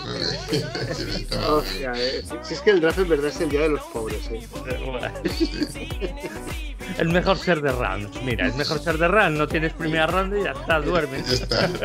[0.50, 1.90] creo que sí, estaba bien.
[1.94, 4.22] Hostia, eh, si es que el draft en verdad es el día de los pobres,
[4.32, 4.42] ¿eh?
[6.98, 8.10] El mejor ser de Rams.
[8.24, 9.38] Mira, es mejor ser de Rams.
[9.38, 11.28] No tienes primera ronda y ya está, duermes.
[11.28, 11.68] Ya está.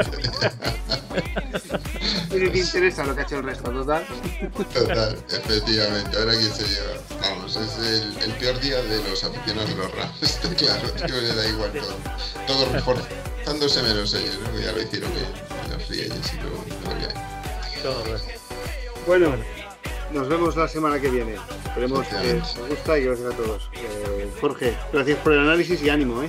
[2.31, 4.05] Ni te interesa lo que ha hecho el resto, total.
[4.73, 6.19] Total, efectivamente.
[6.19, 6.95] Ahora quién se lleva.
[7.21, 10.23] Vamos, es el, el peor día de los aficionados de los Rams.
[10.23, 11.97] Está claro, es que le da igual todo.
[12.47, 14.61] Todo reforzándose menos ellos, ¿no?
[14.61, 15.27] Ya lo hicieron bien.
[15.71, 17.83] Los agents y luego lo que hay.
[17.83, 18.05] Todo.
[19.07, 19.37] Bueno,
[20.13, 21.37] nos vemos la semana que viene.
[21.67, 23.71] Esperemos que os gusta y gracias a todos.
[23.75, 26.29] Eh, Jorge, gracias por el análisis y ánimo, ¿eh?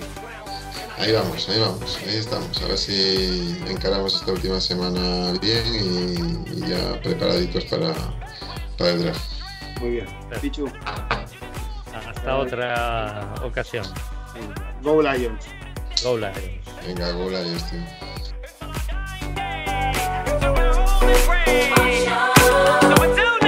[0.97, 2.61] Ahí vamos, ahí vamos, ahí estamos.
[2.61, 7.93] A ver si encaramos esta última semana bien y, y ya preparaditos para,
[8.77, 9.21] para el draft.
[9.81, 10.07] Muy bien.
[10.41, 10.71] Pichu,
[11.93, 13.85] Hasta otra ocasión.
[14.81, 15.45] Go Lions.
[16.03, 16.63] Go Lions.
[16.85, 17.09] Venga,
[17.55, 18.13] este.
[22.93, 23.42] Watch out.